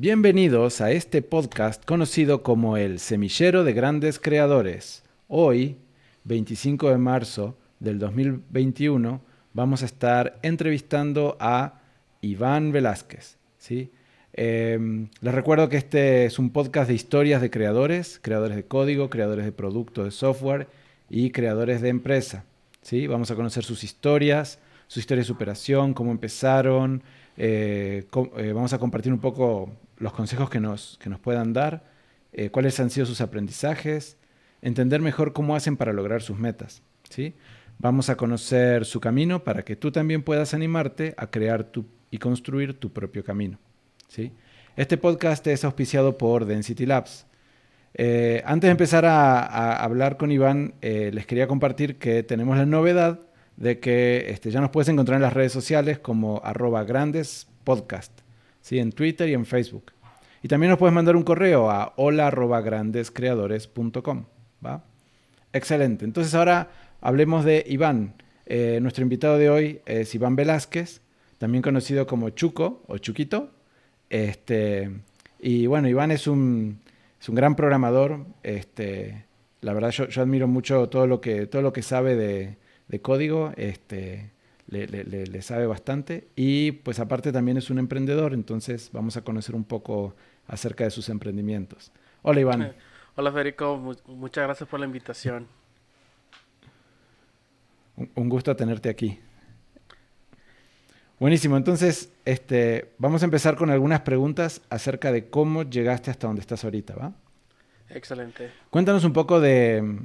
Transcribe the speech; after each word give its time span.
Bienvenidos 0.00 0.80
a 0.80 0.92
este 0.92 1.20
podcast 1.20 1.84
conocido 1.84 2.42
como 2.42 2.78
el 2.78 3.00
Semillero 3.00 3.64
de 3.64 3.74
Grandes 3.74 4.18
Creadores. 4.18 5.02
Hoy, 5.28 5.76
25 6.24 6.88
de 6.88 6.96
marzo 6.96 7.58
del 7.80 7.98
2021, 7.98 9.20
vamos 9.52 9.82
a 9.82 9.84
estar 9.84 10.38
entrevistando 10.40 11.36
a 11.38 11.82
Iván 12.22 12.72
Velázquez. 12.72 13.36
¿sí? 13.58 13.90
Em, 14.32 15.08
les 15.20 15.34
recuerdo 15.34 15.68
que 15.68 15.76
este 15.76 16.24
es 16.24 16.38
un 16.38 16.48
podcast 16.48 16.88
de 16.88 16.94
historias 16.94 17.42
de 17.42 17.50
creadores, 17.50 18.18
creadores 18.22 18.56
de 18.56 18.64
código, 18.64 19.10
creadores 19.10 19.44
de 19.44 19.52
productos 19.52 20.06
de 20.06 20.12
software 20.12 20.66
y 21.10 21.30
creadores 21.30 21.82
de 21.82 21.90
empresa. 21.90 22.46
¿sí? 22.80 23.06
Vamos 23.06 23.30
a 23.30 23.36
conocer 23.36 23.64
sus 23.64 23.84
historias, 23.84 24.60
su 24.86 24.98
historia 24.98 25.20
de 25.20 25.26
superación, 25.26 25.92
cómo 25.92 26.10
empezaron. 26.10 27.02
Eh, 27.42 28.04
eh, 28.36 28.52
vamos 28.52 28.74
a 28.74 28.78
compartir 28.78 29.10
un 29.14 29.18
poco 29.18 29.72
los 29.96 30.12
consejos 30.12 30.50
que 30.50 30.60
nos, 30.60 30.98
que 31.00 31.08
nos 31.08 31.20
puedan 31.20 31.54
dar, 31.54 31.84
eh, 32.34 32.50
cuáles 32.50 32.78
han 32.80 32.90
sido 32.90 33.06
sus 33.06 33.22
aprendizajes, 33.22 34.18
entender 34.60 35.00
mejor 35.00 35.32
cómo 35.32 35.56
hacen 35.56 35.78
para 35.78 35.94
lograr 35.94 36.20
sus 36.20 36.38
metas. 36.38 36.82
¿sí? 37.08 37.32
Vamos 37.78 38.10
a 38.10 38.16
conocer 38.16 38.84
su 38.84 39.00
camino 39.00 39.42
para 39.42 39.64
que 39.64 39.74
tú 39.74 39.90
también 39.90 40.22
puedas 40.22 40.52
animarte 40.52 41.14
a 41.16 41.30
crear 41.30 41.64
tu, 41.64 41.86
y 42.10 42.18
construir 42.18 42.78
tu 42.78 42.92
propio 42.92 43.24
camino. 43.24 43.58
¿sí? 44.06 44.32
Este 44.76 44.98
podcast 44.98 45.46
es 45.46 45.64
auspiciado 45.64 46.18
por 46.18 46.44
Density 46.44 46.84
Labs. 46.84 47.26
Antes 48.44 48.68
de 48.68 48.70
empezar 48.70 49.06
a, 49.06 49.82
hablar 49.82 50.18
con 50.18 50.30
Iván, 50.30 50.74
les 50.82 51.24
quería 51.24 51.48
compartir 51.48 51.96
que 51.98 52.22
tenemos 52.22 52.58
la 52.58 52.66
novedad 52.66 53.20
de 53.56 53.78
que 53.78 54.26
este, 54.28 54.50
ya 54.50 54.60
nos 54.60 54.70
puedes 54.70 54.88
encontrar 54.88 55.16
en 55.16 55.22
las 55.22 55.34
redes 55.34 55.52
sociales 55.52 55.98
como 55.98 56.40
arroba 56.44 56.84
grandes 56.84 57.46
podcast, 57.64 58.12
¿sí? 58.60 58.78
en 58.78 58.92
Twitter 58.92 59.28
y 59.28 59.34
en 59.34 59.46
Facebook. 59.46 59.92
Y 60.42 60.48
también 60.48 60.70
nos 60.70 60.78
puedes 60.78 60.94
mandar 60.94 61.16
un 61.16 61.22
correo 61.22 61.70
a 61.70 61.92
hola. 61.96 62.30
¿va? 64.64 64.84
Excelente. 65.52 66.04
Entonces 66.04 66.34
ahora 66.34 66.70
hablemos 67.00 67.44
de 67.44 67.64
Iván. 67.68 68.14
Eh, 68.46 68.78
nuestro 68.80 69.02
invitado 69.02 69.38
de 69.38 69.50
hoy 69.50 69.80
es 69.86 70.14
Iván 70.14 70.34
Velázquez, 70.36 71.02
también 71.38 71.62
conocido 71.62 72.06
como 72.06 72.30
Chuco 72.30 72.82
o 72.86 72.98
Chuquito. 72.98 73.50
Este, 74.08 74.90
y 75.38 75.66
bueno, 75.66 75.88
Iván 75.88 76.10
es 76.10 76.26
un, 76.26 76.80
es 77.20 77.28
un 77.28 77.34
gran 77.34 77.54
programador. 77.54 78.24
Este, 78.42 79.26
la 79.60 79.74
verdad, 79.74 79.90
yo, 79.90 80.08
yo, 80.08 80.22
admiro 80.22 80.48
mucho 80.48 80.88
todo 80.88 81.06
lo 81.06 81.20
que, 81.20 81.46
todo 81.46 81.62
lo 81.62 81.72
que 81.72 81.82
sabe 81.82 82.16
de, 82.16 82.56
de 82.90 83.00
código. 83.00 83.52
Este, 83.56 84.30
le, 84.66 84.86
le, 84.86 85.04
le, 85.04 85.42
sabe 85.42 85.66
bastante. 85.66 86.28
Y 86.36 86.72
pues 86.72 86.98
aparte 87.00 87.32
también 87.32 87.56
es 87.56 87.70
un 87.70 87.78
emprendedor, 87.78 88.34
entonces 88.34 88.90
vamos 88.92 89.16
a 89.16 89.22
conocer 89.22 89.54
un 89.54 89.64
poco 89.64 90.14
acerca 90.46 90.84
de 90.84 90.90
sus 90.90 91.08
emprendimientos. 91.08 91.92
Hola 92.22 92.40
Iván. 92.40 92.74
Hola 93.16 93.32
Federico, 93.32 93.76
muchas 94.06 94.44
gracias 94.44 94.68
por 94.68 94.80
la 94.80 94.86
invitación. 94.86 95.46
Un, 97.96 98.10
un 98.14 98.28
gusto 98.28 98.54
tenerte 98.54 98.88
aquí. 98.88 99.18
Buenísimo, 101.18 101.56
entonces 101.56 102.12
este, 102.24 102.92
vamos 102.96 103.22
a 103.22 103.26
empezar 103.26 103.56
con 103.56 103.70
algunas 103.70 104.00
preguntas 104.00 104.62
acerca 104.70 105.12
de 105.12 105.28
cómo 105.28 105.64
llegaste 105.64 106.10
hasta 106.10 106.26
donde 106.26 106.40
estás 106.40 106.64
ahorita, 106.64 106.94
¿va? 106.94 107.12
Excelente. 107.90 108.50
Cuéntanos 108.70 109.04
un 109.04 109.12
poco 109.12 109.40
de, 109.40 109.98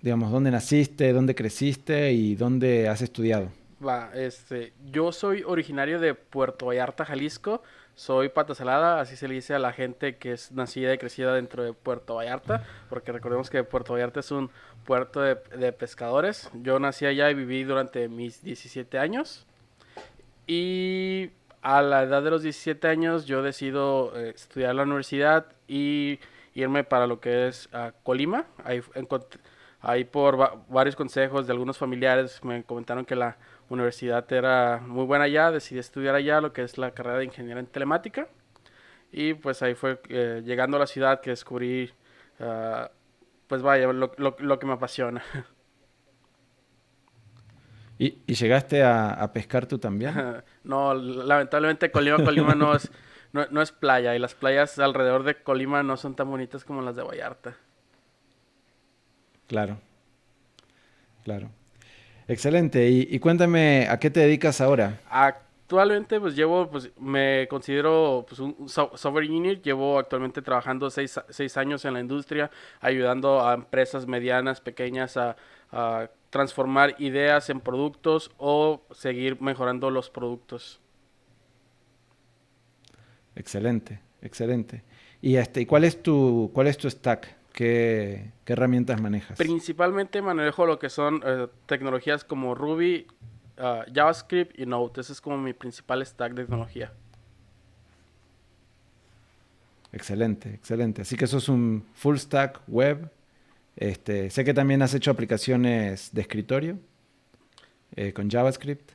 digamos, 0.00 0.30
dónde 0.30 0.50
naciste, 0.50 1.12
dónde 1.12 1.34
creciste 1.34 2.12
y 2.12 2.36
dónde 2.36 2.88
has 2.88 3.02
estudiado. 3.02 3.50
Va, 3.84 4.10
este, 4.14 4.72
yo 4.90 5.12
soy 5.12 5.42
originario 5.44 6.00
de 6.00 6.14
Puerto 6.14 6.66
Vallarta, 6.66 7.04
Jalisco. 7.04 7.62
Soy 7.94 8.28
pata 8.28 8.54
salada, 8.54 9.00
así 9.00 9.16
se 9.16 9.26
le 9.26 9.34
dice 9.34 9.54
a 9.54 9.58
la 9.58 9.72
gente 9.72 10.16
que 10.16 10.32
es 10.32 10.52
nacida 10.52 10.94
y 10.94 10.98
crecida 10.98 11.34
dentro 11.34 11.64
de 11.64 11.72
Puerto 11.72 12.14
Vallarta, 12.14 12.64
porque 12.88 13.10
recordemos 13.10 13.50
que 13.50 13.64
Puerto 13.64 13.92
Vallarta 13.94 14.20
es 14.20 14.30
un 14.30 14.50
puerto 14.84 15.20
de, 15.20 15.36
de 15.56 15.72
pescadores. 15.72 16.48
Yo 16.62 16.78
nací 16.78 17.06
allá 17.06 17.30
y 17.30 17.34
viví 17.34 17.64
durante 17.64 18.08
mis 18.08 18.42
17 18.42 18.98
años. 18.98 19.46
Y 20.46 21.30
a 21.62 21.82
la 21.82 22.04
edad 22.04 22.22
de 22.22 22.30
los 22.30 22.42
17 22.42 22.86
años 22.88 23.26
yo 23.26 23.42
decido 23.42 24.12
eh, 24.16 24.32
estudiar 24.34 24.74
la 24.74 24.84
universidad 24.84 25.46
y 25.66 26.18
irme 26.54 26.84
para 26.84 27.06
lo 27.06 27.20
que 27.20 27.48
es 27.48 27.68
uh, 27.72 27.92
Colima. 28.02 28.46
Ahí, 28.64 28.80
ahí 29.80 30.04
por 30.04 30.40
va 30.40 30.62
varios 30.68 30.96
consejos 30.96 31.46
de 31.46 31.52
algunos 31.52 31.78
familiares 31.78 32.42
me 32.44 32.64
comentaron 32.64 33.04
que 33.04 33.16
la 33.16 33.36
universidad 33.68 34.30
era 34.32 34.80
muy 34.84 35.04
buena 35.04 35.24
allá. 35.24 35.50
Decidí 35.50 35.78
estudiar 35.78 36.14
allá 36.14 36.40
lo 36.40 36.52
que 36.52 36.62
es 36.62 36.78
la 36.78 36.92
carrera 36.92 37.18
de 37.18 37.24
ingeniería 37.24 37.60
en 37.60 37.66
telemática. 37.66 38.28
Y 39.12 39.34
pues 39.34 39.62
ahí 39.62 39.74
fue 39.74 40.00
eh, 40.08 40.42
llegando 40.44 40.76
a 40.76 40.80
la 40.80 40.86
ciudad 40.86 41.20
que 41.20 41.30
descubrí, 41.30 41.90
uh, 42.40 42.86
pues 43.46 43.62
vaya, 43.62 43.86
lo, 43.92 44.12
lo, 44.16 44.36
lo 44.38 44.58
que 44.58 44.66
me 44.66 44.74
apasiona. 44.74 45.22
¿Y, 47.98 48.18
y 48.26 48.34
llegaste 48.34 48.82
a, 48.82 49.10
a, 49.10 49.32
pescar 49.32 49.66
tú 49.66 49.78
también? 49.78 50.14
no, 50.62 50.94
lamentablemente 50.94 51.90
Colima, 51.90 52.22
Colima 52.22 52.54
no 52.54 52.74
es, 52.74 52.90
no, 53.32 53.46
no, 53.50 53.60
es 53.60 53.72
playa 53.72 54.14
y 54.14 54.18
las 54.18 54.34
playas 54.34 54.78
alrededor 54.78 55.24
de 55.24 55.42
Colima 55.42 55.82
no 55.82 55.96
son 55.96 56.14
tan 56.14 56.30
bonitas 56.30 56.64
como 56.64 56.80
las 56.82 56.94
de 56.94 57.02
Vallarta. 57.02 57.56
Claro, 59.48 59.78
claro. 61.24 61.50
Excelente. 62.28 62.88
Y, 62.88 63.08
y, 63.10 63.18
cuéntame, 63.18 63.88
¿a 63.88 63.98
qué 63.98 64.10
te 64.10 64.20
dedicas 64.20 64.60
ahora? 64.60 65.00
Actualmente, 65.10 66.20
pues 66.20 66.36
llevo, 66.36 66.70
pues 66.70 66.90
me 66.98 67.48
considero 67.48 68.26
pues, 68.28 68.38
un 68.38 68.68
software 68.68 69.24
engineer. 69.24 69.62
Llevo 69.62 69.98
actualmente 69.98 70.42
trabajando 70.42 70.90
seis, 70.90 71.18
seis 71.30 71.56
años 71.56 71.86
en 71.86 71.94
la 71.94 72.00
industria, 72.00 72.50
ayudando 72.80 73.46
a 73.46 73.54
empresas 73.54 74.06
medianas, 74.06 74.60
pequeñas 74.60 75.16
a, 75.16 75.36
a 75.72 76.10
transformar 76.28 76.94
ideas 76.98 77.48
en 77.48 77.60
productos 77.60 78.30
o 78.36 78.82
seguir 78.92 79.40
mejorando 79.40 79.90
los 79.90 80.10
productos. 80.10 80.80
Excelente, 83.34 84.00
excelente. 84.20 84.82
¿Y 85.22 85.36
este, 85.36 85.66
cuál 85.66 85.84
es 85.84 86.02
tu 86.02 86.50
cuál 86.52 86.66
es 86.66 86.76
tu 86.76 86.90
stack? 86.90 87.37
¿Qué, 87.58 88.30
qué 88.44 88.52
herramientas 88.52 89.00
manejas? 89.00 89.36
Principalmente 89.36 90.22
manejo 90.22 90.64
lo 90.64 90.78
que 90.78 90.88
son 90.88 91.20
eh, 91.26 91.48
tecnologías 91.66 92.22
como 92.22 92.54
Ruby, 92.54 93.08
uh, 93.58 93.92
JavaScript 93.92 94.56
y 94.56 94.64
Node. 94.64 95.00
Ese 95.00 95.12
es 95.12 95.20
como 95.20 95.38
mi 95.38 95.54
principal 95.54 96.06
stack 96.06 96.34
de 96.34 96.42
tecnología. 96.42 96.92
Excelente, 99.90 100.54
excelente. 100.54 101.02
Así 101.02 101.16
que 101.16 101.24
eso 101.24 101.38
es 101.38 101.48
un 101.48 101.84
full 101.94 102.16
stack 102.18 102.60
web 102.68 103.10
este, 103.74 104.30
sé 104.30 104.44
que 104.44 104.54
también 104.54 104.82
has 104.82 104.94
hecho 104.94 105.10
aplicaciones 105.10 106.10
de 106.12 106.20
escritorio 106.20 106.78
eh, 107.96 108.12
con 108.12 108.30
JavaScript. 108.30 108.90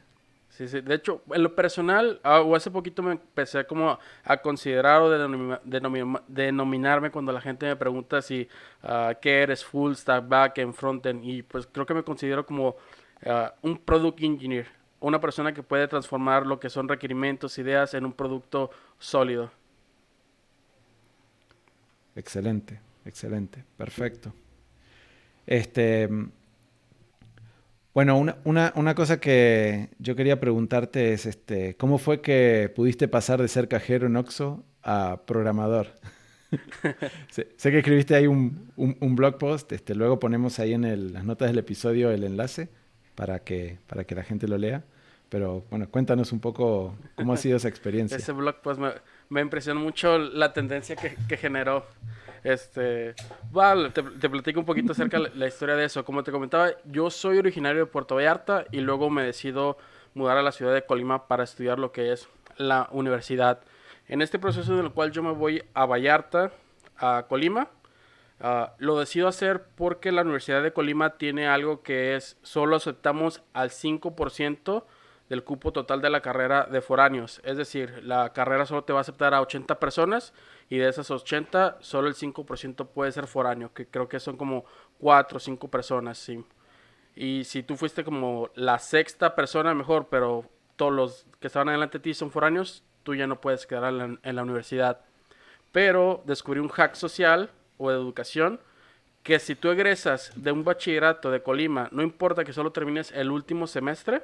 Sí, 0.54 0.68
sí. 0.68 0.82
De 0.82 0.94
hecho, 0.94 1.24
en 1.34 1.42
lo 1.42 1.56
personal, 1.56 2.20
ah, 2.22 2.42
o 2.42 2.56
hace 2.56 2.70
poquito 2.70 3.02
me 3.02 3.14
empecé 3.14 3.66
como 3.66 3.98
a 4.24 4.38
considerar 4.38 5.02
o 5.02 5.10
denomina, 5.10 5.60
denomina, 5.64 6.22
denominarme 6.28 7.10
cuando 7.10 7.32
la 7.32 7.42
gente 7.42 7.66
me 7.66 7.76
pregunta 7.76 8.22
si 8.22 8.48
uh, 8.84 9.16
qué 9.20 9.42
eres 9.42 9.66
full 9.66 9.94
stack, 9.96 10.28
back 10.28 10.60
en 10.60 10.72
frontend. 10.76 11.26
Y 11.26 11.42
pues 11.42 11.66
creo 11.66 11.88
que 11.88 11.96
me 11.96 12.04
considero 12.04 12.46
como 12.46 12.70
uh, 12.70 13.50
un 13.64 13.80
product 13.80 14.22
engineer. 14.22 14.68
Una 15.00 15.20
persona 15.20 15.56
que 15.56 15.64
puede 15.64 15.88
transformar 15.88 16.46
lo 16.46 16.60
que 16.60 16.70
son 16.70 16.88
requerimientos, 16.88 17.58
ideas 17.58 17.96
en 17.96 18.06
un 18.06 18.14
producto 18.14 18.70
sólido. 19.00 19.50
Excelente, 22.16 22.80
excelente, 23.06 23.66
perfecto. 23.76 24.32
Este, 25.48 26.08
bueno, 27.94 28.18
una, 28.18 28.38
una, 28.44 28.74
una, 28.76 28.96
cosa 28.96 29.20
que 29.20 29.90
yo 30.00 30.16
quería 30.16 30.40
preguntarte 30.40 31.14
es, 31.14 31.26
este, 31.26 31.76
¿cómo 31.78 31.98
fue 31.98 32.22
que 32.22 32.72
pudiste 32.76 33.08
pasar 33.08 33.42
de 33.42 33.48
ser 33.48 33.68
cajero 33.68 34.08
en 34.08 34.16
Oxxo 34.16 34.64
a 34.82 35.22
programador? 35.26 35.88
sé, 37.30 37.50
sé, 37.56 37.72
que 37.72 37.80
escribiste 37.80 38.16
ahí 38.16 38.28
un, 38.28 38.72
un, 38.76 38.98
un, 39.00 39.16
blog 39.16 39.38
post, 39.38 39.72
este, 39.72 39.96
luego 39.96 40.20
ponemos 40.20 40.60
ahí 40.60 40.74
en 40.74 40.86
el, 40.86 41.14
las 41.14 41.24
notas 41.24 41.50
del 41.50 41.60
episodio 41.60 42.12
el 42.12 42.24
enlace 42.24 42.70
para 43.16 43.40
que, 43.40 43.80
para 43.88 44.04
que 44.06 44.16
la 44.16 44.24
gente 44.24 44.48
lo 44.48 44.58
lea. 44.58 44.84
Pero 45.30 45.66
bueno, 45.72 45.90
cuéntanos 45.90 46.32
un 46.32 46.40
poco 46.40 46.96
cómo 47.16 47.34
ha 47.34 47.38
sido 47.38 47.58
esa 47.58 47.68
experiencia. 47.68 48.18
Ese 48.18 48.32
blog 48.34 48.62
post 48.62 48.80
me, 48.80 48.90
me 49.34 49.42
impresionó 49.42 49.80
mucho 49.80 50.20
la 50.20 50.54
tendencia 50.54 50.96
que, 50.96 51.38
generó. 51.38 51.86
Este, 52.44 53.16
vale, 53.52 53.90
te, 53.90 54.04
te, 54.04 54.30
platico 54.30 54.60
un 54.60 54.66
poquito 54.66 54.92
acerca 54.92 55.20
de 55.20 55.32
la 55.34 55.48
historia 55.48 55.76
de 55.76 55.86
eso. 55.86 56.06
Como 56.06 56.24
te 56.24 56.32
comentaba, 56.32 56.70
yo 56.86 57.10
soy 57.10 57.40
originario 57.40 57.80
de 57.80 57.86
Puerto 57.88 58.16
Vallarta 58.16 58.66
y 58.72 58.82
luego 58.82 59.10
me 59.10 59.24
decido 59.24 59.78
mudar 60.14 60.38
a 60.38 60.44
la 60.44 60.52
ciudad 60.52 60.74
de 60.74 60.86
Colima 60.86 61.28
para 61.28 61.46
estudiar 61.46 61.80
lo 61.80 61.92
que 61.92 62.12
es 62.12 62.30
la 62.58 62.90
universidad. 62.92 63.62
En 64.08 64.22
este 64.22 64.38
proceso 64.38 64.78
en 64.78 64.86
el 64.86 64.92
cual 64.92 65.12
yo 65.12 65.24
me 65.24 65.32
voy 65.32 65.64
a 65.74 65.88
Vallarta, 65.88 66.52
a 66.98 67.26
Colima, 67.28 67.70
uh, 68.40 68.68
lo 68.78 69.00
decido 69.00 69.28
hacer 69.28 69.66
porque 69.76 70.12
la 70.12 70.22
Universidad 70.22 70.62
de 70.62 70.74
Colima 70.74 71.18
tiene 71.18 71.48
algo 71.48 71.82
que 71.82 72.16
es 72.16 72.38
solo 72.44 72.76
aceptamos 72.76 73.42
al 73.54 73.72
5% 73.72 74.84
del 75.30 75.44
cupo 75.44 75.72
total 75.72 76.02
de 76.02 76.10
la 76.10 76.22
carrera 76.22 76.68
de 76.70 76.82
foráneos. 76.82 77.42
Es 77.44 77.58
decir, 77.58 78.04
la 78.04 78.34
carrera 78.34 78.66
solo 78.66 78.84
te 78.84 78.94
va 78.94 79.00
a 79.00 79.02
aceptar 79.02 79.34
a 79.34 79.42
80 79.42 79.80
personas 79.80 80.34
y 80.70 80.78
de 80.78 80.90
esas 80.90 81.10
80 81.10 81.78
solo 81.82 82.08
el 82.08 82.16
5% 82.16 82.88
puede 82.88 83.12
ser 83.12 83.28
foráneo, 83.28 83.74
que 83.74 83.88
creo 83.88 84.10
que 84.10 84.20
son 84.20 84.38
como 84.38 84.66
4 85.00 85.38
o 85.38 85.40
5 85.40 85.68
personas, 85.70 86.18
sí. 86.18 86.44
Y 87.16 87.44
si 87.46 87.64
tú 87.64 87.78
fuiste 87.78 88.04
como 88.04 88.50
la 88.56 88.80
sexta 88.80 89.36
persona, 89.36 89.74
mejor, 89.74 90.08
pero 90.10 90.46
todos 90.76 90.92
los 90.92 91.26
que 91.40 91.48
estaban 91.48 91.70
adelante 91.70 92.00
de 92.00 92.04
ti 92.04 92.14
son 92.14 92.32
foráneos, 92.32 92.84
tú 93.04 93.16
ya 93.16 93.28
no 93.28 93.40
puedes 93.40 93.68
quedar 93.68 93.86
en 93.86 93.98
la, 93.98 94.20
en 94.24 94.36
la 94.36 94.44
universidad. 94.44 95.02
Pero 95.72 96.24
descubrí 96.26 96.60
un 96.60 96.70
hack 96.70 96.96
social 96.96 97.52
o 97.78 97.90
de 97.90 97.96
educación 97.96 98.60
que 99.24 99.40
si 99.40 99.56
tú 99.56 99.70
egresas 99.70 100.32
de 100.36 100.52
un 100.52 100.64
bachillerato 100.64 101.32
de 101.32 101.42
Colima, 101.42 101.88
no 101.92 102.04
importa 102.04 102.44
que 102.44 102.54
solo 102.54 102.72
termines 102.72 103.12
el 103.12 103.32
último 103.32 103.68
semestre 103.68 104.24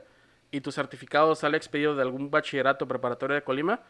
y 0.51 0.61
tu 0.61 0.71
certificado 0.71 1.35
sale 1.35 1.57
expedido 1.57 1.95
de 1.95 2.01
algún 2.01 2.31
bachillerato 2.31 2.87
preparatorio 2.87 3.35
de 3.35 3.43
Colima, 3.43 3.81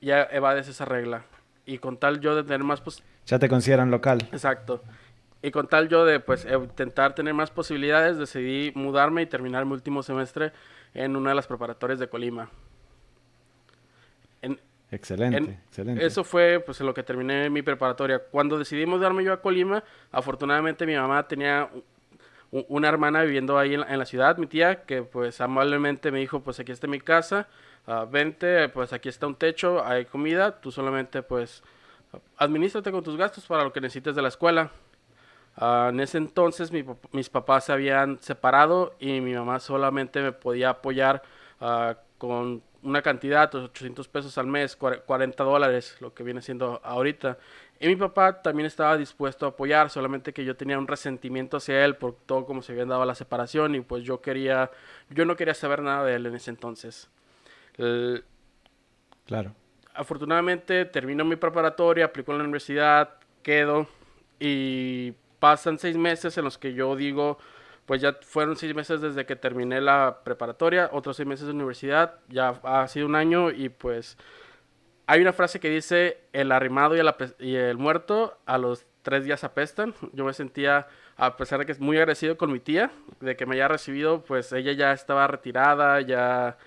ya 0.00 0.22
evades 0.24 0.68
esa 0.68 0.84
regla. 0.84 1.24
Y 1.64 1.78
con 1.78 1.96
tal 1.96 2.20
yo 2.20 2.36
de 2.36 2.42
tener 2.44 2.62
más... 2.62 2.80
Pues... 2.80 3.02
Ya 3.26 3.38
te 3.38 3.48
consideran 3.48 3.90
local. 3.90 4.28
Exacto. 4.32 4.82
Y 5.42 5.50
con 5.50 5.68
tal 5.68 5.88
yo 5.88 6.04
de 6.04 6.20
pues 6.20 6.46
intentar 6.46 7.14
tener 7.14 7.34
más 7.34 7.50
posibilidades, 7.50 8.18
decidí 8.18 8.72
mudarme 8.74 9.22
y 9.22 9.26
terminar 9.26 9.64
mi 9.64 9.72
último 9.72 10.02
semestre 10.02 10.52
en 10.94 11.16
una 11.16 11.30
de 11.30 11.36
las 11.36 11.46
preparatorias 11.46 11.98
de 11.98 12.08
Colima. 12.08 12.50
excelente, 14.90 15.58
excelente. 15.66 16.06
Eso 16.06 16.24
fue 16.24 16.62
pues 16.64 16.80
en 16.80 16.86
lo 16.86 16.94
que 16.94 17.02
terminé 17.02 17.50
mi 17.50 17.62
preparatoria. 17.62 18.18
Cuando 18.18 18.58
decidí 18.58 18.86
mudarme 18.86 19.24
yo 19.24 19.32
a 19.32 19.40
Colima, 19.40 19.82
afortunadamente 20.10 20.86
mi 20.86 20.96
mamá 20.96 21.26
tenía 21.26 21.68
una 22.50 22.88
hermana 22.88 23.22
viviendo 23.22 23.58
ahí 23.58 23.74
en 23.74 23.98
la, 23.98 24.06
ciudad, 24.06 24.36
mi 24.38 24.46
tía, 24.46 24.82
que 24.84 25.02
pues 25.02 25.40
amablemente 25.40 26.10
me 26.10 26.20
dijo, 26.20 26.40
pues 26.40 26.60
aquí 26.60 26.72
está 26.72 26.86
mi 26.86 27.00
casa, 27.00 27.48
uh, 27.86 28.06
vente, 28.08 28.68
pues 28.68 28.92
aquí 28.92 29.08
está 29.08 29.26
un 29.26 29.34
techo, 29.34 29.84
hay 29.84 30.04
comida, 30.04 30.60
tú 30.60 30.70
solamente 30.70 31.22
pues 31.22 31.62
administrate 32.38 32.90
con 32.92 33.02
tus 33.02 33.16
gastos 33.16 33.46
para 33.46 33.64
lo 33.64 33.72
que 33.72 33.80
necesites 33.80 34.14
de 34.14 34.22
la 34.22 34.28
escuela. 34.28 34.70
Uh, 35.60 35.88
en 35.88 36.00
ese 36.00 36.18
entonces 36.18 36.70
mis 37.12 37.30
papás 37.30 37.64
se 37.64 37.72
habían 37.72 38.18
separado 38.20 38.94
y 39.00 39.20
mi 39.20 39.32
mamá 39.32 39.58
solamente 39.58 40.20
me 40.20 40.32
podía 40.32 40.70
apoyar 40.70 41.22
uh, 41.60 41.94
con 42.18 42.62
una 42.86 43.02
cantidad, 43.02 43.52
800 43.52 44.06
pesos 44.08 44.38
al 44.38 44.46
mes, 44.46 44.76
40 44.76 45.42
dólares, 45.42 45.96
lo 46.00 46.14
que 46.14 46.22
viene 46.22 46.40
siendo 46.40 46.80
ahorita. 46.84 47.36
Y 47.80 47.88
mi 47.88 47.96
papá 47.96 48.40
también 48.42 48.66
estaba 48.66 48.96
dispuesto 48.96 49.44
a 49.44 49.50
apoyar, 49.50 49.90
solamente 49.90 50.32
que 50.32 50.44
yo 50.44 50.56
tenía 50.56 50.78
un 50.78 50.86
resentimiento 50.86 51.56
hacia 51.56 51.84
él 51.84 51.96
por 51.96 52.14
todo 52.14 52.46
como 52.46 52.62
se 52.62 52.72
había 52.72 52.86
dado 52.86 53.04
la 53.04 53.14
separación 53.14 53.74
y 53.74 53.80
pues 53.80 54.04
yo 54.04 54.20
quería, 54.20 54.70
yo 55.10 55.24
no 55.24 55.36
quería 55.36 55.52
saber 55.52 55.82
nada 55.82 56.04
de 56.04 56.14
él 56.14 56.26
en 56.26 56.36
ese 56.36 56.50
entonces. 56.50 57.10
claro. 59.26 59.54
Afortunadamente 59.92 60.84
termino 60.84 61.24
mi 61.24 61.36
preparatoria, 61.36 62.04
aplico 62.04 62.32
en 62.32 62.38
la 62.38 62.44
universidad, 62.44 63.14
quedo 63.42 63.88
y 64.38 65.12
pasan 65.40 65.78
seis 65.78 65.96
meses 65.96 66.38
en 66.38 66.44
los 66.44 66.56
que 66.56 66.72
yo 66.72 66.94
digo, 66.94 67.38
pues 67.86 68.02
ya 68.02 68.18
fueron 68.20 68.56
seis 68.56 68.74
meses 68.74 69.00
desde 69.00 69.24
que 69.26 69.36
terminé 69.36 69.80
la 69.80 70.18
preparatoria, 70.24 70.90
otros 70.92 71.16
seis 71.16 71.26
meses 71.26 71.46
de 71.46 71.52
universidad, 71.52 72.18
ya 72.28 72.60
ha 72.64 72.86
sido 72.88 73.06
un 73.06 73.14
año 73.14 73.50
y 73.50 73.68
pues 73.68 74.18
hay 75.06 75.20
una 75.20 75.32
frase 75.32 75.60
que 75.60 75.70
dice, 75.70 76.18
el 76.32 76.50
arrimado 76.50 76.96
y 76.96 77.54
el, 77.54 77.76
muerto 77.78 78.38
a 78.44 78.58
los 78.58 78.86
tres 79.02 79.24
días 79.24 79.44
apestan. 79.44 79.94
Yo 80.12 80.24
me 80.24 80.32
sentía, 80.32 80.88
a 81.16 81.36
pesar 81.36 81.60
de 81.60 81.66
que 81.66 81.72
es 81.72 81.80
muy 81.80 81.96
agradecido 81.96 82.36
con 82.36 82.52
mi 82.52 82.58
tía, 82.58 82.90
de 83.20 83.36
que 83.36 83.46
me 83.46 83.54
haya 83.54 83.68
recibido, 83.68 84.24
pues 84.24 84.52
ella 84.52 84.72
ya 84.72 84.92
estaba 84.92 85.28
retirada, 85.28 86.00
ya, 86.00 86.58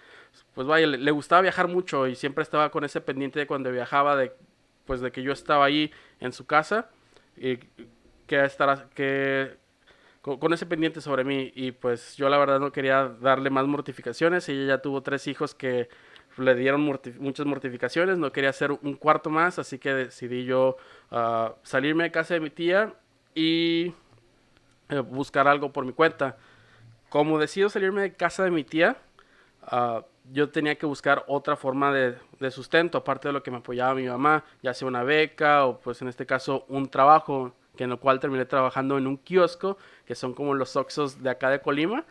pues 0.54 0.68
vaya, 0.68 0.88
le, 0.88 1.12
gustaba 1.12 1.42
viajar 1.42 1.68
mucho 1.68 2.08
y 2.08 2.16
siempre 2.16 2.44
estaba 2.44 2.72
con 2.72 2.86
ese 2.86 3.02
pendiente 3.02 3.40
de 3.40 3.48
cuando 3.48 3.72
viajaba, 3.72 4.16
de, 4.16 4.32
pues 4.86 5.02
de 5.02 5.12
que 5.12 5.22
yo 5.22 5.34
estaba 5.34 5.66
ahí 5.66 5.92
en 6.22 6.32
su 6.32 6.46
casa 6.46 6.90
y 7.36 7.58
que 8.26 8.46
estar, 8.46 8.88
que 8.96 9.58
con, 10.22 10.54
ese 10.54 10.66
pendiente 10.66 11.02
sobre 11.02 11.24
mí 11.24 11.52
y 11.56 11.72
pues 11.72 12.16
yo 12.18 12.30
la 12.30 12.38
verdad 12.38 12.60
no 12.60 12.72
quería 12.72 13.08
darle 13.22 13.50
más 13.50 13.66
mortificaciones. 13.68 14.48
Ella 14.50 14.76
ya 14.76 14.82
tuvo 14.82 15.02
tres 15.02 15.28
hijos 15.28 15.56
que 15.56 15.90
le 16.38 16.56
dieron 16.56 16.82
muchas 16.82 17.46
mortificaciones, 17.46 18.18
no 18.18 18.32
quería 18.32 18.50
hacer 18.50 18.72
un 18.72 18.96
cuarto 18.96 19.30
más, 19.30 19.60
así 19.60 19.78
que 19.78 19.94
decidí 19.94 20.46
yo 20.46 20.78
uh, 21.12 21.50
salirme 21.64 22.04
de 22.04 22.12
casa 22.12 22.34
de 22.34 22.40
mi 22.40 22.50
tía 22.50 22.94
y 23.36 23.94
eh, 24.90 25.00
buscar 25.00 25.48
algo 25.48 25.72
por 25.72 25.86
mi 25.86 25.94
cuenta. 25.94 26.38
Como 27.10 27.40
decido 27.40 27.70
salirme 27.70 28.02
de 28.02 28.14
casa 28.14 28.44
de 28.44 28.52
mi 28.52 28.64
tía, 28.64 28.98
uh, 29.72 30.02
yo 30.32 30.50
tenía 30.50 30.76
que 30.76 30.86
buscar 30.86 31.26
otra 31.28 31.56
forma 31.56 31.92
de, 31.92 32.16
de, 32.40 32.52
sustento, 32.52 33.00
aparte 33.00 33.30
de 33.30 33.34
lo 33.34 33.44
que 33.44 33.52
me 33.52 33.58
apoyaba 33.58 33.96
mi 33.96 34.06
mamá, 34.06 34.44
ya 34.62 34.74
sea 34.74 34.88
una 34.88 35.04
beca 35.04 35.66
o 35.66 35.80
pues 35.80 36.02
en 36.02 36.08
este 36.08 36.26
caso 36.26 36.66
un 36.70 36.88
trabajo, 36.88 37.54
que 37.80 37.86
en 37.86 37.92
lo 37.92 38.02
cual 38.02 38.20
terminé 38.20 38.44
trabajando 38.44 38.98
en 38.98 39.08
un 39.08 39.16
kiosco, 39.16 39.78
que 40.06 40.14
son 40.14 40.34
como 40.34 40.54
los 40.54 40.76
Oxos 40.76 41.24
de 41.24 41.30
acá 41.30 41.50
de 41.50 41.62
Colima, 41.62 42.04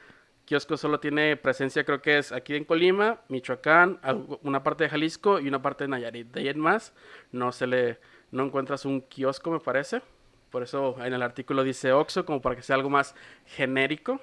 kiosco 0.47 0.79
solo 0.79 0.99
tiene 0.99 1.37
presencia, 1.37 1.85
creo 1.85 2.00
que 2.00 2.17
es 2.17 2.32
aquí 2.32 2.55
en 2.55 2.65
Colima, 2.65 3.20
Michoacán, 3.29 4.00
una 4.44 4.62
parte 4.62 4.85
de 4.85 4.88
Jalisco 4.88 5.38
y 5.38 5.47
una 5.47 5.61
parte 5.61 5.85
de 5.85 5.88
Nayarit. 5.88 6.29
De 6.29 6.41
ahí 6.41 6.49
en 6.49 6.59
más, 6.59 6.94
no 7.32 7.53
se 7.53 7.67
le, 7.67 8.00
no 8.31 8.47
encuentras 8.47 8.87
un 8.87 9.03
kiosco, 9.03 9.50
me 9.50 9.61
parece. 9.61 10.00
Por 10.49 10.62
eso 10.62 10.97
en 11.05 11.12
el 11.12 11.20
artículo 11.20 11.62
dice 11.62 11.93
Oxo, 11.93 12.25
como 12.25 12.41
para 12.41 12.56
que 12.56 12.62
sea 12.62 12.76
algo 12.76 12.88
más 12.88 13.14
genérico. 13.44 14.23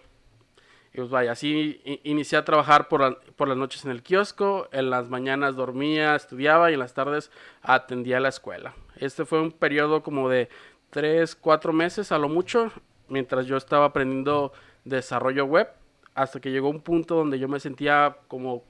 Y 0.93 0.97
pues 0.97 1.11
vaya, 1.11 1.33
así 1.33 1.79
inicié 2.05 2.39
a 2.39 2.45
trabajar 2.45 2.87
por, 2.87 3.21
por 3.35 3.47
las 3.47 3.57
noches 3.57 3.85
en 3.85 3.91
el 3.91 4.01
kiosco, 4.01 4.67
en 4.71 4.89
las 4.89 5.09
mañanas 5.09 5.55
dormía, 5.55 6.15
estudiaba 6.15 6.71
y 6.71 6.73
en 6.73 6.79
las 6.79 6.95
tardes 6.95 7.29
atendía 7.61 8.19
la 8.19 8.29
escuela. 8.29 8.73
Este 8.95 9.25
fue 9.25 9.41
un 9.41 9.51
periodo 9.51 10.01
como 10.01 10.29
de 10.29 10.49
3, 10.95 11.35
4 11.35 11.73
meses 11.73 12.13
a 12.13 12.17
lo 12.17 12.29
mucho, 12.29 12.71
mientras 13.09 13.45
yo 13.47 13.57
estaba 13.57 13.83
aprendiendo 13.83 14.53
desarrollo 14.85 15.43
web 15.43 15.67
hasta 16.13 16.39
que 16.39 16.51
llegó 16.51 16.69
un 16.69 16.79
punto 16.79 17.15
donde 17.15 17.37
yo 17.37 17.49
me 17.49 17.59
sentía 17.59 18.19
como 18.29 18.63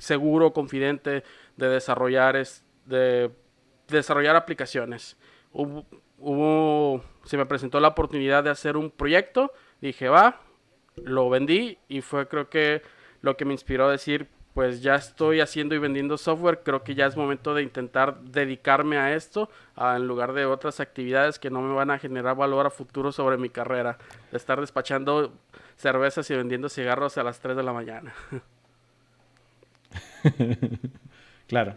seguro, 0.00 0.52
confidente 0.52 1.22
de 1.56 1.68
desarrollar, 1.68 2.34
es, 2.34 2.64
de, 2.86 3.30
desarrollar 3.86 4.34
aplicaciones. 4.34 5.16
Hubo, 5.52 7.00
se 7.22 7.36
me 7.36 7.46
presentó 7.46 7.78
la 7.78 7.88
oportunidad 7.88 8.42
de 8.42 8.50
hacer 8.50 8.76
un 8.76 8.90
proyecto, 8.90 9.52
dije, 9.80 10.08
va, 10.08 10.40
lo 10.96 11.30
vendí 11.30 11.78
y 11.86 12.00
fue 12.00 12.26
creo 12.26 12.50
que 12.50 12.82
lo 13.20 13.36
que 13.36 13.44
me 13.44 13.52
inspiró 13.52 13.86
a 13.86 13.92
decir, 13.92 14.26
pues 14.54 14.82
ya 14.82 14.96
estoy 14.96 15.40
haciendo 15.40 15.74
y 15.74 15.78
vendiendo 15.78 16.18
software, 16.18 16.60
creo 16.62 16.82
que 16.82 16.94
ya 16.94 17.06
es 17.06 17.16
momento 17.16 17.54
de 17.54 17.62
intentar 17.62 18.20
dedicarme 18.20 18.98
a 18.98 19.14
esto 19.14 19.48
en 19.76 20.06
lugar 20.06 20.34
de 20.34 20.44
otras 20.44 20.78
actividades 20.80 21.38
que 21.38 21.50
no 21.50 21.62
me 21.62 21.74
van 21.74 21.90
a 21.90 21.98
generar 21.98 22.36
valor 22.36 22.66
a 22.66 22.70
futuro 22.70 23.12
sobre 23.12 23.38
mi 23.38 23.48
carrera, 23.48 23.96
de 24.30 24.36
estar 24.36 24.60
despachando 24.60 25.32
cervezas 25.76 26.30
y 26.30 26.34
vendiendo 26.34 26.68
cigarros 26.68 27.16
a 27.16 27.22
las 27.22 27.40
3 27.40 27.56
de 27.56 27.62
la 27.62 27.72
mañana. 27.72 28.12
claro, 31.48 31.76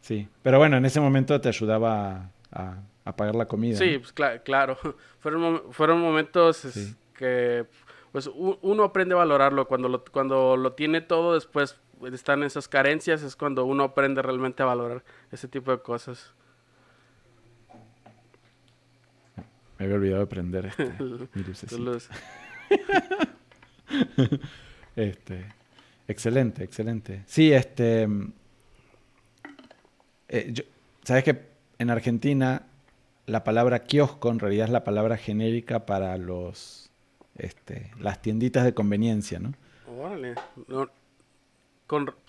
sí, 0.00 0.28
pero 0.42 0.58
bueno, 0.58 0.78
en 0.78 0.86
ese 0.86 1.00
momento 1.00 1.38
te 1.40 1.48
ayudaba 1.48 2.30
a, 2.50 2.76
pagar 3.16 3.34
la 3.34 3.44
comida. 3.46 3.76
Sí, 3.76 3.98
pues 3.98 4.12
claro, 4.42 4.78
fueron, 5.20 5.62
fueron 5.72 6.00
momentos 6.00 6.66
que 7.14 7.66
pues 8.12 8.30
uno 8.34 8.84
aprende 8.84 9.14
a 9.14 9.18
valorarlo. 9.18 9.66
Cuando 9.66 9.88
lo, 9.88 10.04
cuando 10.04 10.56
lo 10.56 10.74
tiene 10.74 11.00
todo 11.00 11.34
después 11.34 11.78
están 12.12 12.42
esas 12.42 12.68
carencias 12.68 13.22
es 13.22 13.36
cuando 13.36 13.64
uno 13.64 13.84
aprende 13.84 14.22
realmente 14.22 14.62
a 14.62 14.66
valorar 14.66 15.02
ese 15.30 15.48
tipo 15.48 15.70
de 15.70 15.80
cosas. 15.80 16.32
Me 19.78 19.86
había 19.86 19.96
olvidado 19.96 20.20
de 20.20 20.26
prender 20.26 20.66
este 20.66 20.92
excelente 26.08 26.64
excelente. 26.64 27.22
Sí 27.26 27.52
este 27.52 28.08
eh, 30.28 30.54
sabes 31.02 31.24
que 31.24 31.46
en 31.78 31.90
Argentina 31.90 32.66
la 33.26 33.44
palabra 33.44 33.84
kiosco 33.84 34.30
en 34.30 34.38
realidad 34.38 34.66
es 34.66 34.72
la 34.72 34.84
palabra 34.84 35.16
genérica 35.16 35.86
para 35.86 36.16
los 36.18 36.91
este, 37.36 37.90
las 37.98 38.20
tienditas 38.22 38.64
de 38.64 38.74
conveniencia, 38.74 39.38
¿no? 39.38 39.52
Órale, 39.98 40.34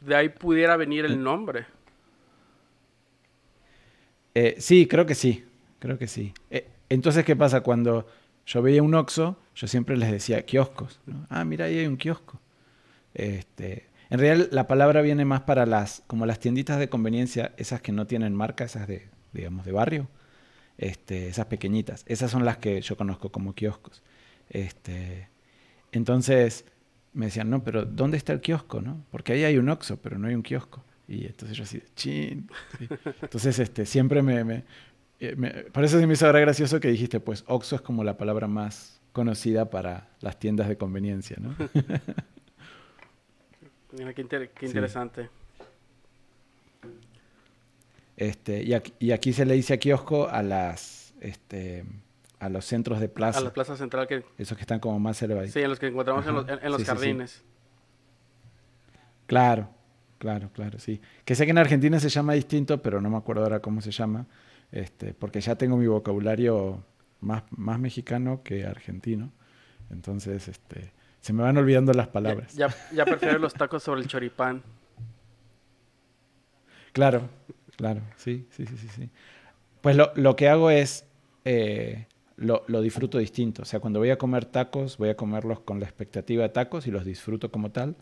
de 0.02 0.16
ahí 0.16 0.30
pudiera 0.30 0.76
venir 0.78 1.06
el 1.06 1.22
nombre. 1.24 1.66
Eh, 4.36 4.56
sí, 4.60 4.88
creo 4.88 5.06
que 5.06 5.16
sí, 5.16 5.46
creo 5.80 5.98
que 5.98 6.08
sí. 6.08 6.34
Eh, 6.50 6.68
entonces, 6.90 7.24
¿qué 7.24 7.36
pasa? 7.36 7.62
Cuando 7.62 8.08
yo 8.46 8.62
veía 8.62 8.84
un 8.84 8.94
Oxxo, 8.96 9.38
yo 9.56 9.68
siempre 9.68 9.96
les 9.96 10.12
decía 10.12 10.46
kioscos. 10.46 11.00
Ah, 11.30 11.46
mira, 11.46 11.66
ahí 11.66 11.80
hay 11.80 11.88
un 11.88 11.98
kiosco. 11.98 12.40
Este, 13.14 13.88
en 14.10 14.20
realidad 14.20 14.50
la 14.52 14.68
palabra 14.68 15.02
viene 15.02 15.24
más 15.24 15.42
para 15.42 15.66
las, 15.66 16.04
como 16.08 16.26
las 16.26 16.40
tienditas 16.40 16.80
de 16.80 16.90
conveniencia, 16.90 17.54
esas 17.58 17.82
que 17.82 17.92
no 17.92 18.08
tienen 18.08 18.36
marca, 18.36 18.64
esas 18.64 18.88
de, 18.88 19.08
digamos, 19.32 19.66
de 19.66 19.72
barrio, 19.72 20.08
este, 20.78 21.28
esas 21.28 21.46
pequeñitas. 21.46 22.04
Esas 22.08 22.32
son 22.32 22.44
las 22.44 22.58
que 22.58 22.82
yo 22.82 22.98
conozco 22.98 23.32
como 23.32 23.54
kioscos. 23.54 24.02
Este, 24.50 25.30
entonces, 25.92 26.66
me 27.14 27.28
decían, 27.28 27.50
no, 27.50 27.64
pero 27.64 27.86
¿dónde 27.86 28.18
está 28.18 28.34
el 28.34 28.42
kiosco? 28.42 28.82
¿no? 28.82 29.04
Porque 29.12 29.34
ahí 29.34 29.44
hay 29.44 29.58
un 29.58 29.70
Oxxo, 29.70 29.98
pero 29.98 30.18
no 30.18 30.28
hay 30.28 30.36
un 30.36 30.44
kiosco. 30.44 30.84
Y 31.08 31.26
entonces 31.26 31.58
yo 31.58 31.64
así, 31.64 31.82
chin. 31.96 32.50
Entonces 33.22 33.60
este, 33.60 33.86
siempre 33.86 34.22
me, 34.22 34.64
eh, 35.20 35.36
me, 35.36 35.50
Por 35.50 35.84
eso 35.84 36.00
se 36.00 36.08
me 36.08 36.14
hizo 36.14 36.26
ahora 36.26 36.40
gracioso 36.40 36.80
que 36.80 36.88
dijiste, 36.88 37.20
pues 37.20 37.44
Oxxo 37.48 37.76
es 37.76 37.82
como 37.82 38.04
la 38.04 38.18
palabra 38.18 38.48
más 38.48 39.02
conocida 39.12 39.70
para 39.70 40.10
las 40.22 40.40
tiendas 40.40 40.68
de 40.68 40.78
conveniencia, 40.78 41.38
¿no? 41.40 41.56
Mira, 43.92 44.14
qué, 44.14 44.22
interesante. 44.66 45.30
Este, 48.18 48.64
y, 48.64 48.74
aquí, 48.74 48.94
y, 48.98 49.12
aquí, 49.12 49.34
se 49.34 49.46
le 49.46 49.54
dice 49.54 49.76
a 49.76 49.78
kiosco 49.78 50.28
a 50.28 50.42
las... 50.42 51.14
Este, 51.20 51.86
a 52.44 52.50
los 52.50 52.66
centros 52.66 53.00
de 53.00 53.08
plaza. 53.08 53.40
A 53.40 53.42
la 53.42 53.54
plaza 53.54 53.78
central 53.78 54.06
que... 54.06 54.26
Esos 54.38 54.58
que 54.58 54.64
están 54.64 54.80
como 54.80 55.00
más 55.00 55.22
elevados. 55.22 55.52
Sí, 55.52 55.62
en 55.62 55.70
los 55.70 55.80
que 55.80 55.88
encontramos 55.88 56.28
en 56.28 56.36
los, 56.36 56.46
en, 56.50 56.72
los 56.72 56.84
jardines. 56.84 57.42
claro, 59.26 59.70
claro, 60.18 60.50
claro, 60.52 60.78
sí. 60.78 61.00
Que 61.24 61.36
sé 61.36 61.46
que 61.46 61.52
en 61.52 61.58
Argentina 61.58 62.00
se 62.02 62.10
llama 62.10 62.34
distinto, 62.34 62.82
pero 62.82 63.00
no 63.00 63.10
me 63.10 63.16
acuerdo 63.16 63.44
ahora 63.44 63.62
cómo 63.62 63.80
se 63.80 63.92
llama, 63.92 64.28
este, 64.74 65.14
porque 65.14 65.40
ya 65.40 65.56
tengo 65.56 65.78
mi 65.78 65.88
vocabulario 65.88 66.84
más, 67.22 67.44
más 67.52 67.80
mexicano 67.80 68.42
que 68.44 68.66
argentino. 68.66 69.32
Entonces, 69.90 70.50
este, 70.50 70.92
se 71.22 71.32
me 71.32 71.44
van 71.44 71.56
olvidando 71.56 71.94
las 71.94 72.10
palabras. 72.10 72.54
Ya, 72.56 72.76
ya, 72.92 73.06
prefiero 73.06 73.40
los 73.40 73.54
tacos 73.54 73.84
sobre 73.84 74.02
el 74.02 74.08
choripán. 74.08 74.62
Claro, 76.92 77.30
claro, 77.78 78.02
sí, 78.18 78.46
sí, 78.52 78.66
sí, 78.66 78.90
sí. 78.90 79.10
Pues 79.80 79.96
lo, 79.96 80.12
lo 80.16 80.36
que 80.36 80.50
hago 80.50 80.70
es, 80.70 81.06
eh, 81.46 82.08
lo, 82.38 82.64
lo, 82.68 82.82
disfruto 82.82 83.18
distinto. 83.18 83.62
O 83.64 83.66
sea, 83.66 83.80
cuando 83.80 84.00
voy 84.00 84.10
a 84.10 84.18
comer 84.18 84.46
tacos, 84.46 84.98
voy 84.98 85.10
a 85.10 85.16
comerlos 85.16 85.60
con 85.60 85.80
la 85.80 85.86
expectativa 85.86 86.44
de 86.44 86.50
tacos 86.50 86.88
y 86.88 86.92
los 86.92 87.06
disfruto 87.06 87.52
como 87.52 87.72
tal. 87.72 87.96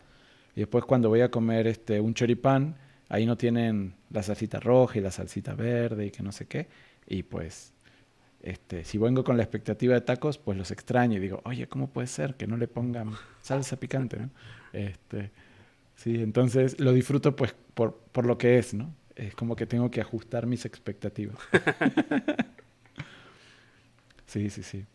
Y 0.54 0.60
después 0.60 0.84
cuando 0.84 1.08
voy 1.08 1.20
a 1.20 1.30
comer 1.30 1.66
este, 1.66 2.00
un 2.00 2.14
choripán, 2.14 2.76
ahí 3.08 3.26
no 3.26 3.36
tienen 3.36 3.94
la 4.10 4.22
salsita 4.22 4.60
roja 4.60 4.98
y 4.98 5.02
la 5.02 5.10
salsita 5.10 5.54
verde 5.54 6.06
y 6.06 6.10
que 6.10 6.22
no 6.22 6.32
sé 6.32 6.46
qué. 6.46 6.68
Y 7.06 7.22
pues, 7.22 7.72
este, 8.42 8.84
si 8.84 8.98
vengo 8.98 9.24
con 9.24 9.36
la 9.36 9.42
expectativa 9.42 9.94
de 9.94 10.00
tacos, 10.00 10.38
pues 10.38 10.58
los 10.58 10.70
extraño 10.70 11.16
y 11.16 11.20
digo, 11.20 11.40
oye, 11.44 11.68
¿cómo 11.68 11.88
puede 11.88 12.06
ser 12.06 12.34
que 12.34 12.46
no 12.46 12.56
le 12.56 12.68
pongan 12.68 13.12
salsa 13.40 13.76
picante? 13.76 14.18
¿no? 14.18 14.30
Este, 14.72 15.30
sí, 15.94 16.22
entonces 16.22 16.80
lo 16.80 16.92
disfruto 16.92 17.36
pues 17.36 17.54
por, 17.74 17.96
por 18.12 18.26
lo 18.26 18.38
que 18.38 18.58
es, 18.58 18.74
¿no? 18.74 18.94
Es 19.14 19.34
como 19.34 19.56
que 19.56 19.66
tengo 19.66 19.90
que 19.90 20.00
ajustar 20.00 20.46
mis 20.46 20.64
expectativas. 20.64 21.36
Sí, 24.32 24.48
sí, 24.48 24.62
sí. 24.62 24.86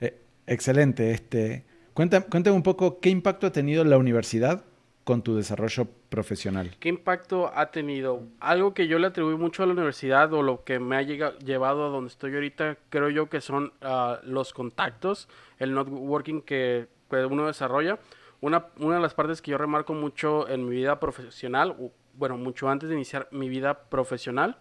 Eh, 0.00 0.20
excelente. 0.48 1.12
Este, 1.12 1.64
cuéntame, 1.94 2.26
cuéntame 2.26 2.56
un 2.56 2.64
poco 2.64 2.98
qué 2.98 3.08
impacto 3.08 3.46
ha 3.46 3.52
tenido 3.52 3.84
la 3.84 3.98
universidad 3.98 4.64
con 5.04 5.22
tu 5.22 5.36
desarrollo 5.36 5.86
profesional. 6.08 6.76
¿Qué 6.80 6.88
impacto 6.88 7.52
ha 7.54 7.70
tenido? 7.70 8.24
Algo 8.40 8.74
que 8.74 8.88
yo 8.88 8.98
le 8.98 9.06
atribuí 9.06 9.36
mucho 9.36 9.62
a 9.62 9.66
la 9.66 9.74
universidad 9.74 10.32
o 10.32 10.42
lo 10.42 10.64
que 10.64 10.80
me 10.80 10.96
ha 10.96 11.02
llegado, 11.02 11.38
llevado 11.38 11.86
a 11.86 11.88
donde 11.88 12.08
estoy 12.08 12.34
ahorita, 12.34 12.78
creo 12.88 13.10
yo 13.10 13.28
que 13.28 13.40
son 13.40 13.72
uh, 13.80 14.16
los 14.24 14.52
contactos, 14.52 15.28
el 15.60 15.72
networking 15.72 16.40
que, 16.40 16.88
que 17.08 17.24
uno 17.24 17.46
desarrolla. 17.46 18.00
Una, 18.40 18.66
una, 18.80 18.96
de 18.96 19.02
las 19.02 19.14
partes 19.14 19.40
que 19.40 19.52
yo 19.52 19.58
remarco 19.58 19.94
mucho 19.94 20.48
en 20.48 20.68
mi 20.68 20.74
vida 20.74 20.98
profesional, 20.98 21.76
bueno, 22.14 22.36
mucho 22.36 22.68
antes 22.68 22.88
de 22.88 22.96
iniciar 22.96 23.28
mi 23.30 23.48
vida 23.48 23.84
profesional, 23.88 24.58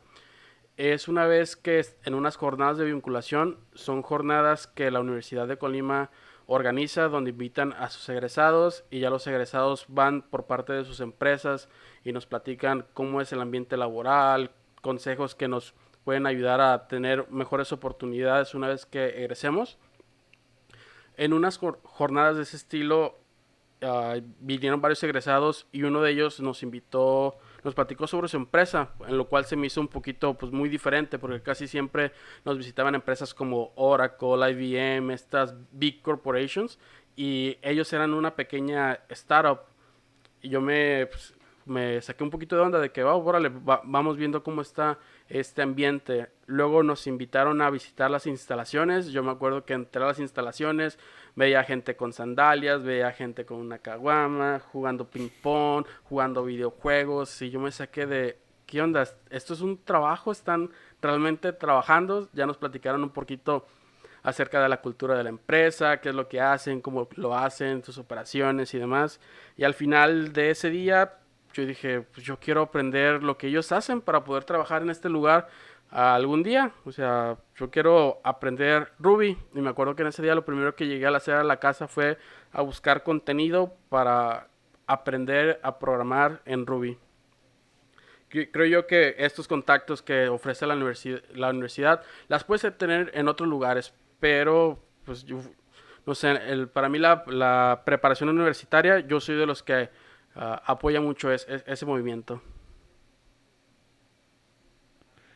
es 0.80 1.10
una 1.10 1.26
vez 1.26 1.58
que 1.58 1.86
en 2.06 2.16
unas 2.16 2.38
jornadas 2.38 2.78
de 2.78 2.86
vinculación, 2.86 3.58
son 3.74 4.02
jornadas 4.02 4.66
que 4.66 4.90
la 4.92 5.02
Universidad 5.02 5.46
de 5.46 5.58
Colima 5.58 6.10
organiza 6.48 7.10
donde 7.10 7.32
invitan 7.32 7.74
a 7.74 7.90
sus 7.90 8.08
egresados 8.08 8.86
y 8.90 9.02
ya 9.02 9.10
los 9.10 9.28
egresados 9.28 9.84
van 9.90 10.22
por 10.22 10.46
parte 10.46 10.72
de 10.72 10.86
sus 10.86 11.02
empresas 11.02 11.68
y 12.06 12.14
nos 12.14 12.26
platican 12.26 12.86
cómo 12.94 13.20
es 13.20 13.34
el 13.34 13.42
ambiente 13.42 13.76
laboral, 13.76 14.52
consejos 14.82 15.36
que 15.36 15.50
nos 15.50 15.74
pueden 16.06 16.26
ayudar 16.26 16.62
a 16.62 16.88
tener 16.88 17.30
mejores 17.30 17.74
oportunidades 17.74 18.56
una 18.56 18.70
vez 18.70 18.86
que 18.86 19.22
egresemos. 19.22 19.78
En 21.18 21.34
unas 21.34 21.58
jornadas 21.58 22.38
de 22.38 22.44
ese 22.44 22.56
estilo 22.56 23.20
uh, 23.82 24.22
vinieron 24.40 24.80
varios 24.80 25.04
egresados 25.04 25.68
y 25.74 25.84
uno 25.84 26.02
de 26.02 26.12
ellos 26.12 26.40
nos 26.40 26.64
invitó 26.64 27.38
nos 27.64 27.76
platicó 27.76 28.08
sobre 28.08 28.28
su 28.28 28.38
empresa, 28.38 28.92
en 29.08 29.18
lo 29.18 29.28
cual 29.28 29.46
se 29.46 29.56
me 29.56 29.68
hizo 29.68 29.82
un 29.82 29.88
poquito 29.88 30.34
pues 30.36 30.52
muy 30.52 30.70
diferente 30.70 31.20
porque 31.20 31.42
casi 31.42 31.68
siempre 31.68 32.12
nos 32.46 32.58
visitaban 32.58 32.96
empresas 32.96 33.34
como 33.34 33.72
Oracle, 33.76 34.52
IBM, 34.52 35.12
estas 35.12 35.56
big 35.72 36.02
corporations 36.02 36.80
y 37.16 37.58
ellos 37.62 37.92
eran 37.94 38.14
una 38.14 38.36
pequeña 38.36 39.00
startup. 39.10 39.60
Y 40.42 40.50
yo 40.50 40.62
me, 40.62 41.08
pues, 41.08 41.36
me 41.66 42.02
saqué 42.02 42.24
un 42.24 42.30
poquito 42.30 42.56
de 42.56 42.62
onda 42.62 42.80
de 42.80 42.92
que 42.92 43.04
oh, 43.04 43.24
vamos 43.84 44.18
viendo 44.18 44.42
cómo 44.42 44.62
está 44.62 44.98
este 45.30 45.62
ambiente. 45.62 46.28
Luego 46.48 46.84
nos 46.84 47.08
invitaron 47.08 47.62
a 47.62 47.70
visitar 47.70 48.10
las 48.10 48.28
instalaciones. 48.28 49.08
Yo 49.08 49.24
me 49.24 49.32
acuerdo 49.32 49.64
que 49.64 49.74
entré 49.74 50.04
a 50.04 50.08
las 50.08 50.20
instalaciones, 50.20 50.98
Veía 51.40 51.64
gente 51.64 51.96
con 51.96 52.12
sandalias, 52.12 52.84
veía 52.84 53.14
gente 53.14 53.46
con 53.46 53.60
una 53.60 53.80
caguama, 53.80 54.60
jugando 54.60 55.10
ping 55.10 55.30
pong, 55.42 55.86
jugando 56.04 56.44
videojuegos. 56.44 57.42
Y 57.42 57.50
yo 57.50 57.62
me 57.62 57.72
saqué 57.72 58.06
de, 58.06 58.38
¿qué 58.66 58.82
onda? 58.82 59.08
¿Esto 59.30 59.54
es 59.54 59.62
un 59.62 59.82
trabajo? 59.84 60.34
¿Están 60.34 60.70
realmente 61.02 61.54
trabajando? 61.54 62.28
Ya 62.34 62.46
nos 62.46 62.58
platicaron 62.58 63.04
un 63.04 63.12
poquito 63.12 63.66
acerca 64.22 64.62
de 64.62 64.68
la 64.68 64.82
cultura 64.82 65.16
de 65.18 65.24
la 65.24 65.30
empresa, 65.30 66.02
qué 66.02 66.10
es 66.10 66.16
lo 66.16 66.28
que 66.28 66.42
hacen, 66.42 66.82
cómo 66.82 67.08
lo 67.16 67.34
hacen, 67.34 67.86
sus 67.86 67.98
operaciones 67.98 68.74
y 68.74 68.80
demás. 68.80 69.22
Y 69.56 69.64
al 69.64 69.74
final 69.74 70.34
de 70.34 70.50
ese 70.50 70.70
día, 70.70 71.19
yo 71.54 71.66
dije, 71.66 72.02
pues 72.02 72.26
yo 72.26 72.38
quiero 72.40 72.62
aprender 72.62 73.24
lo 73.24 73.38
que 73.38 73.48
ellos 73.48 73.72
hacen 73.72 74.02
para 74.02 74.24
poder 74.24 74.44
trabajar 74.44 74.82
en 74.82 74.90
este 74.90 75.10
lugar 75.10 75.48
algún 75.90 76.44
día. 76.44 76.72
O 76.86 76.92
sea, 76.92 77.38
yo 77.56 77.70
quiero 77.70 78.20
aprender 78.24 78.92
Ruby. 79.00 79.38
Y 79.54 79.62
me 79.62 79.70
acuerdo 79.70 79.96
que 79.96 80.04
en 80.04 80.10
ese 80.10 80.22
día 80.22 80.36
lo 80.36 80.46
primero 80.46 80.76
que 80.76 80.88
llegué 80.88 81.08
a 81.08 81.16
hacer 81.16 81.36
a 81.36 81.44
la 81.44 81.58
casa 81.58 81.88
fue 81.88 82.18
a 82.52 82.62
buscar 82.62 83.04
contenido 83.04 83.74
para 83.90 84.48
aprender 84.88 85.60
a 85.64 85.80
programar 85.80 86.42
en 86.46 86.66
Ruby. 86.66 86.98
Creo 88.30 88.66
yo 88.66 88.86
que 88.86 89.16
estos 89.18 89.48
contactos 89.48 90.04
que 90.04 90.28
ofrece 90.28 90.68
la, 90.68 90.76
universidad, 90.76 91.24
la 91.34 91.50
universidad 91.50 92.04
las 92.28 92.44
puedes 92.44 92.78
tener 92.78 93.10
en 93.16 93.28
otros 93.28 93.50
lugares, 93.50 93.92
pero 94.20 94.84
pues 95.04 95.26
no 96.06 96.14
sé, 96.14 96.32
el, 96.32 96.68
para 96.70 96.90
mí 96.90 97.00
la, 97.00 97.24
la, 97.26 97.82
preparación 97.86 98.30
universitaria, 98.30 99.00
yo 99.00 99.20
soy 99.20 99.36
de 99.36 99.48
los 99.48 99.64
que 99.64 99.90
uh, 100.36 100.58
apoya 100.66 101.02
mucho 101.02 101.32
ese 101.32 101.86
movimiento. 101.86 102.42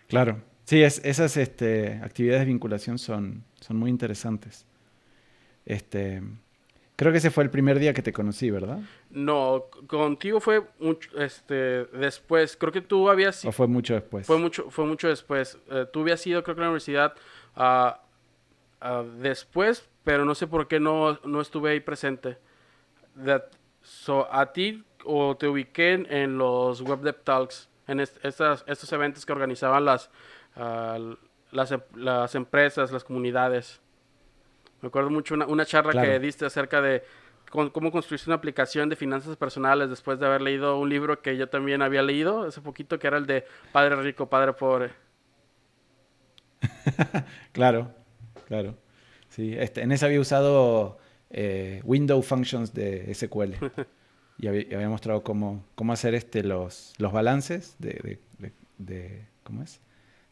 Claro, 0.08 0.42
sí, 0.66 0.84
es, 0.84 1.04
esas 1.04 1.38
este, 1.38 2.00
actividades 2.04 2.42
de 2.42 2.46
vinculación 2.46 3.00
son, 3.00 3.44
son 3.60 3.78
muy 3.78 3.90
interesantes. 3.90 4.66
Este, 5.66 6.22
creo 6.96 7.12
que 7.12 7.18
ese 7.18 7.32
fue 7.32 7.44
el 7.44 7.50
primer 7.50 7.80
día 7.80 7.94
que 7.94 8.04
te 8.04 8.14
conocí, 8.14 8.52
¿verdad? 8.52 8.80
No, 9.10 9.66
contigo 9.88 10.40
fue 10.40 10.62
mucho, 10.80 11.10
este, 11.20 11.86
después. 11.86 12.56
Creo 12.58 12.72
que 12.72 12.82
tú 12.82 13.10
habías... 13.10 13.44
¿O 13.46 13.52
fue 13.52 13.68
mucho 13.68 13.96
después? 13.96 14.28
Fue 14.28 14.38
mucho, 14.38 14.70
fue 14.70 14.86
mucho 14.86 15.08
después. 15.08 15.58
Uh, 15.72 15.86
tú 15.92 16.02
habías 16.02 16.26
ido, 16.28 16.44
creo 16.44 16.56
que 16.56 16.62
a 16.62 16.66
la 16.66 16.70
universidad 16.70 17.16
uh, 17.56 18.88
uh, 18.88 19.04
después, 19.20 19.88
pero 20.04 20.26
no 20.26 20.36
sé 20.36 20.46
por 20.46 20.68
qué 20.68 20.80
no, 20.80 21.20
no 21.24 21.42
estuve 21.42 21.72
ahí 21.72 21.80
presente. 21.80 22.38
That, 23.26 23.44
so, 23.84 24.28
a 24.34 24.52
ti 24.52 24.84
o 25.06 25.38
te 25.38 25.48
ubiqué 25.48 25.94
en, 25.94 26.12
en 26.12 26.38
los 26.38 26.82
Web 26.82 27.02
Dev 27.02 27.24
Talks 27.24 27.70
en 27.88 28.00
estas, 28.00 28.64
estos 28.68 28.92
eventos 28.94 29.26
que 29.26 29.32
organizaban 29.32 29.86
las, 29.86 30.10
uh, 30.56 31.16
las, 31.52 31.72
em, 31.72 31.82
las, 31.96 32.36
empresas, 32.36 32.92
las 32.92 33.04
comunidades. 33.04 33.82
Me 34.82 34.88
acuerdo 34.88 35.10
mucho 35.10 35.34
una, 35.36 35.46
una 35.46 35.66
charla 35.66 36.02
que 36.02 36.20
diste 36.20 36.46
acerca 36.46 36.82
de 36.82 37.04
cómo 37.50 37.92
construirse 37.92 38.30
una 38.30 38.36
aplicación 38.36 38.90
de 38.90 38.96
finanzas 38.96 39.38
personales 39.38 39.90
después 39.90 40.20
de 40.20 40.26
haber 40.26 40.42
leído 40.42 40.78
un 40.80 40.90
libro 40.90 41.22
que 41.22 41.38
yo 41.38 41.48
también 41.50 41.82
había 41.82 42.02
leído 42.02 42.44
hace 42.44 42.62
poquito, 42.62 42.98
que 42.98 43.08
era 43.08 43.18
el 43.18 43.28
de 43.28 43.46
Padre 43.72 43.96
Rico, 43.98 44.28
Padre 44.28 44.54
Pobre. 44.54 44.92
claro, 47.52 47.92
claro. 48.48 48.76
Sí, 49.30 49.56
este, 49.58 49.82
en 49.82 49.92
ese 49.92 50.06
había 50.06 50.20
usado 50.20 50.98
eh, 51.34 51.82
Window 51.84 52.22
Functions 52.22 52.74
de 52.74 53.14
SQL. 53.14 53.56
y 54.40 54.48
había, 54.48 54.90
mostrado 54.90 55.24
cómo, 55.24 55.66
cómo, 55.76 55.94
hacer 55.94 56.16
este, 56.16 56.44
los, 56.44 56.94
los 56.98 57.12
balances 57.12 57.76
de, 57.80 58.20
de, 58.78 59.26
¿cómo 59.44 59.64
es? 59.64 59.80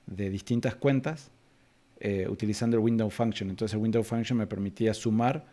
de 0.07 0.29
distintas 0.29 0.75
cuentas 0.75 1.31
eh, 1.99 2.27
utilizando 2.27 2.77
el 2.77 2.83
window 2.83 3.09
function. 3.09 3.49
Entonces 3.49 3.75
el 3.75 3.81
window 3.81 4.03
function 4.03 4.37
me 4.37 4.47
permitía 4.47 4.93
sumar 4.93 5.45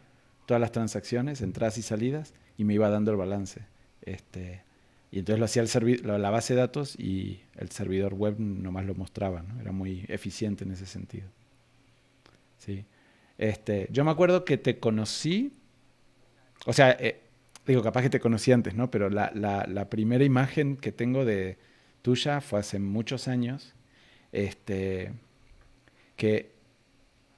todas 0.47 0.61
las 0.61 0.73
transacciones, 0.73 1.43
entradas 1.43 1.79
y 1.79 1.83
salidas, 1.83 2.35
y 2.57 2.65
me 2.65 2.75
iba 2.75 2.89
dando 2.89 3.11
el 3.11 3.17
balance. 3.17 3.67
Este, 4.03 4.63
y 5.11 5.19
entonces 5.19 5.39
lo 5.39 5.45
hacía 5.45 5.63
el 5.63 6.23
la 6.23 6.31
base 6.31 6.55
de 6.55 6.61
datos 6.61 6.99
y 6.99 7.41
el 7.57 7.71
servidor 7.71 8.15
web 8.15 8.37
nomás 8.39 8.87
lo 8.87 8.95
mostraba. 8.95 9.43
¿no? 9.43 9.61
Era 9.61 9.73
muy 9.73 10.05
eficiente 10.09 10.65
en 10.65 10.73
ese 10.73 10.87
sentido. 10.87 11.29
Sí. 12.59 12.85
Este, 13.39 13.89
yo 13.91 14.05
me 14.05 14.11
acuerdo 14.11 14.45
que 14.45 14.59
te 14.59 14.79
conocí 14.79 15.59
o 16.67 16.73
sea, 16.73 16.91
eh, 16.99 17.21
digo, 17.67 17.83
capaz 17.83 18.03
que 18.03 18.11
te 18.11 18.21
conocí 18.21 18.53
antes, 18.53 18.75
¿no? 18.75 18.91
Pero 18.91 19.11
la, 19.11 19.31
la, 19.35 19.89
primera 19.91 20.25
imagen 20.25 20.77
que 20.77 20.93
tengo 20.93 21.25
de 21.25 21.59
tuya 22.03 22.41
fue 22.41 22.61
hace 22.61 22.79
muchos 22.79 23.29
años, 23.29 23.75
este, 24.33 25.13
que 26.17 26.53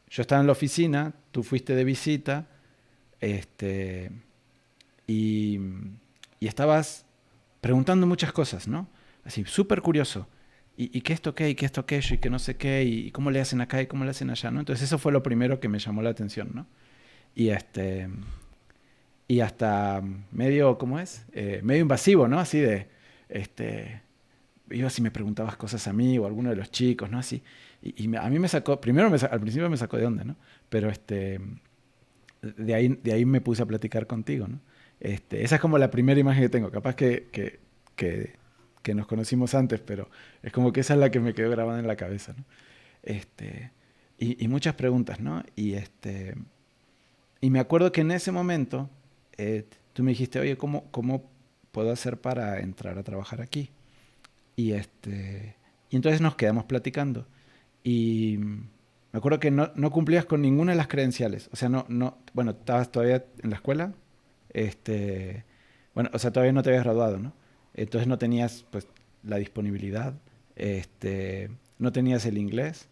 yo 0.09 0.23
estaba 0.23 0.41
en 0.41 0.47
la 0.47 0.53
oficina, 0.53 1.15
tú 1.31 1.43
fuiste 1.43 1.75
de 1.75 1.85
visita, 1.85 2.49
este, 3.21 4.11
y, 5.07 5.61
y 6.41 6.47
estabas 6.47 7.05
preguntando 7.61 8.07
muchas 8.07 8.33
cosas, 8.33 8.67
¿no? 8.67 8.89
Así, 9.25 9.45
súper 9.45 9.83
curioso. 9.83 10.27
¿Y, 10.81 10.91
¿Y, 10.97 11.03
qué 11.03 11.13
esto 11.13 11.35
qué? 11.35 11.51
¿Y 11.51 11.55
qué 11.55 11.67
esto 11.67 11.85
qué? 11.85 12.01
¿Y 12.11 12.17
qué 12.17 12.31
no 12.31 12.39
sé 12.39 12.57
qué? 12.57 12.85
¿Y 12.85 13.11
cómo 13.11 13.31
le 13.31 13.39
hacen 13.39 13.61
acá? 13.61 13.83
¿Y 13.83 13.87
cómo 13.87 14.05
le 14.05 14.13
hacen 14.13 14.31
allá? 14.31 14.51
¿no? 14.51 14.61
Entonces 14.61 14.87
eso 14.87 14.97
fue 14.97 15.13
lo 15.13 15.23
primero 15.23 15.61
que 15.61 15.69
me 15.69 15.79
llamó 15.79 16.01
la 16.01 16.09
atención, 16.09 16.53
¿no? 16.55 16.67
Y 17.35 17.51
este... 17.51 18.09
Y 19.29 19.41
hasta 19.41 20.03
medio, 20.33 20.79
¿cómo 20.79 20.99
es? 20.99 21.27
Eh, 21.33 21.61
medio 21.63 21.83
invasivo, 21.83 22.29
¿no? 22.29 22.41
Así 22.41 22.61
de, 22.61 22.89
este... 23.29 24.01
Iba 24.71 24.89
si 24.89 25.03
me 25.03 25.11
preguntabas 25.11 25.57
cosas 25.57 25.87
a 25.87 25.93
mí 25.93 26.17
o 26.19 26.25
a 26.25 26.29
alguno 26.29 26.49
de 26.49 26.57
los 26.57 26.71
chicos, 26.71 27.11
¿no? 27.11 27.19
Así. 27.19 27.43
Y, 27.83 28.17
a 28.17 28.31
mí 28.31 28.39
me 28.39 28.49
sacó, 28.49 28.81
primero 28.81 29.09
al 29.09 29.41
principio 29.41 29.69
me 29.69 29.77
sacó 29.77 29.99
de 29.99 30.07
onda, 30.07 30.25
¿no? 30.25 30.37
Pero 30.71 30.89
este... 30.89 31.41
De 32.41 32.75
ahí, 32.75 32.89
de 32.89 33.13
ahí 33.13 33.27
me 33.27 33.43
puse 33.43 33.63
a 33.63 33.67
platicar 33.67 34.07
contigo, 34.07 34.49
¿no? 34.49 34.61
Este, 34.99 35.45
esa 35.45 35.57
es 35.57 35.61
como 35.61 35.77
la 35.77 35.91
primera 35.91 36.19
imagen 36.19 36.43
que 36.43 36.49
tengo. 36.49 36.71
Capaz 36.71 36.95
que, 36.95 37.29
que, 37.31 37.61
que, 37.97 38.40
que, 38.83 38.95
nos 38.95 39.07
conocimos 39.07 39.55
antes, 39.55 39.81
pero 39.81 40.09
es 40.43 40.53
como 40.53 40.73
que 40.73 40.81
esa 40.81 40.95
es 40.95 41.01
la 41.01 41.11
que 41.11 41.21
me 41.21 41.35
quedó 41.35 41.51
grabada 41.51 41.79
en 41.79 41.87
la 41.87 41.97
cabeza. 41.97 42.35
¿no? 42.37 42.45
Este, 43.03 43.73
y, 44.19 44.47
muchas 44.49 44.75
preguntas, 44.75 45.21
¿no? 45.21 45.43
Y, 45.57 45.75
este, 45.75 46.35
y 47.41 47.51
me 47.51 47.59
acuerdo 47.59 47.91
que 47.91 48.03
en 48.03 48.11
ese 48.11 48.33
momento 48.33 48.91
eh, 49.39 49.65
tú 49.95 50.03
me 50.03 50.11
dijiste, 50.11 50.39
oye, 50.39 50.59
¿cómo, 50.59 50.85
¿cómo 50.91 51.31
puedo 51.73 51.91
hacer 51.91 52.21
para 52.21 52.61
entrar 52.61 52.99
a 52.99 53.03
trabajar 53.03 53.41
aquí? 53.41 53.71
Y, 54.57 54.73
este, 54.73 55.57
y 55.89 55.97
entonces 55.97 56.21
nos 56.21 56.37
quedamos 56.37 56.65
platicando. 56.65 57.27
Y 57.83 58.39
me 58.39 59.19
acuerdo 59.19 59.41
que 59.41 59.51
no, 59.51 59.71
no, 59.75 59.91
cumplías 59.91 60.27
con 60.27 60.43
ninguna 60.43 60.73
de 60.73 60.77
las 60.77 60.89
credenciales. 60.89 61.49
O 61.53 61.57
sea, 61.57 61.71
no, 61.71 61.87
no, 61.89 62.19
bueno, 62.35 62.51
estabas 62.51 62.93
todavía 62.93 63.25
en 63.43 63.51
la 63.51 63.57
escuela, 63.57 63.95
este, 64.51 65.45
bueno, 65.95 66.11
o 66.13 66.19
sea, 66.19 66.31
todavía 66.31 66.53
no 66.53 66.63
te 66.63 66.71
habías 66.71 66.85
graduado, 66.85 67.19
¿no? 67.19 67.33
Entonces 67.75 68.09
no 68.09 68.19
tenías 68.19 68.65
pues 68.71 68.87
la 69.23 69.37
disponibilidad, 69.37 70.15
este, 70.57 71.51
no 71.79 71.93
tenías 71.93 72.27
el 72.27 72.39
inglés, 72.39 72.89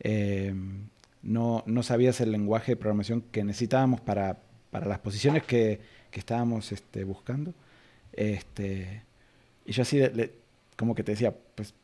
eh, 0.00 0.54
no, 1.22 1.62
no, 1.66 1.82
sabías 1.82 2.20
el 2.20 2.32
lenguaje 2.32 2.72
de 2.72 2.76
programación 2.76 3.22
que 3.32 3.44
necesitábamos 3.44 4.00
para, 4.00 4.38
para 4.70 4.86
las 4.86 4.98
posiciones 5.00 5.42
que, 5.42 5.80
que 6.10 6.20
estábamos 6.20 6.72
este, 6.72 7.04
buscando. 7.04 7.54
Este, 8.12 9.02
y 9.66 9.72
yo 9.72 9.82
así, 9.82 10.00
como 10.76 10.94
que 10.94 11.02
te 11.02 11.12
decía, 11.12 11.34
pues 11.54 11.74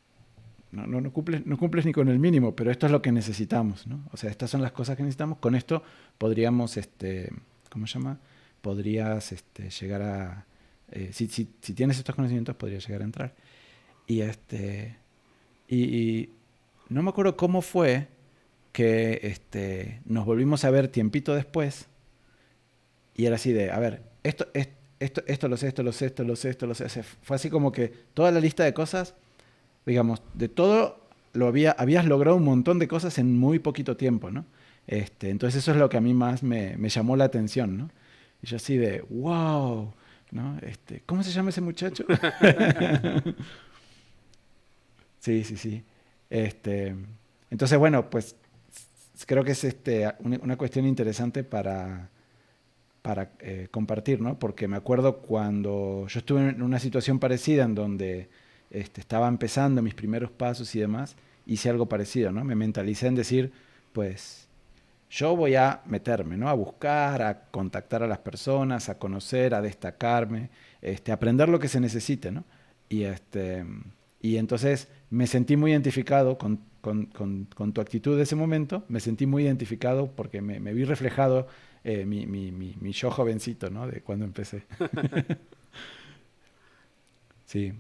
no, 0.71 0.87
no, 0.87 1.01
no, 1.01 1.13
cumples, 1.13 1.45
no 1.47 1.57
cumples 1.59 1.85
ni 1.85 1.93
con 1.93 2.09
el 2.09 2.19
mínimo, 2.19 2.55
pero 2.55 2.71
esto 2.71 2.87
es 2.87 2.93
lo 2.93 3.03
que 3.03 3.13
necesitamos, 3.13 3.87
¿no? 3.87 4.05
O 4.13 4.17
sea, 4.17 4.31
estas 4.31 4.51
son 4.51 4.63
las 4.63 4.73
cosas 4.73 4.97
que 4.97 5.03
necesitamos. 5.03 5.39
Con 5.39 5.55
esto 5.55 5.83
podríamos, 6.19 6.77
este, 6.77 7.31
¿cómo 7.71 7.87
se 7.87 7.99
llama? 7.99 8.19
podrías 8.65 9.31
este, 9.31 9.69
llegar 9.69 10.01
a... 10.01 10.47
Eh, 10.95 11.11
si, 11.13 11.27
si, 11.27 11.49
si, 11.61 11.75
tienes 11.75 11.99
estos 11.99 12.15
conocimientos, 12.15 12.55
podrías 12.55 12.87
llegar 12.87 13.03
a 13.03 13.05
entrar. 13.05 13.35
Y, 14.07 14.21
este, 14.21 14.97
y, 15.69 16.31
no 16.89 17.03
me 17.03 17.11
acuerdo 17.11 17.37
cómo 17.37 17.63
fue 17.63 18.09
que 18.73 19.21
este, 19.25 20.01
nos 20.05 20.25
volvimos 20.25 20.65
a 20.65 20.71
ver 20.71 20.89
tiempito 20.89 21.35
después 21.35 21.89
y 23.17 23.27
era 23.27 23.37
así 23.37 23.53
de, 23.53 23.71
a 23.71 23.79
ver, 23.79 24.03
esto, 24.23 24.47
esto, 24.55 25.23
esto 25.27 25.49
lo 25.49 25.57
sé, 25.57 25.69
esto 25.69 25.83
lo 25.83 25.93
sé, 25.93 26.07
esto 26.07 26.25
lo 26.25 26.37
sé, 26.37 26.51
esto 26.51 26.67
lo 26.67 26.75
sé. 26.75 26.89
Fue 27.23 27.37
así 27.37 27.51
como 27.51 27.73
que 27.73 27.89
toda 27.89 28.31
la 28.31 28.41
lista 28.41 28.65
de 28.65 28.75
cosas, 28.75 29.15
digamos, 29.87 30.23
de 30.35 30.49
todo 30.49 31.09
lo 31.33 31.49
había, 31.49 31.73
habías 31.73 32.07
logrado 32.07 32.37
un 32.37 32.45
montón 32.45 32.79
de 32.79 32.89
cosas 32.89 33.19
en 33.19 33.37
muy 33.37 33.59
poquito 33.59 33.97
tiempo, 33.97 34.31
¿no? 34.31 34.45
Este, 34.87 35.31
entonces 35.31 35.63
eso 35.63 35.73
es 35.73 35.77
lo 35.77 35.89
que 35.89 35.97
a 35.97 36.01
mí 36.01 36.15
más 36.15 36.43
me, 36.43 36.77
me 36.77 36.89
llamó 36.89 37.17
la 37.17 37.25
atención, 37.25 37.79
¿no? 37.79 37.91
Y 38.43 38.47
yo 38.47 38.57
así 38.57 38.77
de, 38.77 39.03
wow, 39.09 39.93
¿no? 40.35 40.59
Este, 40.61 41.03
¿Cómo 41.07 41.23
se 41.23 41.31
llama 41.31 41.51
ese 41.51 41.61
muchacho? 41.61 42.05
sí, 45.21 45.45
sí, 45.45 45.57
sí. 45.57 45.83
Este, 46.29 46.95
entonces, 47.51 47.79
bueno, 47.79 48.11
pues 48.11 48.37
creo 49.27 49.45
que 49.45 49.53
es 49.53 49.65
este, 49.65 50.13
una, 50.19 50.57
cuestión 50.57 50.87
interesante 50.87 51.45
para, 51.45 52.11
para 53.01 53.31
eh, 53.39 53.69
compartir, 53.71 54.21
¿no? 54.21 54.39
Porque 54.39 54.67
me 54.67 54.77
acuerdo 54.77 55.19
cuando 55.19 56.07
yo 56.09 56.19
estuve 56.19 56.49
en 56.49 56.63
una 56.63 56.81
situación 56.81 57.21
parecida 57.21 57.65
en 57.65 57.75
donde 57.77 58.29
este, 58.71 59.01
estaba 59.01 59.29
empezando 59.29 59.83
mis 59.83 59.95
primeros 59.95 60.33
pasos 60.33 60.75
y 60.75 60.81
demás, 60.81 61.17
hice 61.47 61.71
algo 61.71 61.87
parecido, 61.87 62.33
¿no? 62.33 62.43
Me 62.43 62.57
mentalicé 62.57 63.07
en 63.07 63.15
decir, 63.15 63.53
pues 63.93 64.49
yo 65.15 65.37
voy 65.37 65.55
a 65.55 65.81
meterme, 65.87 66.37
¿no? 66.37 66.49
A 66.49 66.55
buscar, 66.55 67.23
a 67.23 67.45
contactar 67.53 68.03
a 68.03 68.09
las 68.09 68.19
personas, 68.19 68.89
a 68.89 68.99
conocer, 68.99 69.55
a 69.55 69.63
destacarme, 69.63 70.51
este, 70.83 71.13
aprender 71.13 71.49
lo 71.49 71.61
que 71.61 71.69
se 71.69 71.79
necesite, 71.79 72.33
¿no? 72.33 72.45
Y, 72.89 73.05
este, 73.05 73.65
y 74.21 74.39
entonces 74.39 74.89
me 75.11 75.29
sentí 75.29 75.57
muy 75.57 75.71
identificado 75.71 76.37
con, 76.37 76.61
con, 76.81 77.07
con, 77.07 77.73
tu 77.73 77.81
actitud 77.81 78.17
de 78.17 78.25
ese 78.25 78.35
momento, 78.35 78.85
me 78.89 78.99
sentí 78.99 79.25
muy 79.25 79.45
identificado 79.45 80.11
porque 80.11 80.43
me, 80.43 80.59
me 80.59 80.75
vi 80.75 80.85
reflejado 80.85 81.47
eh, 81.85 82.05
mi, 82.05 82.27
mi, 82.27 82.51
mi, 82.51 82.75
mi, 82.81 82.91
yo 82.91 83.09
jovencito, 83.13 83.71
¿no? 83.71 83.87
De 83.87 84.01
cuando 84.01 84.25
empecé. 84.25 84.65
sí. 87.47 87.73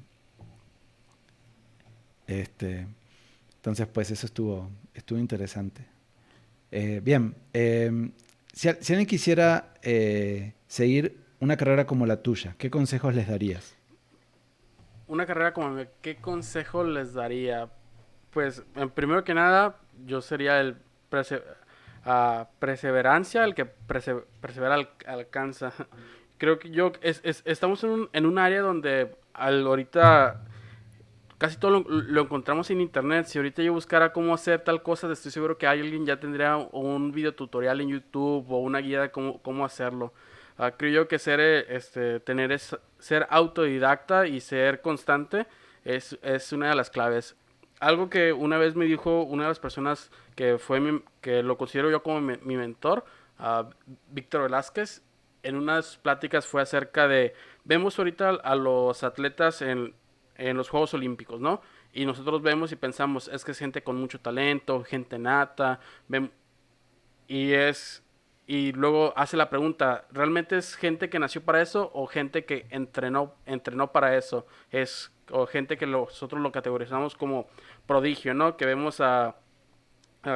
Este, 2.28 2.86
entonces, 3.56 3.88
pues 3.88 4.12
eso 4.12 4.24
estuvo, 4.24 4.70
estuvo 4.94 5.18
interesante. 5.18 5.93
Eh, 6.70 7.00
bien, 7.02 7.34
em, 7.52 8.12
si, 8.52 8.68
alguien 8.68 9.06
quisiera 9.06 9.74
eh, 9.82 10.54
seguir 10.66 11.18
una 11.40 11.56
carrera 11.56 11.86
como 11.86 12.06
la 12.06 12.22
tuya, 12.22 12.54
¿qué 12.58 12.70
consejos 12.70 13.14
les 13.14 13.28
darías? 13.28 13.76
Una 15.06 15.26
carrera 15.26 15.52
como 15.52 15.82
¿qué 16.00 16.16
consejo 16.16 16.84
les 16.84 17.12
daría? 17.12 17.68
Pues, 18.30 18.62
primero 18.94 19.22
que 19.22 19.34
nada, 19.34 19.76
yo 20.06 20.20
sería 20.20 20.60
el 20.60 20.76
uh, 22.06 22.44
perseverancia, 22.58 23.44
el 23.44 23.54
que 23.54 23.66
persevera 23.66 24.76
alcanza. 25.06 25.72
Creo 26.38 26.58
que 26.58 26.70
yo, 26.70 26.92
estamos 27.02 27.84
en 27.84 27.90
un, 27.90 28.10
en 28.12 28.26
un 28.26 28.38
área 28.38 28.60
donde 28.60 29.14
al 29.34 29.66
ahorita 29.66 30.44
casi 31.44 31.58
todo 31.58 31.84
lo, 31.86 32.20
encontramos 32.22 32.70
en 32.70 32.80
internet. 32.80 33.26
Si 33.26 33.36
ahorita 33.36 33.62
yo 33.62 33.74
buscara 33.74 34.14
cómo 34.14 34.32
hacer 34.32 34.60
tal 34.60 34.82
cosa, 34.82 35.12
estoy 35.12 35.30
seguro 35.30 35.58
que 35.58 35.66
alguien 35.66 36.06
ya 36.06 36.18
tendría 36.18 36.56
un 36.56 37.12
video 37.12 37.34
tutorial 37.34 37.82
en 37.82 37.90
YouTube 37.90 38.50
o 38.50 38.60
una 38.60 38.78
guía 38.78 39.02
de 39.02 39.10
cómo, 39.10 39.42
cómo 39.42 39.62
hacerlo. 39.62 40.14
Uh, 40.58 40.70
creo 40.78 41.02
yo 41.02 41.06
que 41.06 41.18
ser, 41.18 41.40
eh, 41.40 41.66
este, 41.68 42.18
tener 42.20 42.50
es, 42.50 42.74
ser 42.98 43.26
autodidacta 43.28 44.26
y 44.26 44.40
ser 44.40 44.80
constante 44.80 45.46
es, 45.84 46.18
es, 46.22 46.50
una 46.54 46.70
de 46.70 46.76
las 46.76 46.88
claves. 46.88 47.36
Algo 47.78 48.08
que 48.08 48.32
una 48.32 48.56
vez 48.56 48.74
me 48.74 48.86
dijo 48.86 49.24
una 49.24 49.42
de 49.42 49.50
las 49.50 49.60
personas 49.60 50.10
que 50.36 50.56
fue 50.56 50.80
mi, 50.80 51.02
que 51.20 51.42
lo 51.42 51.58
considero 51.58 51.90
yo 51.90 52.02
como 52.02 52.22
mi, 52.22 52.56
mentor, 52.56 53.04
uh, 53.38 53.64
Víctor 54.08 54.44
Velázquez, 54.44 55.02
en 55.42 55.56
unas 55.56 55.98
pláticas 55.98 56.46
fue 56.46 56.62
acerca 56.62 57.06
de, 57.06 57.34
vemos 57.64 57.98
ahorita 57.98 58.30
a 58.30 58.56
los 58.56 59.04
atletas 59.04 59.60
en, 59.60 59.92
en 60.36 60.56
los 60.56 60.68
Juegos 60.68 60.94
Olímpicos, 60.94 61.40
¿no? 61.40 61.60
Y 61.92 62.06
nosotros 62.06 62.42
vemos 62.42 62.72
y 62.72 62.76
pensamos, 62.76 63.28
es 63.28 63.44
que 63.44 63.52
es 63.52 63.58
gente 63.58 63.82
con 63.82 63.96
mucho 63.96 64.20
talento, 64.20 64.82
gente 64.84 65.18
nata, 65.18 65.80
y 67.26 67.52
es 67.52 68.04
y 68.46 68.72
luego 68.72 69.14
hace 69.16 69.38
la 69.38 69.48
pregunta, 69.48 70.06
¿realmente 70.10 70.58
es 70.58 70.74
gente 70.76 71.08
que 71.08 71.18
nació 71.18 71.42
para 71.42 71.62
eso 71.62 71.90
o 71.94 72.06
gente 72.06 72.44
que 72.44 72.66
entrenó 72.70 73.34
entrenó 73.46 73.90
para 73.90 74.16
eso? 74.16 74.46
Es 74.70 75.12
o 75.30 75.46
gente 75.46 75.78
que 75.78 75.86
nosotros 75.86 76.42
lo 76.42 76.52
categorizamos 76.52 77.14
como 77.14 77.46
prodigio, 77.86 78.34
¿no? 78.34 78.58
Que 78.58 78.66
vemos 78.66 79.00
a, 79.00 79.36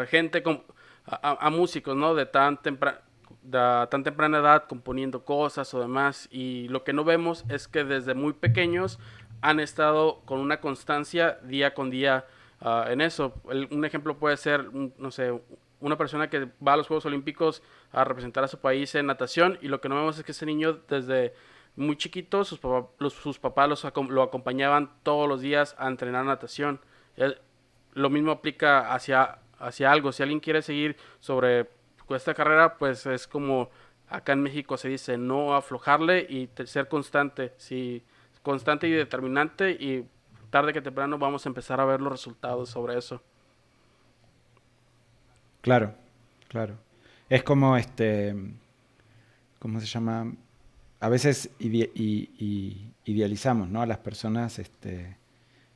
gente 0.09 0.43
con 0.43 0.65
a, 1.05 1.51
músicos, 1.51 1.97
¿no? 1.97 2.15
De 2.15 2.25
tan 2.25 2.57
temprana 2.63 3.03
de 3.43 3.87
tan 3.91 4.05
temprana 4.05 4.39
edad 4.39 4.65
componiendo 4.67 5.25
cosas 5.25 5.73
o 5.75 5.81
demás 5.81 6.29
y 6.31 6.69
lo 6.69 6.85
que 6.85 6.93
no 6.93 7.05
vemos 7.05 7.45
es 7.49 7.69
que 7.69 7.85
desde 7.85 8.15
muy 8.15 8.33
pequeños 8.33 8.99
han 9.41 9.61
estado 9.61 10.21
con 10.25 10.41
una 10.41 10.61
constancia 10.61 11.39
día 11.43 11.75
con 11.75 11.91
día 11.91 12.27
ah, 12.61 12.87
en 12.89 13.01
eso. 13.01 13.35
un 13.71 13.85
ejemplo 13.85 14.19
puede 14.19 14.37
ser, 14.37 14.73
no 14.73 15.11
sé, 15.11 15.33
una 15.81 15.97
persona 15.97 16.29
que 16.29 16.49
va 16.67 16.73
a 16.73 16.77
los 16.77 16.89
Juegos 16.89 17.07
Olímpicos 17.07 17.63
a 17.93 18.05
representar 18.05 18.45
a 18.45 18.49
su 18.49 18.59
país 18.59 18.95
en 18.95 19.07
natación 19.07 19.59
y 19.63 19.69
lo 19.69 19.81
que 19.81 19.89
no 19.89 19.95
vemos 19.95 20.19
es 20.19 20.25
que 20.25 20.33
ese 20.33 20.47
niño 20.47 20.81
desde 20.89 21.35
muy 21.77 21.97
chiquito 21.97 22.45
sus, 22.45 22.61
sus 23.13 23.39
papás 23.39 23.69
los, 23.69 23.87
lo 24.09 24.23
acompañaban 24.23 24.91
todos 25.05 25.29
los 25.29 25.41
días 25.41 25.77
a 25.79 25.87
entrenar 25.89 26.25
natación. 26.25 26.81
lo 27.95 28.11
mismo 28.11 28.33
aplica 28.33 28.93
hacia, 28.93 29.39
hacia 29.59 29.93
algo. 29.93 30.13
Si 30.13 30.23
alguien 30.23 30.41
quiere 30.41 30.63
seguir 30.63 30.97
sobre 31.21 31.71
esta 32.11 32.35
carrera, 32.35 32.77
pues 32.79 33.07
es 33.07 33.29
como 33.29 33.71
acá 34.09 34.33
en 34.33 34.43
México 34.43 34.77
se 34.77 34.89
dice 34.89 35.19
no 35.19 35.55
aflojarle 35.55 36.27
y 36.29 36.49
ser 36.65 36.89
constante, 36.89 37.53
sí, 37.59 38.03
constante 38.43 38.89
y 38.89 38.93
determinante 38.93 39.71
y 39.73 40.07
tarde 40.51 40.73
que 40.73 40.81
temprano 40.81 41.19
vamos 41.19 41.45
a 41.45 41.49
empezar 41.49 41.81
a 41.81 41.85
ver 41.85 42.01
los 42.01 42.13
resultados 42.13 42.71
sobre 42.71 42.99
eso. 42.99 43.23
Claro, 45.61 45.95
claro. 46.49 46.77
Es 47.29 47.43
como 47.43 47.77
este, 47.77 48.35
¿cómo 49.59 49.81
se 49.81 49.87
llama? 49.87 50.33
A 51.01 51.09
veces 51.09 51.51
idealizamos, 53.05 53.69
¿no? 53.69 53.83
A 53.83 53.87
las 53.87 53.99
personas, 53.99 54.59
este, 54.59 55.17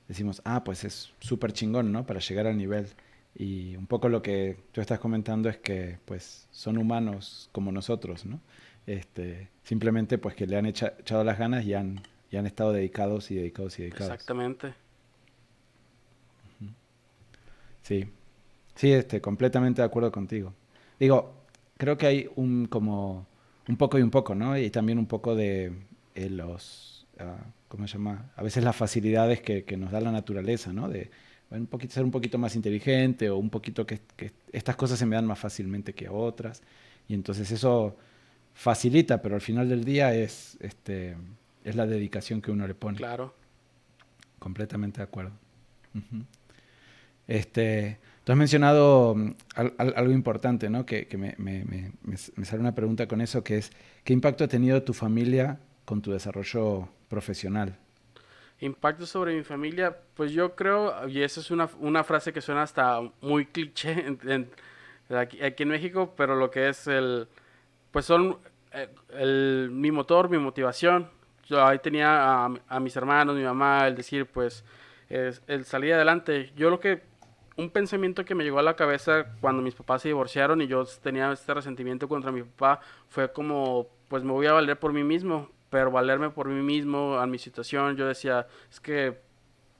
decimos, 0.08 0.40
ah, 0.44 0.64
pues 0.64 0.84
es 0.84 1.12
súper 1.20 1.52
chingón, 1.52 1.92
¿no? 1.92 2.06
Para 2.06 2.20
llegar 2.20 2.46
al 2.46 2.56
nivel. 2.56 2.88
Y 3.34 3.76
un 3.76 3.86
poco 3.86 4.08
lo 4.08 4.22
que 4.22 4.58
tú 4.72 4.80
estás 4.80 4.98
comentando 4.98 5.48
es 5.48 5.58
que, 5.58 5.98
pues, 6.04 6.48
son 6.50 6.78
humanos 6.78 7.48
como 7.52 7.72
nosotros, 7.72 8.26
¿no? 8.26 8.40
Este, 8.86 9.48
simplemente, 9.62 10.18
pues, 10.18 10.34
que 10.34 10.46
le 10.46 10.56
han 10.56 10.66
echado 10.66 11.24
las 11.24 11.38
ganas 11.38 11.64
y 11.64 11.74
han, 11.74 12.00
y 12.32 12.38
han 12.38 12.46
estado 12.46 12.72
dedicados 12.72 13.30
y 13.30 13.36
dedicados 13.36 13.78
y 13.78 13.82
dedicados. 13.82 14.10
Exactamente. 14.10 14.74
Sí, 17.82 18.08
sí, 18.74 18.92
este, 18.92 19.20
completamente 19.20 19.82
de 19.82 19.86
acuerdo 19.86 20.10
contigo. 20.10 20.54
Digo, 20.98 21.34
creo 21.76 21.98
que 21.98 22.06
hay 22.06 22.30
un 22.36 22.66
como 22.66 23.26
un 23.68 23.76
poco 23.76 23.98
y 23.98 24.02
un 24.02 24.10
poco, 24.10 24.34
¿no? 24.34 24.56
Y 24.56 24.70
también 24.70 24.98
un 24.98 25.06
poco 25.06 25.34
de 25.34 25.72
eh, 26.14 26.30
los, 26.30 27.06
uh, 27.20 27.44
¿cómo 27.68 27.86
se 27.86 27.94
llama? 27.94 28.30
A 28.34 28.42
veces 28.42 28.64
las 28.64 28.76
facilidades 28.76 29.42
que, 29.42 29.64
que, 29.64 29.76
nos 29.76 29.92
da 29.92 30.00
la 30.00 30.10
naturaleza, 30.10 30.72
¿no? 30.72 30.88
De 30.88 31.10
un 31.50 31.66
poquito, 31.66 31.92
ser 31.92 32.04
un 32.04 32.10
poquito 32.10 32.38
más 32.38 32.56
inteligente 32.56 33.28
o 33.28 33.36
un 33.36 33.50
poquito 33.50 33.84
que, 33.84 34.00
que 34.16 34.32
estas 34.52 34.76
cosas 34.76 34.98
se 34.98 35.04
me 35.04 35.16
dan 35.16 35.26
más 35.26 35.38
fácilmente 35.38 35.92
que 35.92 36.08
otras. 36.08 36.62
Y 37.08 37.14
entonces 37.14 37.50
eso 37.50 37.94
facilita, 38.54 39.20
pero 39.20 39.34
al 39.34 39.42
final 39.42 39.68
del 39.68 39.84
día 39.84 40.14
es, 40.14 40.56
este, 40.60 41.16
es 41.64 41.76
la 41.76 41.86
dedicación 41.86 42.42
que 42.42 42.50
uno 42.50 42.66
le 42.66 42.74
pone. 42.74 42.98
Claro. 42.98 43.34
Completamente 44.38 44.98
de 44.98 45.04
acuerdo. 45.04 45.32
Este, 47.28 47.98
tú 48.24 48.32
has 48.32 48.38
mencionado 48.38 49.14
mm, 49.14 49.34
algo 49.78 50.12
importante, 50.12 50.68
¿no? 50.68 50.84
Que, 50.84 51.06
me, 51.16 51.92
sale 52.44 52.60
una 52.60 52.74
pregunta 52.74 53.06
con 53.06 53.20
eso, 53.20 53.44
que 53.44 53.58
es, 53.58 53.70
¿qué 54.04 54.12
impacto 54.12 54.44
ha 54.44 54.48
tenido 54.48 54.82
tu 54.82 54.92
familia 54.92 55.58
con 55.84 56.02
tu 56.02 56.12
desarrollo 56.12 56.88
profesional? 57.08 57.76
Impacto 58.60 59.06
sobre 59.06 59.34
mi 59.34 59.42
familia, 59.42 59.96
pues 60.14 60.32
yo 60.32 60.54
creo, 60.54 61.08
y 61.08 61.22
esa 61.22 61.40
es 61.40 61.50
una, 61.50 62.04
frase 62.04 62.32
que 62.32 62.40
suena 62.40 62.62
hasta 62.62 63.00
muy 63.20 63.46
cliché 63.46 64.06
aquí, 65.10 65.38
en 65.40 65.68
México, 65.68 66.14
pero 66.16 66.36
lo 66.36 66.50
que 66.50 66.68
es 66.68 66.86
el, 66.86 67.28
pues 67.90 68.04
son 68.04 68.38
eh, 68.72 69.68
mi 69.70 69.90
motor, 69.90 70.28
mi 70.28 70.38
motivación. 70.38 71.08
Yo 71.46 71.64
ahí 71.64 71.78
tenía 71.78 72.44
a, 72.44 72.80
mis 72.80 72.96
hermanos, 72.96 73.36
mi 73.36 73.42
mamá, 73.42 73.86
el 73.86 73.96
decir, 73.96 74.26
pues, 74.26 74.64
el 75.08 75.64
salir 75.64 75.94
adelante. 75.94 76.52
Yo 76.56 76.70
lo 76.70 76.80
que 76.80 77.02
un 77.56 77.70
pensamiento 77.70 78.24
que 78.24 78.34
me 78.34 78.44
llegó 78.44 78.58
a 78.58 78.62
la 78.62 78.76
cabeza 78.76 79.26
cuando 79.40 79.62
mis 79.62 79.74
papás 79.74 80.02
se 80.02 80.08
divorciaron 80.08 80.60
y 80.62 80.66
yo 80.66 80.84
tenía 81.02 81.30
este 81.32 81.52
resentimiento 81.52 82.08
contra 82.08 82.32
mi 82.32 82.42
papá 82.42 82.80
fue 83.08 83.32
como, 83.32 83.88
pues 84.08 84.24
me 84.24 84.32
voy 84.32 84.46
a 84.46 84.52
valer 84.52 84.78
por 84.78 84.92
mí 84.92 85.04
mismo, 85.04 85.50
pero 85.70 85.90
valerme 85.90 86.30
por 86.30 86.48
mí 86.48 86.62
mismo, 86.62 87.16
a 87.18 87.26
mi 87.26 87.38
situación, 87.38 87.96
yo 87.96 88.06
decía, 88.06 88.46
es 88.70 88.80
que, 88.80 89.18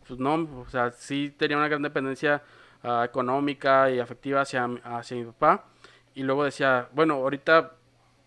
pues 0.07 0.19
no, 0.19 0.35
o 0.35 0.69
sea, 0.69 0.91
sí 0.93 1.35
tenía 1.37 1.57
una 1.57 1.69
gran 1.69 1.83
dependencia 1.83 2.43
ah, 2.83 3.05
económica 3.05 3.91
y 3.91 4.01
afectiva 4.01 4.43
hacia, 4.43 4.69
hacia 4.85 5.17
mi 5.17 5.25
papá. 5.25 5.67
Y 6.15 6.23
luego 6.25 6.45
decía, 6.45 6.89
bueno, 6.93 7.15
ahorita 7.15 7.73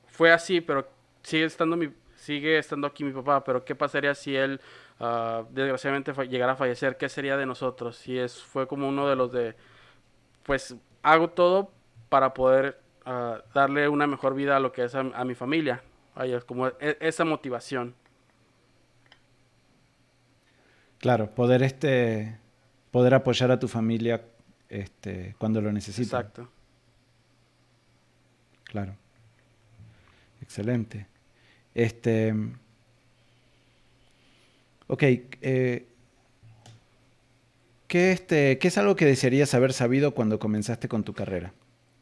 fue 0.07 0.31
así, 0.31 0.61
pero 0.61 0.87
sigue 1.23 1.45
estando 1.45 1.77
mi, 1.77 1.89
sigue 2.25 2.57
estando 2.57 2.87
aquí 2.87 3.03
mi 3.03 3.11
papá, 3.11 3.43
pero 3.43 3.63
¿qué 3.63 3.75
pasaría 3.75 4.15
si 4.15 4.35
él 4.35 4.59
uh, 4.99 5.45
desgraciadamente 5.51 6.11
llegara 6.27 6.53
a 6.53 6.55
fallecer? 6.55 6.97
¿Qué 6.97 7.07
sería 7.07 7.37
de 7.37 7.45
nosotros? 7.45 8.07
Y 8.07 8.17
es, 8.17 8.41
fue 8.41 8.67
como 8.67 8.89
uno 8.89 9.07
de 9.07 9.15
los 9.15 9.31
de, 9.31 9.55
pues 10.43 10.75
hago 11.03 11.29
todo 11.29 11.71
para 12.09 12.33
poder 12.33 12.79
uh, 13.05 13.37
darle 13.53 13.87
una 13.87 14.07
mejor 14.07 14.33
vida 14.33 14.57
a 14.57 14.59
lo 14.59 14.71
que 14.71 14.85
es 14.85 14.95
a, 14.95 15.03
mi 15.23 15.35
familia. 15.35 15.83
es 16.19 16.43
como 16.43 16.67
e, 16.67 16.97
esa 16.99 17.25
motivación. 17.25 17.93
Claro, 20.97 21.29
poder 21.29 21.61
este 21.61 22.39
poder 22.89 23.13
apoyar 23.13 23.51
a 23.51 23.59
tu 23.59 23.67
familia 23.67 24.23
este, 24.69 25.35
cuando 25.37 25.61
lo 25.61 25.71
necesitas. 25.71 26.07
Exacto. 26.07 26.49
Claro. 28.63 28.95
Excelente. 30.41 31.07
Este. 31.75 32.33
Ok. 34.87 35.03
Eh, 35.03 35.87
¿qué, 37.87 38.11
este, 38.11 38.57
¿Qué 38.57 38.67
es 38.67 38.77
algo 38.79 38.95
que 38.95 39.05
desearías 39.05 39.53
haber 39.53 39.73
sabido 39.73 40.15
cuando 40.15 40.39
comenzaste 40.39 40.87
con 40.87 41.03
tu 41.03 41.13
carrera? 41.13 41.53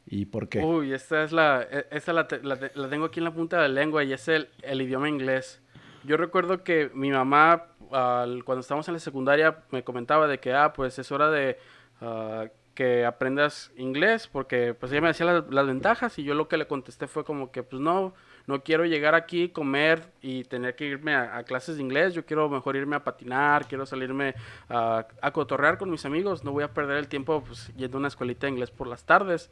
¿Y 0.05 0.25
por 0.25 0.47
qué? 0.47 0.59
Uy, 0.59 0.93
esta 0.93 1.23
es 1.23 1.31
la, 1.31 1.63
e, 1.63 1.88
esta 1.91 2.13
la, 2.13 2.27
la, 2.43 2.89
tengo 2.89 3.05
aquí 3.05 3.19
en 3.19 3.23
la 3.25 3.33
punta 3.33 3.62
de 3.62 3.67
la 3.67 3.73
lengua 3.73 4.03
y 4.03 4.13
es 4.13 4.27
el, 4.27 4.49
el 4.62 4.81
idioma 4.81 5.09
inglés. 5.09 5.59
Yo 6.03 6.17
recuerdo 6.17 6.63
que 6.63 6.91
mi 6.93 7.12
mamá, 7.12 7.67
cuando 7.89 8.59
estábamos 8.59 8.88
en 8.89 8.95
la 8.95 8.99
secundaria, 8.99 9.63
me 9.71 9.83
comentaba 9.83 10.27
de 10.27 10.39
que, 10.39 10.53
ah, 10.53 10.73
pues 10.73 10.99
es 10.99 11.12
hora 11.12 11.31
de 11.31 11.57
uh, 12.01 12.47
que 12.75 13.05
aprendas 13.05 13.71
inglés, 13.77 14.27
porque 14.27 14.73
pues 14.73 14.91
ella 14.91 15.01
me 15.01 15.07
decía 15.07 15.25
las, 15.25 15.67
ventajas 15.67 16.19
y 16.19 16.23
yo 16.23 16.33
lo 16.33 16.47
que 16.47 16.57
le 16.57 16.67
contesté 16.67 17.07
fue 17.07 17.23
como 17.23 17.51
que, 17.51 17.63
pues 17.63 17.81
no, 17.81 18.13
no 18.47 18.62
quiero 18.63 18.86
llegar 18.86 19.15
aquí, 19.15 19.49
comer 19.49 20.06
y 20.21 20.43
tener 20.43 20.75
que 20.75 20.86
irme 20.86 21.15
a, 21.15 21.43
clases 21.43 21.77
de 21.77 21.82
inglés, 21.82 22.13
yo 22.13 22.25
quiero 22.25 22.49
mejor 22.49 22.75
irme 22.75 22.95
a 22.95 23.03
patinar, 23.03 23.67
quiero 23.67 23.86
salirme 23.86 24.36
a, 24.69 25.06
cotorrear 25.32 25.77
con 25.77 25.89
mis 25.89 26.06
amigos, 26.06 26.43
no 26.43 26.51
voy 26.51 26.63
a 26.63 26.73
perder 26.73 26.97
el 26.97 27.08
tiempo 27.08 27.43
pues, 27.43 27.71
yendo 27.75 27.97
a 27.97 27.99
una 27.99 28.08
escuelita 28.10 28.47
de 28.47 28.53
inglés 28.53 28.71
por 28.71 28.88
las 28.88 29.06
tardes. 29.06 29.49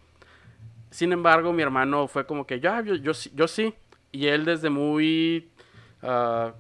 Sin 0.90 1.14
embargo, 1.14 1.54
mi 1.54 1.64
hermano 1.64 2.08
fue 2.08 2.26
como 2.26 2.46
que 2.46 2.60
yo, 2.60 2.82
yo, 2.82 2.96
yo, 2.96 3.14
yo 3.34 3.48
sí, 3.48 3.74
y 4.12 4.28
él 4.28 4.46
desde 4.46 4.70
muy... 4.70 5.50
Uh, 6.02 6.52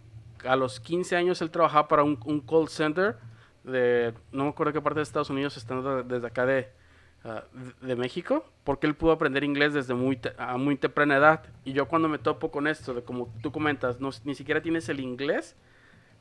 a 0.48 0.56
los 0.56 0.80
15 0.80 1.16
años 1.16 1.42
él 1.42 1.52
trabajaba 1.52 1.88
para 1.88 2.04
un, 2.04 2.18
un 2.26 2.40
call 2.40 2.68
center 2.68 3.18
de, 3.64 4.14
no 4.32 4.46
me 4.46 4.50
acuerdo 4.50 4.74
qué 4.74 4.82
parte 4.82 5.00
de 5.00 5.04
Estados 5.04 5.30
Unidos, 5.30 5.56
estando 5.58 6.04
desde 6.04 6.26
acá 6.26 6.46
de, 6.46 6.72
Ah, 7.24 7.44
de 7.82 7.96
México, 7.96 8.44
porque 8.64 8.88
él 8.88 8.96
pudo 8.96 9.12
aprender 9.12 9.44
inglés 9.44 9.76
desde 9.76 9.94
muy 9.94 10.20
a 10.40 10.58
muy 10.58 10.76
temprana 10.76 11.18
edad. 11.18 11.44
Y 11.64 11.74
yo 11.74 11.88
cuando 11.88 12.10
me 12.10 12.18
topo 12.18 12.50
con 12.50 12.66
esto, 12.66 12.96
de 12.96 13.04
como 13.04 13.32
tú 13.44 13.52
comentas, 13.52 14.00
no, 14.00 14.10
ni 14.24 14.34
siquiera 14.34 14.60
tienes 14.60 14.90
el 14.90 15.00
inglés, 15.00 15.56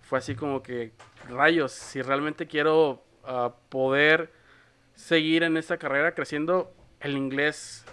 fue 0.02 0.18
así 0.18 0.34
como 0.34 0.62
que, 0.62 0.92
rayos, 1.30 1.72
si 1.72 2.02
realmente 2.02 2.46
quiero 2.46 3.02
ah, 3.24 3.54
poder 3.70 4.30
seguir 4.94 5.42
en 5.42 5.56
esta 5.56 5.78
carrera 5.78 6.14
creciendo, 6.14 6.70
el 7.00 7.16
inglés 7.16 7.86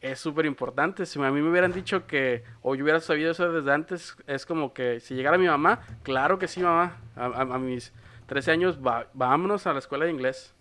es 0.00 0.18
súper 0.18 0.46
importante. 0.46 1.04
Si 1.04 1.20
a 1.22 1.30
mí 1.30 1.42
me 1.42 1.50
hubieran 1.50 1.72
dicho 1.72 2.06
que, 2.06 2.44
o 2.62 2.74
yo 2.74 2.84
hubiera 2.84 3.00
sabido 3.00 3.32
eso 3.32 3.52
desde 3.52 3.72
antes, 3.72 4.16
es 4.26 4.46
como 4.46 4.72
que 4.72 5.00
si 5.00 5.14
llegara 5.14 5.36
mi 5.36 5.46
mamá, 5.46 5.80
claro 6.02 6.38
que 6.38 6.48
sí, 6.48 6.60
mamá, 6.60 6.96
a, 7.14 7.58
mis 7.58 7.92
13 8.26 8.52
años, 8.52 8.78
vámonos 9.12 9.66
a 9.66 9.74
la 9.74 9.80
escuela 9.80 10.06
de 10.06 10.12
inglés. 10.12 10.53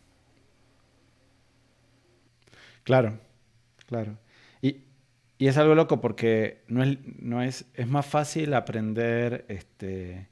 Claro, 2.84 3.20
claro. 3.86 4.18
Y, 4.62 4.84
y, 5.38 5.48
es 5.48 5.58
algo 5.58 5.76
loco 5.76 6.02
porque 6.02 6.64
no 6.68 6.84
es, 6.84 6.98
no 7.20 7.42
es, 7.42 7.66
es 7.74 7.88
más 7.88 8.06
fácil 8.06 8.54
aprender, 8.54 9.46
este, 9.48 10.30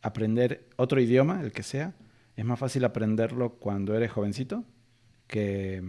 aprender 0.00 0.68
otro 0.76 1.00
idioma, 1.00 1.40
el 1.40 1.52
que 1.52 1.62
sea, 1.62 1.94
es 2.36 2.44
más 2.44 2.58
fácil 2.58 2.84
aprenderlo 2.84 3.54
cuando 3.54 3.94
eres 3.94 4.10
jovencito 4.10 4.64
que, 5.26 5.82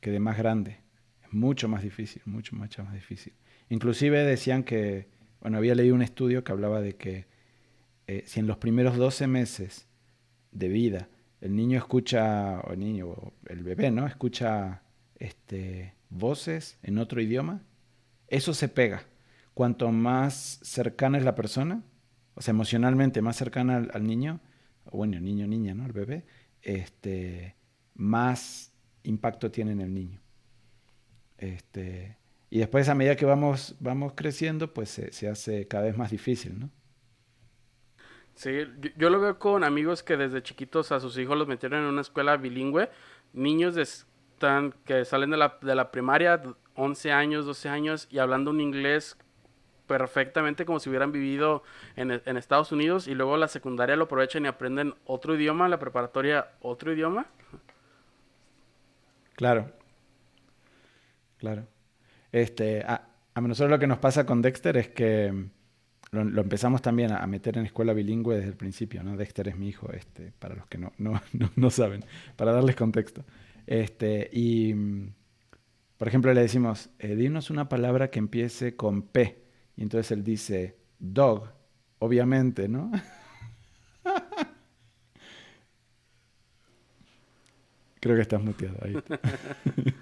que 0.00 0.10
de 0.10 0.20
más 0.20 0.36
grande. 0.36 0.80
Es 1.22 1.32
mucho 1.32 1.68
más 1.68 1.82
difícil, 1.82 2.22
mucho, 2.26 2.56
mucho 2.56 2.84
más 2.84 2.94
difícil. 2.94 3.32
Inclusive 3.68 4.24
decían 4.24 4.64
que, 4.64 5.08
bueno, 5.40 5.58
había 5.58 5.74
leído 5.74 5.94
un 5.94 6.02
estudio 6.02 6.44
que 6.44 6.52
hablaba 6.52 6.80
de 6.80 6.96
que 6.96 7.26
eh, 8.06 8.24
si 8.26 8.40
en 8.40 8.46
los 8.46 8.58
primeros 8.58 8.96
12 8.96 9.26
meses 9.26 9.86
de 10.50 10.68
vida 10.68 11.08
el 11.40 11.56
niño 11.56 11.78
escucha, 11.78 12.60
o 12.60 12.72
el 12.72 12.78
niño, 12.78 13.08
o 13.08 13.32
el 13.46 13.64
bebé, 13.64 13.90
¿no? 13.90 14.06
Escucha 14.06 14.82
este, 15.22 15.94
voces 16.10 16.78
en 16.82 16.98
otro 16.98 17.20
idioma, 17.20 17.62
eso 18.26 18.54
se 18.54 18.68
pega. 18.68 19.04
Cuanto 19.54 19.92
más 19.92 20.58
cercana 20.62 21.16
es 21.16 21.24
la 21.24 21.36
persona, 21.36 21.82
o 22.34 22.42
sea, 22.42 22.50
emocionalmente 22.50 23.22
más 23.22 23.36
cercana 23.36 23.88
al, 23.92 24.04
niño, 24.04 24.40
bueno, 24.90 25.20
niño, 25.20 25.46
niña, 25.46 25.74
¿no? 25.74 25.86
El 25.86 25.92
bebé, 25.92 26.24
este, 26.62 27.54
más 27.94 28.72
impacto 29.04 29.50
tiene 29.52 29.72
en 29.72 29.80
el 29.80 29.94
niño. 29.94 30.20
Este, 31.38 32.16
y 32.50 32.58
después, 32.58 32.88
a 32.88 32.94
medida 32.96 33.14
que 33.14 33.24
vamos, 33.24 33.76
vamos 33.78 34.14
creciendo, 34.16 34.74
pues 34.74 34.88
se, 34.90 35.28
hace 35.28 35.68
cada 35.68 35.84
vez 35.84 35.96
más 35.96 36.10
difícil, 36.10 36.58
¿no? 36.58 36.70
Sí, 38.34 38.50
yo, 38.96 39.10
lo 39.10 39.20
veo 39.20 39.38
con 39.38 39.62
amigos 39.62 40.02
que 40.02 40.16
desde 40.16 40.42
chiquitos 40.42 40.90
a 40.90 40.98
sus 40.98 41.16
hijos 41.18 41.36
los 41.36 41.46
metieron 41.46 41.80
en 41.80 41.86
una 41.86 42.00
escuela 42.00 42.36
bilingüe, 42.38 42.90
niños 43.34 43.74
de 43.74 43.86
que 44.84 45.04
salen 45.04 45.30
de 45.30 45.36
la, 45.36 45.58
de 45.60 45.74
la 45.74 45.90
primaria, 45.90 46.42
11 46.74 47.12
años, 47.12 47.46
12 47.46 47.68
años, 47.68 48.08
y 48.10 48.18
hablando 48.18 48.50
un 48.50 48.60
inglés 48.60 49.16
perfectamente 49.86 50.64
como 50.64 50.80
si 50.80 50.88
hubieran 50.88 51.12
vivido 51.12 51.62
en, 51.96 52.10
en, 52.24 52.36
Estados 52.36 52.72
Unidos 52.72 53.08
y 53.08 53.14
luego 53.14 53.36
la 53.36 53.48
secundaria 53.48 53.96
lo 53.96 54.04
aprovechan 54.04 54.44
y 54.44 54.48
aprenden 54.48 54.94
otro 55.04 55.34
idioma, 55.34 55.68
la 55.68 55.78
preparatoria 55.78 56.52
otro 56.60 56.92
idioma. 56.92 57.26
Claro. 59.34 59.70
Claro. 61.38 61.66
Este, 62.30 62.82
a, 62.82 63.08
a 63.34 63.40
nosotros 63.40 63.70
lo 63.70 63.78
que 63.78 63.86
nos 63.86 63.98
pasa 63.98 64.24
con 64.24 64.40
Dexter 64.40 64.76
es 64.76 64.88
que 64.88 65.50
lo, 66.12 66.42
empezamos 66.42 66.82
también 66.82 67.12
a, 67.12 67.26
meter 67.26 67.56
en 67.56 67.64
escuela 67.64 67.94
bilingüe 67.94 68.36
desde 68.36 68.50
el 68.50 68.56
principio, 68.56 69.02
¿no? 69.02 69.16
Dexter 69.16 69.48
es 69.48 69.56
mi 69.56 69.68
hijo, 69.68 69.90
este, 69.92 70.30
para 70.38 70.54
los 70.54 70.66
que 70.66 70.76
no, 70.76 70.92
no, 70.98 71.20
no, 71.56 71.70
saben, 71.70 72.04
para 72.36 72.52
darles 72.52 72.76
contexto. 72.76 73.24
Este, 73.66 74.28
y, 74.32 74.74
por 75.96 76.08
ejemplo, 76.08 76.32
le 76.34 76.40
decimos, 76.42 76.90
eh, 76.98 77.14
dinos 77.14 77.50
una 77.50 77.68
palabra 77.68 78.10
que 78.10 78.18
empiece 78.18 78.76
con 78.76 79.02
P. 79.02 79.42
Y 79.76 79.82
entonces 79.82 80.10
él 80.12 80.24
dice, 80.24 80.76
dog, 80.98 81.50
obviamente, 81.98 82.68
¿no? 82.68 82.90
Creo 88.00 88.16
que 88.16 88.22
estás 88.22 88.42
muteado 88.42 88.78
ahí. 88.82 88.96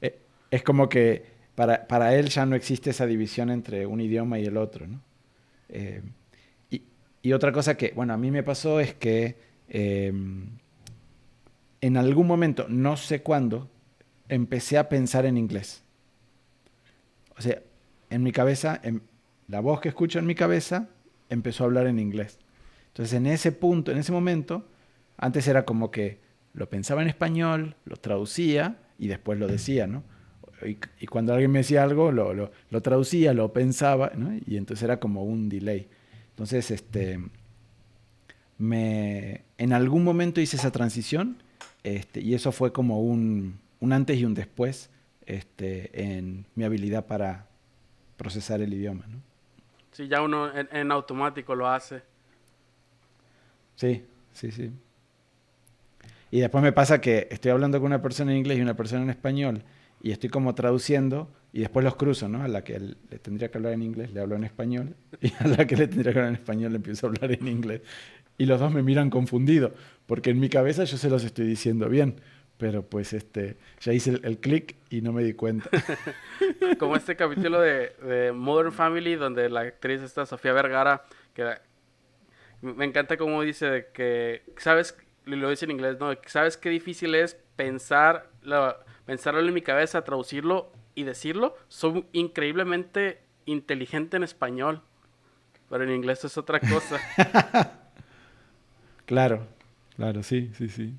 Eh, 0.00 0.18
es 0.50 0.64
como 0.64 0.88
que 0.88 1.32
para, 1.54 2.14
él 2.16 2.28
ya 2.28 2.44
no 2.44 2.56
existe 2.56 2.90
esa 2.90 3.06
división 3.06 3.50
entre 3.50 3.86
un 3.86 4.00
idioma 4.00 4.40
y 4.40 4.46
el 4.46 4.56
otro. 4.56 4.86
¿no? 4.88 5.00
Eh, 5.68 6.02
y, 6.70 7.32
otra 7.32 7.52
cosa 7.52 7.76
que, 7.76 7.92
bueno, 7.94 8.14
a 8.14 8.16
mí 8.16 8.32
me 8.32 8.42
pasó 8.42 8.80
es 8.80 8.94
que 8.94 9.36
em, 9.68 10.58
en 11.82 11.96
algún 11.96 12.28
momento, 12.28 12.66
no 12.68 12.96
sé 12.96 13.22
cuándo, 13.22 13.68
empecé 14.28 14.78
a 14.78 14.88
pensar 14.88 15.26
en 15.26 15.36
inglés. 15.36 15.82
O 17.36 17.42
sea, 17.42 17.60
en 18.08 18.22
mi 18.22 18.30
cabeza, 18.30 18.80
en, 18.82 19.02
la 19.48 19.60
voz 19.60 19.80
que 19.80 19.88
escucho 19.88 20.18
en 20.20 20.26
mi 20.26 20.36
cabeza 20.36 20.88
empezó 21.28 21.64
a 21.64 21.66
hablar 21.66 21.88
en 21.88 21.98
inglés. 21.98 22.38
Entonces, 22.88 23.14
en 23.14 23.26
ese 23.26 23.50
punto, 23.50 23.90
en 23.90 23.98
ese 23.98 24.12
momento, 24.12 24.68
antes 25.16 25.48
era 25.48 25.64
como 25.64 25.90
que 25.90 26.20
lo 26.54 26.70
pensaba 26.70 27.02
en 27.02 27.08
español, 27.08 27.74
lo 27.84 27.96
traducía 27.96 28.78
y 28.98 29.08
después 29.08 29.38
lo 29.38 29.48
decía, 29.48 29.86
¿no? 29.86 30.04
y, 30.64 31.06
cuando 31.06 31.32
alguien 31.32 31.50
me 31.50 31.58
decía 31.60 31.82
algo, 31.82 32.12
lo, 32.12 32.32
lo, 32.32 32.82
traducía, 32.82 33.32
lo 33.34 33.52
pensaba, 33.52 34.12
¿no? 34.14 34.38
y 34.46 34.56
entonces 34.56 34.84
era 34.84 35.00
como 35.00 35.24
un 35.24 35.48
delay. 35.48 35.88
Entonces, 36.30 36.70
este, 36.70 37.18
me, 38.58 39.42
en 39.58 39.72
algún 39.72 40.04
momento 40.04 40.40
hice 40.40 40.56
esa 40.56 40.70
transición 40.70 41.42
este, 41.84 42.20
y 42.20 42.34
eso 42.34 42.52
fue 42.52 42.72
como 42.72 43.00
un, 43.00 43.58
un 43.80 43.92
antes 43.92 44.18
y 44.18 44.24
un 44.24 44.34
después 44.34 44.90
este, 45.26 45.90
en 46.14 46.46
mi 46.54 46.64
habilidad 46.64 47.06
para 47.06 47.46
procesar 48.16 48.60
el 48.60 48.72
idioma. 48.72 49.04
¿no? 49.08 49.18
Sí, 49.92 50.08
ya 50.08 50.22
uno 50.22 50.50
en 50.54 50.92
automático 50.92 51.54
lo 51.54 51.68
hace. 51.68 52.02
Sí, 53.76 54.04
sí, 54.32 54.50
sí. 54.50 54.70
Y 56.30 56.40
después 56.40 56.64
me 56.64 56.72
pasa 56.72 57.00
que 57.00 57.28
estoy 57.30 57.50
hablando 57.50 57.78
con 57.78 57.86
una 57.86 58.00
persona 58.00 58.32
en 58.32 58.38
inglés 58.38 58.58
y 58.58 58.62
una 58.62 58.74
persona 58.74 59.02
en 59.02 59.10
español 59.10 59.62
y 60.02 60.12
estoy 60.12 60.30
como 60.30 60.54
traduciendo 60.54 61.28
y 61.52 61.60
después 61.60 61.84
los 61.84 61.94
cruzo, 61.96 62.28
¿no? 62.28 62.42
A 62.42 62.48
la 62.48 62.64
que 62.64 62.80
le 62.80 63.18
tendría 63.18 63.50
que 63.50 63.58
hablar 63.58 63.74
en 63.74 63.82
inglés 63.82 64.12
le 64.12 64.20
hablo 64.20 64.36
en 64.36 64.44
español 64.44 64.96
y 65.20 65.32
a 65.38 65.46
la 65.46 65.66
que 65.66 65.76
le 65.76 65.88
tendría 65.88 66.12
que 66.12 66.18
hablar 66.20 66.30
en 66.30 66.40
español 66.40 66.72
le 66.72 66.76
empiezo 66.76 67.06
a 67.06 67.10
hablar 67.10 67.32
en 67.32 67.48
inglés. 67.48 67.82
Y 68.38 68.46
los 68.46 68.58
dos 68.58 68.72
me 68.72 68.82
miran 68.82 69.10
confundido, 69.10 69.74
porque 70.06 70.30
en 70.30 70.40
mi 70.40 70.48
cabeza 70.48 70.84
yo 70.84 70.96
se 70.96 71.10
los 71.10 71.24
estoy 71.24 71.46
diciendo 71.46 71.88
bien, 71.88 72.20
pero 72.58 72.82
pues 72.82 73.12
este, 73.12 73.56
ya 73.80 73.92
hice 73.92 74.20
el, 74.22 74.38
clic 74.38 74.76
y 74.90 75.00
no 75.00 75.12
me 75.12 75.22
di 75.24 75.34
cuenta. 75.34 75.68
Como 76.78 76.96
este 76.96 77.16
capítulo 77.16 77.60
de, 77.60 77.92
de, 78.02 78.32
Modern 78.32 78.72
Family 78.72 79.16
donde 79.16 79.48
la 79.48 79.60
actriz 79.60 80.00
esta 80.02 80.26
Sofía 80.26 80.52
Vergara, 80.52 81.04
que 81.34 81.44
me 82.60 82.84
encanta 82.84 83.16
cómo 83.16 83.42
dice 83.42 83.88
que, 83.92 84.42
¿sabes? 84.56 84.96
Lo 85.24 85.50
dice 85.50 85.64
en 85.64 85.72
inglés, 85.72 85.98
¿no? 85.98 86.12
¿Sabes 86.26 86.56
qué 86.56 86.68
difícil 86.70 87.14
es 87.14 87.36
pensar 87.56 88.30
la 88.42 88.76
pensarlo 89.04 89.40
en 89.40 89.52
mi 89.52 89.62
cabeza, 89.62 90.02
traducirlo 90.04 90.72
y 90.94 91.04
decirlo, 91.04 91.56
soy 91.68 92.06
increíblemente 92.12 93.22
inteligente 93.46 94.16
en 94.16 94.24
español. 94.24 94.82
Pero 95.68 95.84
en 95.84 95.90
inglés 95.90 96.24
es 96.24 96.36
otra 96.36 96.60
cosa. 96.60 97.00
claro, 99.06 99.46
claro, 99.96 100.22
sí, 100.22 100.50
sí, 100.56 100.68
sí. 100.68 100.94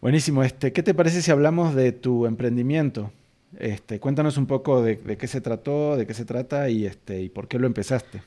Buenísimo. 0.00 0.42
Este, 0.42 0.72
¿Qué 0.72 0.82
te 0.82 0.94
parece 0.94 1.22
si 1.22 1.30
hablamos 1.30 1.74
de 1.74 1.92
tu 1.92 2.26
emprendimiento? 2.26 3.12
Este, 3.58 3.98
cuéntanos 3.98 4.36
un 4.36 4.46
poco 4.46 4.82
de, 4.82 4.98
qué 5.18 5.26
se 5.26 5.40
trató, 5.40 5.96
de 5.96 6.06
qué 6.06 6.14
se 6.14 6.24
trata 6.24 6.68
y, 6.68 6.86
este, 6.86 7.20
y 7.22 7.28
por 7.28 7.48
qué 7.48 7.58
lo 7.58 7.66
empezaste. 7.66 8.22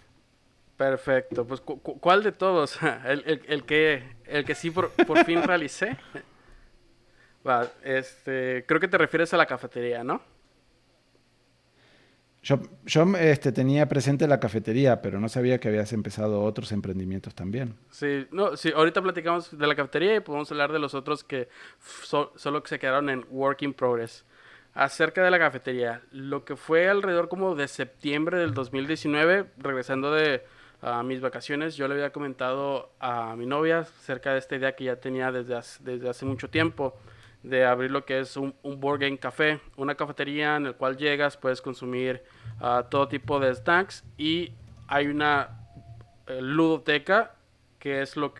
Perfecto. 0.75 1.45
Pues, 1.45 1.61
¿cuál 1.61 2.23
de 2.23 2.31
todos? 2.31 2.79
el, 3.05 3.63
que, 3.63 4.03
el 4.25 4.45
que 4.45 4.55
sí 4.55 4.71
por, 4.71 4.91
por 4.91 5.23
fin 5.25 5.43
realicé. 5.47 5.97
Va, 7.47 7.67
este, 7.83 8.65
creo 8.67 8.79
que 8.79 8.87
te 8.87 8.97
refieres 8.97 9.33
a 9.33 9.37
la 9.37 9.45
cafetería, 9.45 10.03
¿no? 10.03 10.21
Yo, 12.41 12.59
yo 12.85 13.03
este, 13.17 13.51
tenía 13.51 13.87
presente 13.89 14.25
la 14.27 14.39
cafetería, 14.39 15.01
pero 15.01 15.19
no 15.19 15.27
sabía 15.27 15.59
que 15.59 15.67
habías 15.67 15.91
empezado 15.91 16.41
otros 16.41 16.71
emprendimientos 16.71 17.35
también. 17.35 17.75
Sí, 17.91 18.27
no, 18.31 18.55
sí, 18.55 18.71
ahorita 18.73 19.01
platicamos 19.01 19.57
de 19.57 19.67
la 19.67 19.75
cafetería 19.75 20.15
y 20.15 20.19
podemos 20.21 20.49
hablar 20.51 20.71
de 20.71 20.79
los 20.79 20.93
otros 20.93 21.23
que 21.23 21.49
solo 22.05 22.63
que 22.63 22.69
se 22.69 22.79
quedaron 22.79 23.09
en 23.09 23.25
work 23.29 23.61
in 23.63 23.73
progress. 23.73 24.25
Acerca 24.73 25.21
de 25.23 25.31
la 25.31 25.39
cafetería, 25.39 26.01
lo 26.11 26.45
que 26.45 26.55
fue 26.55 26.87
alrededor 26.87 27.27
como 27.27 27.55
de 27.55 27.67
septiembre 27.67 28.37
del 28.37 28.53
2019, 28.53 29.47
regresando 29.57 30.13
de 30.13 30.43
mis 31.03 31.19
vacaciones, 31.19 31.75
yo 31.75 31.89
le 31.89 31.95
había 31.95 32.11
comentado 32.11 32.93
a 32.99 33.35
mi 33.35 33.45
novia 33.45 33.79
acerca 33.79 34.31
de 34.31 34.39
esta 34.39 34.55
idea 34.55 34.75
que 34.75 34.85
ya 34.85 34.95
tenía 34.95 35.31
desde 35.33 35.59
desde 35.81 36.09
hace 36.09 36.25
mucho 36.25 36.49
tiempo 36.49 36.95
de 37.43 37.65
abrir 37.65 37.91
lo 37.91 38.05
que 38.05 38.19
es 38.19 38.35
un, 38.37 38.53
un 38.63 38.79
board 38.79 38.99
game 38.99 39.17
café, 39.17 39.59
una 39.77 39.95
cafetería 39.95 40.57
en 40.57 40.65
el 40.65 40.75
cual 40.75 40.97
llegas, 40.97 41.37
puedes 41.37 41.61
consumir 41.61 42.23
uh, 42.61 42.83
todo 42.89 43.07
tipo 43.07 43.39
de 43.39 43.53
snacks 43.55 44.03
y 44.17 44.51
hay 44.87 45.07
una 45.07 45.59
eh, 46.27 46.41
ludoteca 46.41 47.35
que 47.79 48.01
es 48.01 48.17
lo 48.17 48.33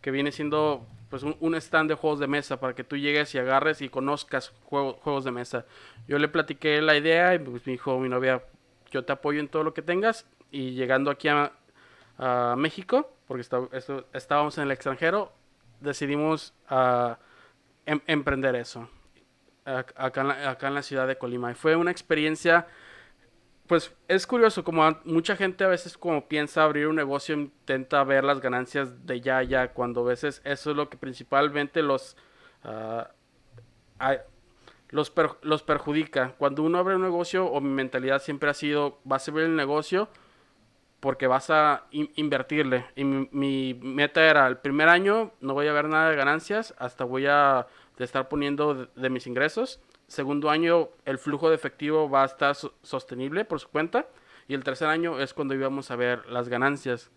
que, 0.00 0.10
viene 0.10 0.32
siendo 0.32 0.86
pues 1.08 1.22
un, 1.22 1.54
stand 1.54 1.88
de 1.88 1.94
juegos 1.94 2.18
de 2.18 2.26
mesa 2.26 2.58
para 2.58 2.74
que 2.74 2.84
tú 2.84 2.96
llegues 2.96 3.34
y 3.34 3.38
agarres 3.38 3.80
y 3.80 3.88
conozcas 3.88 4.52
juegos 4.64 5.24
de 5.24 5.30
mesa. 5.30 5.64
Yo 6.08 6.18
le 6.18 6.28
platiqué 6.28 6.80
la 6.82 6.96
idea 6.96 7.34
y 7.34 7.38
pues 7.38 7.66
me 7.66 7.72
dijo 7.72 7.98
mi 7.98 8.08
novia, 8.08 8.42
yo 8.90 9.04
te 9.04 9.12
apoyo 9.12 9.40
en 9.40 9.48
todo 9.48 9.62
lo 9.62 9.74
que 9.74 9.82
tengas 9.82 10.26
y 10.50 10.72
llegando 10.72 11.10
aquí 11.10 11.28
a, 11.28 11.52
México, 12.56 13.10
porque 13.26 13.44
estábamos 14.12 14.56
en 14.56 14.64
el 14.64 14.70
extranjero, 14.70 15.32
decidimos 15.80 16.54
uh, 16.70 17.14
Em, 17.84 18.00
emprender 18.06 18.54
eso 18.54 18.88
acá 19.64 20.20
en, 20.20 20.28
la, 20.28 20.50
acá 20.50 20.68
en 20.68 20.74
la 20.74 20.82
ciudad 20.82 21.06
de 21.06 21.16
Colima. 21.16 21.50
Y 21.50 21.54
fue 21.54 21.76
una 21.76 21.90
experiencia, 21.90 22.66
pues 23.66 23.94
es 24.08 24.26
curioso, 24.26 24.64
como 24.64 24.98
mucha 25.04 25.36
gente 25.36 25.64
a 25.64 25.68
veces 25.68 25.96
como 25.96 26.28
piensa 26.28 26.64
abrir 26.64 26.86
un 26.86 26.96
negocio, 26.96 27.34
intenta 27.34 28.02
ver 28.04 28.24
las 28.24 28.40
ganancias 28.40 29.06
de 29.06 29.20
ya 29.20 29.42
ya, 29.42 29.72
cuando 29.72 30.02
a 30.02 30.04
veces 30.04 30.42
eso 30.44 30.70
es 30.70 30.76
lo 30.76 30.88
que 30.88 30.96
principalmente 30.96 31.82
los, 31.82 32.16
uh, 32.64 33.04
los, 34.90 35.12
los 35.42 35.62
perjudica. 35.62 36.34
Cuando 36.38 36.62
uno 36.62 36.78
abre 36.78 36.96
un 36.96 37.02
negocio, 37.02 37.46
o 37.46 37.60
mi 37.60 37.70
mentalidad 37.70 38.20
siempre 38.20 38.50
ha 38.50 38.54
sido, 38.54 39.00
vas 39.04 39.26
a 39.26 39.30
abrir 39.30 39.46
el 39.46 39.56
negocio 39.56 40.08
porque 41.02 41.26
vas 41.26 41.50
a 41.50 41.86
invertirle. 41.90 42.86
Y 42.94 43.02
mi, 43.02 43.74
meta 43.74 44.24
era, 44.24 44.46
el 44.46 44.58
primer 44.58 44.88
año 44.88 45.32
no 45.40 45.52
voy 45.52 45.66
a 45.66 45.72
ver 45.72 45.88
nada 45.88 46.10
de 46.10 46.14
ganancias, 46.14 46.76
hasta 46.78 47.02
voy 47.02 47.26
a 47.26 47.66
estar 47.98 48.28
poniendo 48.28 48.86
de, 48.86 49.10
mis 49.10 49.26
ingresos. 49.26 49.80
Segundo 50.06 50.48
año, 50.48 50.90
el 51.04 51.18
flujo 51.18 51.48
de 51.48 51.56
efectivo 51.56 52.08
va 52.08 52.22
a 52.22 52.26
estar 52.26 52.54
sostenible 52.82 53.44
por 53.44 53.58
su 53.58 53.68
cuenta. 53.68 54.06
Y 54.46 54.54
el 54.54 54.62
tercer 54.62 54.86
año 54.86 55.18
es 55.18 55.34
cuando 55.34 55.54
íbamos 55.54 55.90
a 55.90 55.96
ver 55.96 56.24
las 56.26 56.48
ganancias. 56.48 57.10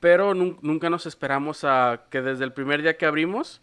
Pero 0.00 0.32
nunca 0.32 0.88
nos 0.88 1.04
esperamos 1.04 1.64
a 1.64 2.06
que 2.08 2.22
desde 2.22 2.44
el 2.44 2.54
primer 2.54 2.80
día 2.80 2.96
que 2.96 3.04
abrimos, 3.04 3.60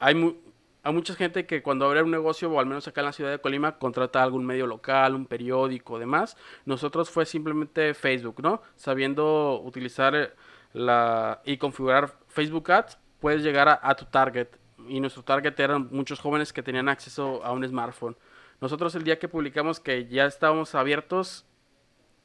hay, 0.00 0.36
hay 0.84 0.92
mucha 0.92 1.14
gente 1.14 1.46
que 1.46 1.62
cuando 1.62 1.86
abre 1.86 2.02
un 2.02 2.10
negocio, 2.10 2.50
o 2.50 2.60
al 2.60 2.66
menos 2.66 2.86
acá 2.86 3.00
en 3.00 3.06
la 3.06 3.12
ciudad 3.12 3.30
de 3.30 3.38
Colima, 3.38 3.78
contrata 3.78 4.22
algún 4.22 4.44
medio 4.44 4.66
local, 4.66 5.14
un 5.14 5.24
periódico, 5.24 5.98
demás. 5.98 6.36
Nosotros 6.66 7.08
fue 7.08 7.24
simplemente 7.24 7.94
Facebook, 7.94 8.42
¿no? 8.42 8.60
Sabiendo 8.76 9.62
utilizar 9.62 10.14
eh, 10.14 10.30
la 10.74 11.40
y 11.46 11.56
configurar 11.56 12.12
Facebook 12.28 12.70
Ads, 12.70 12.98
puedes 13.18 13.42
llegar 13.42 13.80
a, 13.80 13.94
tu 13.94 14.04
target. 14.04 14.48
Y 14.86 15.00
nuestro 15.00 15.22
target 15.22 15.58
eran 15.58 15.88
muchos 15.90 16.20
jóvenes 16.20 16.52
que 16.52 16.62
tenían 16.62 16.90
acceso 16.90 17.42
a 17.42 17.52
un 17.52 17.66
smartphone. 17.66 18.18
Nosotros 18.60 18.94
el 18.94 19.04
día 19.04 19.18
que 19.18 19.28
publicamos 19.28 19.80
que 19.80 20.06
ya 20.06 20.26
estábamos 20.26 20.74
abiertos, 20.74 21.46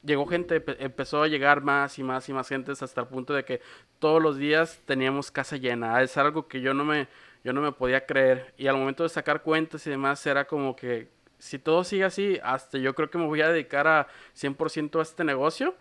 llegó 0.02 0.26
gente, 0.26 0.62
empezó 0.80 1.22
a 1.22 1.28
llegar 1.28 1.62
más 1.62 1.98
y 1.98 2.02
más 2.02 2.28
y 2.28 2.34
más 2.34 2.48
gente 2.48 2.72
hasta 2.72 3.00
el 3.00 3.06
punto 3.06 3.32
de 3.32 3.46
que 3.46 3.62
todos 3.98 4.22
los 4.22 4.36
días 4.36 4.82
teníamos 4.84 5.30
casa 5.30 5.56
llena. 5.56 6.02
Es 6.02 6.18
algo 6.18 6.46
que 6.46 6.60
yo 6.60 6.74
no 6.74 6.84
me 6.84 7.08
yo 7.44 7.52
no 7.52 7.60
me 7.60 7.72
podía 7.72 8.06
creer. 8.06 8.54
Y 8.56 8.66
al 8.66 8.76
momento 8.76 9.02
de 9.02 9.08
sacar 9.08 9.42
cuentas 9.42 9.86
y 9.86 9.90
demás, 9.90 10.24
era 10.26 10.46
como 10.46 10.76
que 10.76 11.08
si 11.38 11.58
todo 11.58 11.84
sigue 11.84 12.04
así, 12.04 12.38
hasta 12.42 12.78
yo 12.78 12.94
creo 12.94 13.10
que 13.10 13.18
me 13.18 13.26
voy 13.26 13.40
a 13.40 13.48
dedicar 13.48 13.86
a 13.86 14.08
100% 14.34 14.98
a 14.98 15.02
este 15.02 15.24
negocio 15.24 15.74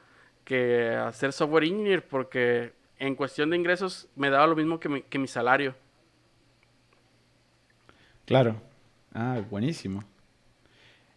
que 0.46 0.90
a 0.90 1.12
ser 1.12 1.34
software 1.34 1.66
engineer 1.66 2.08
porque 2.08 2.74
en 2.98 3.16
cuestión 3.16 3.50
de 3.50 3.58
ingresos 3.58 4.08
me 4.16 4.30
daba 4.30 4.48
lo 4.48 4.56
mismo 4.56 4.80
que 4.80 4.90
mi, 4.90 5.02
que 5.04 5.20
mi 5.20 5.28
salario. 5.28 5.76
Claro. 8.26 8.62
Ah, 9.14 9.42
buenísimo. 9.50 10.04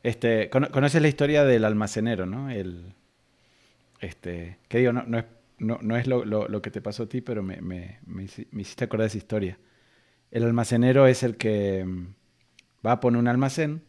Este, 0.03 0.51
conoces 0.51 1.01
la 1.01 1.09
historia 1.09 1.45
del 1.45 1.65
almacenero, 1.65 2.27
¿no? 2.27 2.51
El, 2.51 2.95
este, 4.01 4.59
que 4.69 4.79
digo, 4.79 4.93
no, 4.93 5.05
no 5.05 5.19
es, 5.19 5.25
no, 5.59 5.79
no 5.81 5.97
es 5.97 6.07
lo, 6.07 6.25
lo, 6.25 6.49
lo, 6.49 6.61
que 6.61 6.71
te 6.71 6.81
pasó 6.81 7.05
a 7.05 7.09
ti, 7.09 7.21
pero 7.21 7.43
me, 7.43 7.61
me, 7.61 8.01
me, 8.07 8.25
hiciste 8.25 8.85
acordar 8.85 9.05
de 9.05 9.09
esa 9.09 9.19
historia. 9.19 9.59
El 10.33 10.43
almacenero 10.43 11.07
es 11.07 11.23
el 11.23 11.37
que 11.37 11.85
mm, 11.85 12.07
va 12.85 12.93
a 12.93 13.01
poner 13.01 13.21
un 13.21 13.29
almacén 13.29 13.83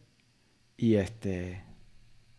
y 0.76 0.94
este, 0.94 1.64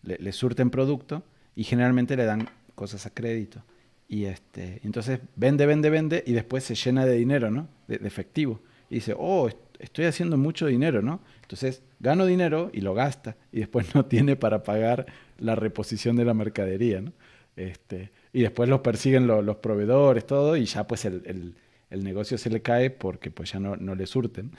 le, 0.04 0.18
le 0.18 0.32
surten 0.32 0.70
producto 0.70 1.24
y 1.56 1.66
generalmente 1.66 2.16
le 2.16 2.24
dan 2.24 2.48
cosas 2.76 3.06
a 3.06 3.14
crédito. 3.14 3.64
Y 4.08 4.26
este, 4.26 4.80
entonces 4.84 5.20
vende, 5.36 5.66
vende, 5.66 5.90
vende 5.90 6.24
y 6.26 6.34
después 6.34 6.64
se 6.64 6.76
llena 6.76 7.06
de 7.06 7.16
dinero, 7.16 7.50
¿no? 7.50 7.68
De, 7.88 7.96
efectivo. 7.96 8.62
Y 8.90 8.96
dice, 8.96 9.16
oh, 9.18 9.50
estoy 9.80 10.06
haciendo 10.06 10.38
mucho 10.38 10.68
dinero, 10.68 11.02
¿no? 11.02 11.22
Entonces 11.42 11.82
gano 12.00 12.26
dinero 12.26 12.70
y 12.74 12.82
lo 12.82 12.94
gasta 12.94 13.36
y 13.52 13.60
después 13.60 13.88
no 13.96 14.06
tiene 14.06 14.36
para 14.36 14.64
pagar 14.64 15.08
la 15.40 15.56
reposición 15.56 16.16
de 16.16 16.26
la 16.26 16.34
mercadería, 16.34 17.02
¿no? 17.02 17.14
Este, 17.56 18.12
y 18.34 18.42
después 18.42 18.68
los 18.68 18.82
persiguen 18.82 19.28
los 19.28 19.56
proveedores, 19.58 20.28
todo, 20.28 20.58
y 20.58 20.66
ya 20.66 20.86
pues 20.86 21.06
el, 21.06 21.56
el, 21.96 22.04
negocio 22.04 22.38
se 22.38 22.50
le 22.50 22.62
cae 22.62 22.90
porque 22.90 23.32
pues 23.32 23.52
ya 23.52 23.60
no, 23.60 23.76
no 23.76 23.96
le 23.96 24.06
surten. 24.06 24.52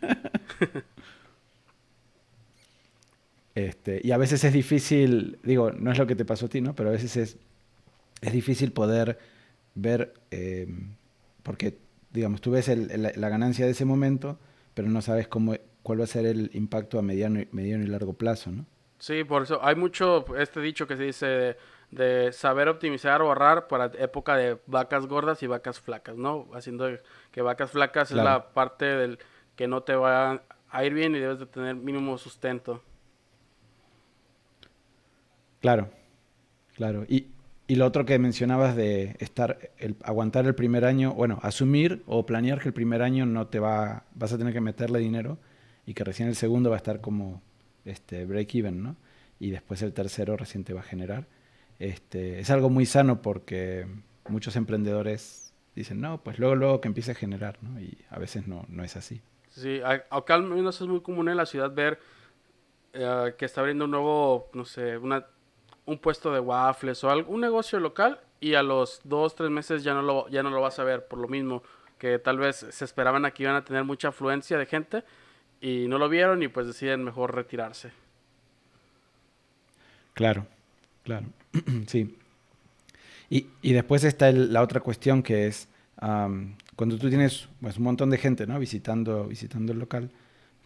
este, 3.54 4.00
y 4.02 4.12
a 4.12 4.16
veces 4.16 4.44
es 4.44 4.52
difícil, 4.52 5.38
digo, 5.42 5.72
no 5.72 5.92
es 5.92 5.98
lo 5.98 6.06
que 6.06 6.16
te 6.16 6.24
pasó 6.24 6.46
a 6.46 6.48
ti, 6.48 6.60
¿no? 6.60 6.74
Pero 6.74 6.90
a 6.90 6.92
veces 6.92 7.16
es, 7.16 7.36
es 8.20 8.32
difícil 8.32 8.72
poder 8.72 9.18
ver, 9.74 10.14
eh, 10.30 10.66
porque, 11.42 11.78
digamos, 12.12 12.40
tú 12.40 12.52
ves 12.52 12.68
el, 12.68 13.12
la 13.16 13.28
ganancia 13.28 13.64
de 13.64 13.72
ese 13.72 13.84
momento, 13.84 14.38
pero 14.74 14.88
no 14.88 15.02
sabes 15.02 15.28
cómo, 15.28 15.54
cuál 15.82 16.00
va 16.00 16.04
a 16.04 16.08
ser 16.08 16.26
el 16.26 16.50
impacto 16.54 16.98
a 16.98 17.02
mediano, 17.02 17.40
mediano 17.52 17.84
y 17.84 17.86
largo 17.86 18.14
plazo, 18.14 18.50
¿no? 18.50 18.66
Sí, 18.98 19.22
por 19.22 19.42
eso 19.42 19.62
hay 19.62 19.76
mucho 19.76 20.24
este 20.36 20.60
dicho 20.60 20.86
que 20.86 20.96
se 20.96 21.02
dice 21.02 21.56
de, 21.90 22.32
saber 22.32 22.68
optimizar 22.68 23.22
o 23.22 23.26
ahorrar 23.26 23.68
para 23.68 23.86
época 23.98 24.36
de 24.36 24.58
vacas 24.66 25.06
gordas 25.06 25.42
y 25.42 25.46
vacas 25.46 25.80
flacas, 25.80 26.16
¿no? 26.16 26.48
Haciendo 26.54 26.88
que 27.30 27.42
vacas 27.42 27.70
flacas 27.70 28.10
es 28.10 28.16
la 28.16 28.52
parte 28.52 28.84
del 28.84 29.18
que 29.56 29.68
no 29.68 29.82
te 29.82 29.94
va 29.94 30.42
a 30.70 30.84
ir 30.84 30.94
bien 30.94 31.14
y 31.14 31.20
debes 31.20 31.38
de 31.38 31.46
tener 31.46 31.76
mínimo 31.76 32.18
sustento. 32.18 32.82
Claro, 35.60 35.88
claro. 36.74 37.04
Y, 37.08 37.28
y 37.66 37.76
lo 37.76 37.86
otro 37.86 38.04
que 38.04 38.18
mencionabas 38.18 38.76
de 38.76 39.16
estar, 39.20 39.70
el, 39.78 39.96
aguantar 40.02 40.44
el 40.44 40.54
primer 40.54 40.84
año, 40.84 41.14
bueno, 41.14 41.38
asumir 41.42 42.02
o 42.06 42.26
planear 42.26 42.60
que 42.60 42.68
el 42.68 42.74
primer 42.74 43.00
año 43.00 43.24
no 43.24 43.46
te 43.46 43.60
va, 43.60 44.04
vas 44.14 44.32
a 44.32 44.38
tener 44.38 44.52
que 44.52 44.60
meterle 44.60 44.98
dinero 44.98 45.38
y 45.86 45.94
que 45.94 46.04
recién 46.04 46.28
el 46.28 46.36
segundo 46.36 46.68
va 46.68 46.76
a 46.76 46.78
estar 46.78 47.00
como 47.00 47.40
este 47.84 48.26
break 48.26 48.54
even, 48.56 48.82
¿no? 48.82 48.96
Y 49.40 49.50
después 49.50 49.80
el 49.82 49.92
tercero 49.92 50.36
recién 50.36 50.64
te 50.64 50.74
va 50.74 50.80
a 50.80 50.84
generar. 50.84 51.26
Este, 51.78 52.40
es 52.40 52.50
algo 52.50 52.70
muy 52.70 52.86
sano 52.86 53.22
porque 53.22 53.86
muchos 54.28 54.56
emprendedores 54.56 55.52
dicen, 55.74 56.00
no, 56.00 56.22
pues 56.22 56.38
luego, 56.38 56.54
luego 56.54 56.80
que 56.80 56.88
empiece 56.88 57.12
a 57.12 57.14
generar, 57.14 57.58
¿no? 57.62 57.80
Y 57.80 57.98
a 58.10 58.18
veces 58.18 58.46
no, 58.46 58.64
no 58.68 58.84
es 58.84 58.96
así. 58.96 59.20
Sí, 59.50 59.80
acá 59.84 60.34
al 60.34 60.44
menos 60.44 60.80
es 60.80 60.86
muy 60.86 61.00
común 61.00 61.28
en 61.28 61.36
la 61.36 61.46
ciudad 61.46 61.72
ver 61.72 62.00
eh, 62.92 63.34
que 63.38 63.44
está 63.44 63.60
abriendo 63.60 63.84
un 63.84 63.92
nuevo, 63.92 64.50
no 64.52 64.64
sé, 64.64 64.98
una 64.98 65.26
un 65.86 65.98
puesto 65.98 66.32
de 66.32 66.40
waffles 66.40 67.04
o 67.04 67.10
algún 67.10 67.40
negocio 67.40 67.78
local 67.78 68.20
y 68.40 68.54
a 68.54 68.62
los 68.62 69.00
dos, 69.04 69.34
tres 69.34 69.50
meses 69.50 69.84
ya 69.84 69.94
no 69.94 70.02
lo, 70.02 70.28
ya 70.28 70.42
no 70.42 70.50
lo 70.50 70.60
vas 70.60 70.78
a 70.78 70.84
ver 70.84 71.06
por 71.06 71.18
lo 71.18 71.28
mismo 71.28 71.62
que 71.98 72.18
tal 72.18 72.38
vez 72.38 72.66
se 72.70 72.84
esperaban 72.84 73.24
aquí 73.24 73.42
iban 73.42 73.56
a 73.56 73.64
tener 73.64 73.84
mucha 73.84 74.08
afluencia 74.08 74.58
de 74.58 74.66
gente 74.66 75.04
y 75.60 75.86
no 75.88 75.98
lo 75.98 76.08
vieron 76.08 76.42
y 76.42 76.48
pues 76.48 76.66
deciden 76.66 77.04
mejor 77.04 77.34
retirarse. 77.34 77.92
Claro, 80.14 80.46
claro, 81.04 81.26
sí. 81.86 82.16
Y, 83.30 83.46
y, 83.62 83.72
después 83.72 84.04
está 84.04 84.30
la 84.32 84.62
otra 84.62 84.80
cuestión 84.80 85.22
que 85.22 85.46
es 85.46 85.68
cuando 86.76 86.98
tú 86.98 87.08
tienes 87.08 87.48
pues, 87.60 87.78
un 87.78 87.84
montón 87.84 88.10
de 88.10 88.18
gente 88.18 88.46
¿no? 88.46 88.58
visitando, 88.58 89.26
visitando 89.26 89.72
el 89.72 89.78
local, 89.78 90.10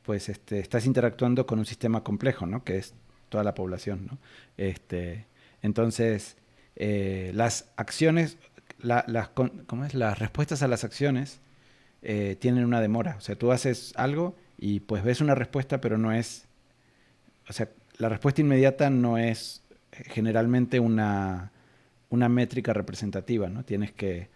pues 0.03 0.29
este, 0.29 0.59
estás 0.59 0.87
interactuando 0.87 1.46
con 1.46 1.59
un 1.59 1.66
sistema 1.66 2.03
complejo, 2.03 2.46
¿no? 2.46 2.64
que 2.64 2.79
es 2.79 2.94
toda 3.29 3.44
la 3.44 3.55
población. 3.55 4.09
¿no? 4.11 4.18
Este, 4.57 5.27
entonces, 5.62 6.37
eh, 6.77 7.31
las 7.35 7.70
acciones, 7.77 8.38
la, 8.81 9.05
las, 9.07 9.29
¿cómo 9.29 9.85
es? 9.85 9.94
las 9.94 10.18
respuestas 10.18 10.62
a 10.62 10.68
las 10.68 10.85
acciones 10.85 11.40
eh, 12.03 12.37
tienen 12.40 12.64
una 12.64 12.81
demora. 12.81 13.16
O 13.18 13.20
sea, 13.20 13.37
tú 13.37 13.53
haces 13.53 13.92
algo 13.96 14.35
y 14.57 14.81
pues 14.81 15.05
ves 15.05 15.20
una 15.20 15.35
respuesta, 15.35 15.81
pero 15.81 15.98
no 15.98 16.12
es, 16.12 16.46
o 17.48 17.53
sea, 17.53 17.68
la 17.98 18.09
respuesta 18.09 18.40
inmediata 18.40 18.90
no 18.90 19.18
es 19.18 19.62
generalmente 20.07 20.81
una, 20.81 21.53
una 22.11 22.29
métrica 22.29 22.73
representativa, 22.73 23.49
¿no? 23.49 23.65
Tienes 23.65 23.93
que 23.93 24.29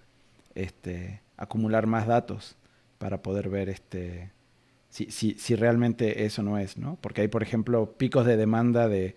este, 0.54 1.20
acumular 1.36 1.86
más 1.86 2.06
datos 2.06 2.56
para 2.98 3.22
poder 3.22 3.48
ver 3.48 3.68
este, 3.68 4.30
si, 4.88 5.10
si, 5.10 5.34
si 5.34 5.56
realmente 5.56 6.24
eso 6.24 6.42
no 6.42 6.58
es, 6.58 6.76
¿no? 6.76 6.98
Porque 7.00 7.22
hay, 7.22 7.28
por 7.28 7.42
ejemplo, 7.42 7.94
picos 7.96 8.26
de 8.26 8.36
demanda 8.36 8.88
de... 8.88 9.16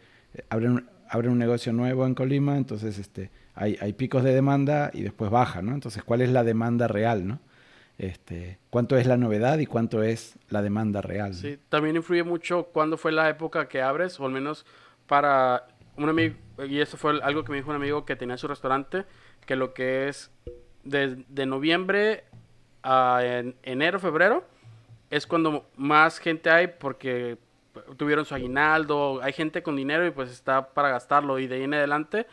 abren, 0.49 0.71
un, 0.71 0.89
abren 1.09 1.33
un 1.33 1.37
negocio 1.37 1.73
nuevo 1.73 2.05
en 2.05 2.15
Colima, 2.15 2.57
entonces 2.57 2.97
este, 2.97 3.29
hay, 3.53 3.77
hay 3.81 3.93
picos 3.93 4.23
de 4.23 4.33
demanda 4.33 4.89
y 4.93 5.01
después 5.01 5.29
baja, 5.29 5.61
¿no? 5.61 5.73
Entonces, 5.73 6.03
¿cuál 6.03 6.21
es 6.21 6.29
la 6.29 6.43
demanda 6.43 6.87
real, 6.87 7.27
no? 7.27 7.39
Este, 7.97 8.57
cuánto 8.69 8.97
es 8.97 9.07
la 9.07 9.15
novedad 9.15 9.57
y 9.59 9.65
cuánto 9.65 10.03
es 10.03 10.37
la 10.49 10.61
demanda 10.61 11.01
real. 11.01 11.33
Sí, 11.33 11.57
también 11.69 11.95
influye 11.95 12.23
mucho 12.23 12.65
cuándo 12.73 12.97
fue 12.97 13.11
la 13.11 13.29
época 13.29 13.69
que 13.69 13.81
abres, 13.81 14.19
o 14.19 14.25
al 14.25 14.31
menos 14.31 14.65
para 15.07 15.67
un 15.97 16.09
amigo, 16.09 16.35
y 16.67 16.79
eso 16.79 16.97
fue 16.97 17.19
algo 17.21 17.43
que 17.43 17.51
me 17.51 17.57
dijo 17.57 17.69
un 17.69 17.75
amigo 17.75 18.05
que 18.05 18.15
tenía 18.15 18.37
su 18.37 18.47
restaurante, 18.47 19.05
que 19.45 19.55
lo 19.55 19.73
que 19.73 20.07
es 20.07 20.31
de, 20.83 21.23
de 21.27 21.45
noviembre 21.45 22.25
a 22.83 23.19
en, 23.23 23.55
enero, 23.63 23.99
febrero, 23.99 24.45
es 25.09 25.27
cuando 25.27 25.69
más 25.75 26.19
gente 26.19 26.49
hay 26.49 26.67
porque 26.67 27.37
tuvieron 27.97 28.25
su 28.25 28.35
aguinaldo, 28.35 29.19
hay 29.21 29.33
gente 29.33 29.63
con 29.63 29.75
dinero 29.75 30.05
y 30.05 30.11
pues 30.11 30.31
está 30.31 30.73
para 30.73 30.89
gastarlo. 30.89 31.39
Y 31.39 31.47
de 31.47 31.55
ahí 31.55 31.63
en 31.63 31.73
adelante, 31.73 32.27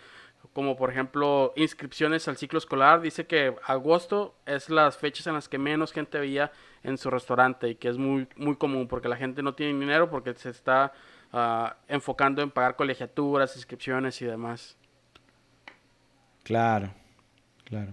como 0.53 0.77
por 0.77 0.90
ejemplo 0.90 1.53
inscripciones 1.57 2.29
al 2.29 2.37
ciclo 2.37 2.59
escolar, 2.59 3.01
dice 3.01 3.27
que 3.27 3.55
agosto 3.64 4.35
es 4.46 4.68
las 4.70 4.96
fechas 4.96 5.27
en 5.27 5.35
las 5.35 5.48
que 5.48 5.59
menos 5.59 5.92
gente 5.92 6.18
veía 6.18 6.53
en 6.83 6.98
su 6.98 7.11
restaurante 7.11 7.68
y 7.68 7.75
que 7.77 7.88
es 7.88 7.96
muy, 7.96 8.27
muy 8.37 8.57
común 8.57 8.88
porque 8.88 9.09
la 9.09 9.16
gente 9.16 9.42
no 9.42 9.55
tiene 9.55 9.79
dinero 9.79 10.11
porque 10.11 10.35
se 10.35 10.51
está 10.51 10.92
uh, 11.33 11.68
enfocando 11.88 12.42
en 12.42 12.51
pagar 12.51 12.77
colegiaturas, 12.77 13.57
inscripciones 13.57 14.21
y 14.23 14.27
demás. 14.27 14.77
Claro, 16.42 16.92
claro. 17.64 17.92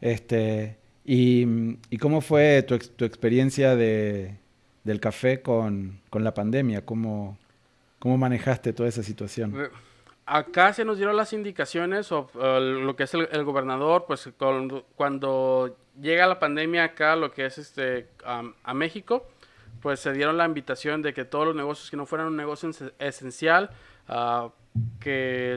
Este, 0.00 0.78
¿Y, 1.04 1.46
y 1.88 1.98
cómo 1.98 2.20
fue 2.20 2.62
tu, 2.62 2.78
tu 2.78 3.04
experiencia 3.04 3.76
de, 3.76 4.36
del 4.82 5.00
café 5.00 5.40
con, 5.40 6.00
con, 6.10 6.24
la 6.24 6.34
pandemia? 6.34 6.84
¿Cómo, 6.84 7.38
¿Cómo 7.98 8.18
manejaste 8.18 8.72
toda 8.72 8.88
esa 8.88 9.04
situación? 9.04 9.54
Eh, 9.56 9.68
acá 10.26 10.72
se 10.72 10.84
nos 10.84 10.96
dieron 10.96 11.16
las 11.16 11.32
indicaciones, 11.32 12.10
o 12.10 12.28
uh, 12.34 12.60
lo 12.60 12.96
que 12.96 13.04
es 13.04 13.14
el, 13.14 13.28
el 13.30 13.44
gobernador, 13.44 14.04
pues 14.06 14.28
con, 14.36 14.84
cuando 14.96 15.76
llega 16.00 16.26
la 16.26 16.40
pandemia 16.40 16.84
acá, 16.84 17.14
lo 17.14 17.32
que 17.32 17.46
es 17.46 17.58
este 17.58 18.08
um, 18.26 18.52
a 18.64 18.74
México, 18.74 19.26
pues 19.86 20.00
se 20.00 20.12
dieron 20.12 20.36
la 20.36 20.44
invitación 20.44 21.00
de 21.00 21.14
que 21.14 21.24
todos 21.24 21.46
los 21.46 21.54
negocios 21.54 21.92
que 21.92 21.96
no 21.96 22.06
fueran 22.06 22.26
un 22.26 22.36
negocio 22.36 22.68
esencial, 22.98 23.70
uh, 24.08 24.50
que 24.98 25.56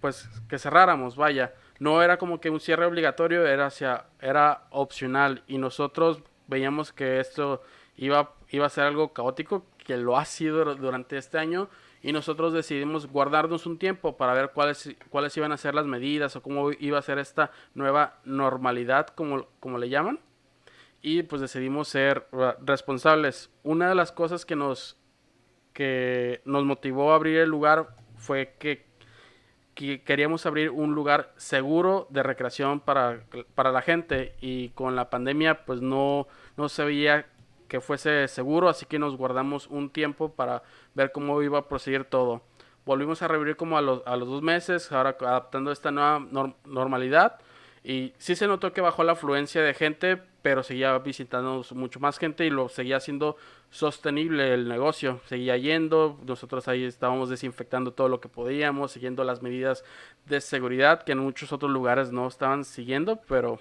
pues 0.00 0.28
que 0.48 0.58
cerráramos, 0.58 1.14
vaya. 1.14 1.54
No 1.78 2.02
era 2.02 2.16
como 2.16 2.40
que 2.40 2.50
un 2.50 2.58
cierre 2.58 2.86
obligatorio, 2.86 3.46
era, 3.46 3.66
hacia, 3.66 4.06
era 4.20 4.64
opcional. 4.70 5.44
Y 5.46 5.58
nosotros 5.58 6.24
veíamos 6.48 6.92
que 6.92 7.20
esto 7.20 7.62
iba, 7.96 8.32
iba 8.50 8.66
a 8.66 8.68
ser 8.68 8.82
algo 8.82 9.12
caótico, 9.12 9.64
que 9.78 9.96
lo 9.96 10.18
ha 10.18 10.24
sido 10.24 10.74
durante 10.74 11.16
este 11.16 11.38
año. 11.38 11.68
Y 12.02 12.10
nosotros 12.10 12.52
decidimos 12.52 13.06
guardarnos 13.06 13.64
un 13.66 13.78
tiempo 13.78 14.16
para 14.16 14.34
ver 14.34 14.50
cuáles, 14.52 14.96
cuáles 15.08 15.36
iban 15.36 15.52
a 15.52 15.56
ser 15.56 15.76
las 15.76 15.86
medidas 15.86 16.34
o 16.34 16.42
cómo 16.42 16.72
iba 16.72 16.98
a 16.98 17.02
ser 17.02 17.20
esta 17.20 17.52
nueva 17.74 18.18
normalidad, 18.24 19.06
como, 19.06 19.46
como 19.60 19.78
le 19.78 19.88
llaman. 19.88 20.18
Y 21.02 21.24
pues 21.24 21.42
decidimos 21.42 21.88
ser 21.88 22.28
responsables. 22.64 23.50
Una 23.64 23.88
de 23.88 23.94
las 23.94 24.12
cosas 24.12 24.46
que 24.46 24.56
nos, 24.56 24.96
que 25.72 26.40
nos 26.44 26.64
motivó 26.64 27.12
a 27.12 27.16
abrir 27.16 27.38
el 27.38 27.48
lugar 27.50 27.96
fue 28.16 28.54
que 28.58 28.92
que 29.74 30.02
queríamos 30.02 30.44
abrir 30.46 30.70
un 30.70 30.94
lugar 30.94 31.32
seguro 31.36 32.06
de 32.10 32.22
recreación 32.22 32.80
para, 32.80 33.24
para 33.54 33.72
la 33.72 33.82
gente 33.82 34.34
y 34.40 34.70
con 34.70 34.96
la 34.96 35.08
pandemia 35.08 35.64
pues 35.64 35.80
no, 35.80 36.26
no 36.56 36.68
se 36.68 36.84
veía 36.84 37.26
que 37.68 37.80
fuese 37.80 38.28
seguro, 38.28 38.68
así 38.68 38.84
que 38.84 38.98
nos 38.98 39.16
guardamos 39.16 39.66
un 39.68 39.88
tiempo 39.88 40.32
para 40.32 40.62
ver 40.94 41.10
cómo 41.10 41.40
iba 41.40 41.58
a 41.58 41.68
proceder 41.68 42.04
todo. 42.04 42.42
Volvimos 42.84 43.22
a 43.22 43.28
revivir 43.28 43.56
como 43.56 43.78
a 43.78 43.80
los, 43.80 44.02
a 44.04 44.16
los 44.16 44.28
dos 44.28 44.42
meses, 44.42 44.92
ahora 44.92 45.16
adaptando 45.18 45.72
esta 45.72 45.90
nueva 45.90 46.18
normalidad. 46.66 47.40
Y 47.84 48.12
sí 48.18 48.36
se 48.36 48.46
notó 48.46 48.72
que 48.72 48.80
bajó 48.80 49.02
la 49.02 49.12
afluencia 49.12 49.60
de 49.60 49.74
gente, 49.74 50.16
pero 50.42 50.62
seguía 50.62 50.96
visitando 50.98 51.64
mucho 51.74 51.98
más 51.98 52.18
gente 52.18 52.46
y 52.46 52.50
lo 52.50 52.68
seguía 52.68 52.98
haciendo 52.98 53.36
sostenible 53.70 54.54
el 54.54 54.68
negocio. 54.68 55.20
Seguía 55.26 55.56
yendo, 55.56 56.20
nosotros 56.24 56.68
ahí 56.68 56.84
estábamos 56.84 57.28
desinfectando 57.28 57.92
todo 57.92 58.08
lo 58.08 58.20
que 58.20 58.28
podíamos, 58.28 58.92
siguiendo 58.92 59.24
las 59.24 59.42
medidas 59.42 59.84
de 60.26 60.40
seguridad 60.40 61.02
que 61.02 61.12
en 61.12 61.18
muchos 61.18 61.52
otros 61.52 61.72
lugares 61.72 62.12
no 62.12 62.28
estaban 62.28 62.64
siguiendo, 62.64 63.20
pero 63.26 63.58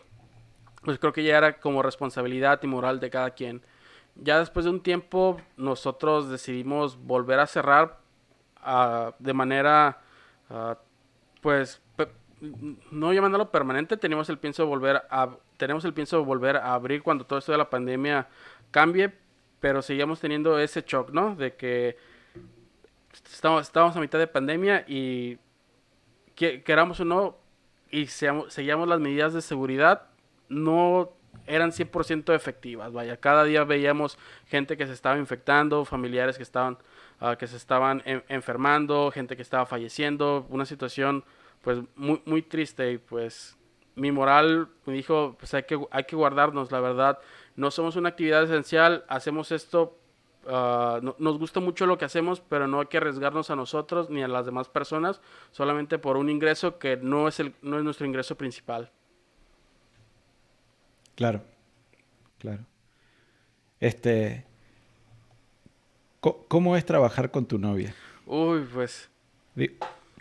pues 0.83 0.99
creo 0.99 1.13
que 1.13 1.23
ya 1.23 1.37
era 1.37 1.59
como 1.59 1.81
responsabilidad 1.81 2.59
y 2.61 2.67
moral 2.67 2.99
de 2.99 3.09
cada 3.09 3.31
quien. 3.31 3.63
Ya 4.15 4.37
después 4.37 4.65
de 4.65 4.71
un 4.71 4.81
tiempo 4.81 5.41
nosotros 5.57 6.29
decidimos 6.29 6.95
volver 6.95 7.39
a 7.39 7.47
cerrar 7.47 7.99
uh, 8.65 9.13
de 9.17 9.33
manera, 9.33 10.01
uh, 10.49 10.75
pues, 11.41 11.81
no 12.41 13.13
llamándolo 13.13 13.51
permanente, 13.51 13.97
teníamos 13.97 14.29
el 14.29 14.39
pienso 14.39 14.63
de 14.63 14.69
volver 14.69 15.03
a 15.09 15.29
tenemos 15.57 15.85
el 15.85 15.93
pienso 15.93 16.17
de 16.17 16.25
volver 16.25 16.57
a 16.57 16.73
abrir 16.73 17.03
cuando 17.03 17.23
todo 17.23 17.37
esto 17.37 17.51
de 17.51 17.59
la 17.59 17.69
pandemia 17.69 18.27
cambie, 18.71 19.13
pero 19.59 19.83
seguíamos 19.83 20.19
teniendo 20.19 20.57
ese 20.57 20.83
shock, 20.87 21.11
¿no? 21.11 21.35
De 21.35 21.55
que 21.55 21.97
estamos, 23.31 23.61
estamos 23.61 23.95
a 23.95 23.99
mitad 23.99 24.17
de 24.17 24.25
pandemia 24.25 24.83
y 24.87 25.37
que, 26.33 26.63
queramos 26.63 26.99
o 26.99 27.05
no, 27.05 27.37
y 27.91 28.07
seguíamos 28.07 28.87
las 28.87 28.99
medidas 28.99 29.33
de 29.33 29.43
seguridad, 29.43 30.07
no 30.49 31.11
eran 31.45 31.71
100% 31.71 32.33
efectivas. 32.33 32.91
Vaya, 32.91 33.17
cada 33.17 33.43
día 33.43 33.63
veíamos 33.63 34.17
gente 34.47 34.77
que 34.77 34.87
se 34.87 34.93
estaba 34.93 35.19
infectando, 35.19 35.85
familiares 35.85 36.37
que 36.37 36.43
estaban, 36.43 36.79
uh, 37.21 37.35
que 37.37 37.45
se 37.45 37.57
estaban 37.57 38.01
enfermando, 38.29 39.11
gente 39.11 39.35
que 39.35 39.43
estaba 39.43 39.67
falleciendo, 39.67 40.47
una 40.49 40.65
situación 40.65 41.23
pues 41.61 41.79
muy, 41.95 42.21
muy 42.25 42.41
triste 42.41 42.91
y 42.91 42.97
pues 42.97 43.57
mi 43.95 44.11
moral 44.11 44.69
me 44.85 44.93
dijo, 44.93 45.35
pues 45.37 45.53
hay 45.53 45.63
que, 45.63 45.79
hay 45.91 46.03
que 46.05 46.15
guardarnos, 46.15 46.71
la 46.71 46.79
verdad. 46.79 47.19
No 47.55 47.71
somos 47.71 47.95
una 47.95 48.09
actividad 48.09 48.43
esencial, 48.43 49.05
hacemos 49.07 49.51
esto, 49.51 49.97
uh, 50.45 51.13
nos 51.17 51.37
gusta 51.37 51.59
mucho 51.59 51.85
lo 51.85 51.97
que 51.97 52.05
hacemos, 52.05 52.41
pero 52.41 52.67
no 52.67 52.79
hay 52.79 52.87
que 52.87 52.97
arriesgarnos 52.97 53.49
a 53.49 53.55
nosotros 53.55 54.09
ni 54.09 54.23
a 54.23 54.27
las 54.27 54.45
demás 54.45 54.69
personas 54.69 55.21
solamente 55.51 55.99
por 55.99 56.17
un 56.17 56.29
ingreso 56.29 56.79
que 56.79 56.97
no 56.97 57.27
es, 57.27 57.39
el, 57.39 57.53
no 57.61 57.77
es 57.77 57.83
nuestro 57.83 58.07
ingreso 58.07 58.35
principal. 58.35 58.91
Claro, 61.15 61.43
claro. 62.39 62.65
Este, 63.79 64.45
¿cómo 66.19 66.77
es 66.77 66.85
trabajar 66.85 67.29
con 67.29 67.45
tu 67.45 67.57
novia? 67.59 67.93
Uy, 68.25 68.65
pues... 68.73 69.09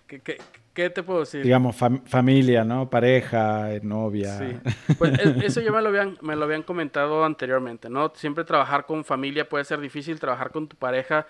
¿Qué, 0.06 0.20
qué, 0.20 0.38
¿Qué 0.72 0.88
te 0.88 1.02
puedo 1.02 1.20
decir? 1.20 1.42
Digamos, 1.42 1.76
familia, 2.04 2.64
¿no? 2.64 2.88
Pareja, 2.88 3.68
novia. 3.82 4.38
Sí. 4.38 4.56
Pues 4.98 5.18
e, 5.18 5.46
eso 5.46 5.60
ya 5.60 5.72
me 5.72 5.82
lo, 5.82 5.88
habían, 5.88 6.16
me 6.20 6.36
lo 6.36 6.44
habían 6.44 6.62
comentado 6.62 7.24
anteriormente, 7.24 7.88
¿no? 7.90 8.12
Siempre 8.14 8.44
trabajar 8.44 8.86
con 8.86 9.04
familia 9.04 9.48
puede 9.48 9.64
ser 9.64 9.80
difícil, 9.80 10.20
trabajar 10.20 10.50
con 10.50 10.68
tu 10.68 10.76
pareja 10.76 11.26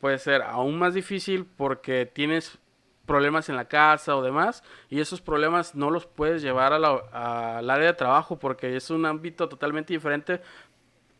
puede 0.00 0.18
ser 0.18 0.42
aún 0.42 0.78
más 0.78 0.94
difícil 0.94 1.46
porque 1.56 2.06
tienes 2.06 2.58
problemas 3.06 3.48
en 3.48 3.56
la 3.56 3.66
casa 3.66 4.16
o 4.16 4.22
demás 4.22 4.62
y 4.90 5.00
esos 5.00 5.20
problemas 5.20 5.74
no 5.74 5.90
los 5.90 6.06
puedes 6.06 6.42
llevar 6.42 6.72
a 6.72 7.58
al 7.58 7.70
área 7.70 7.86
de 7.86 7.92
trabajo 7.94 8.38
porque 8.38 8.76
es 8.76 8.90
un 8.90 9.06
ámbito 9.06 9.48
totalmente 9.48 9.94
diferente 9.94 10.40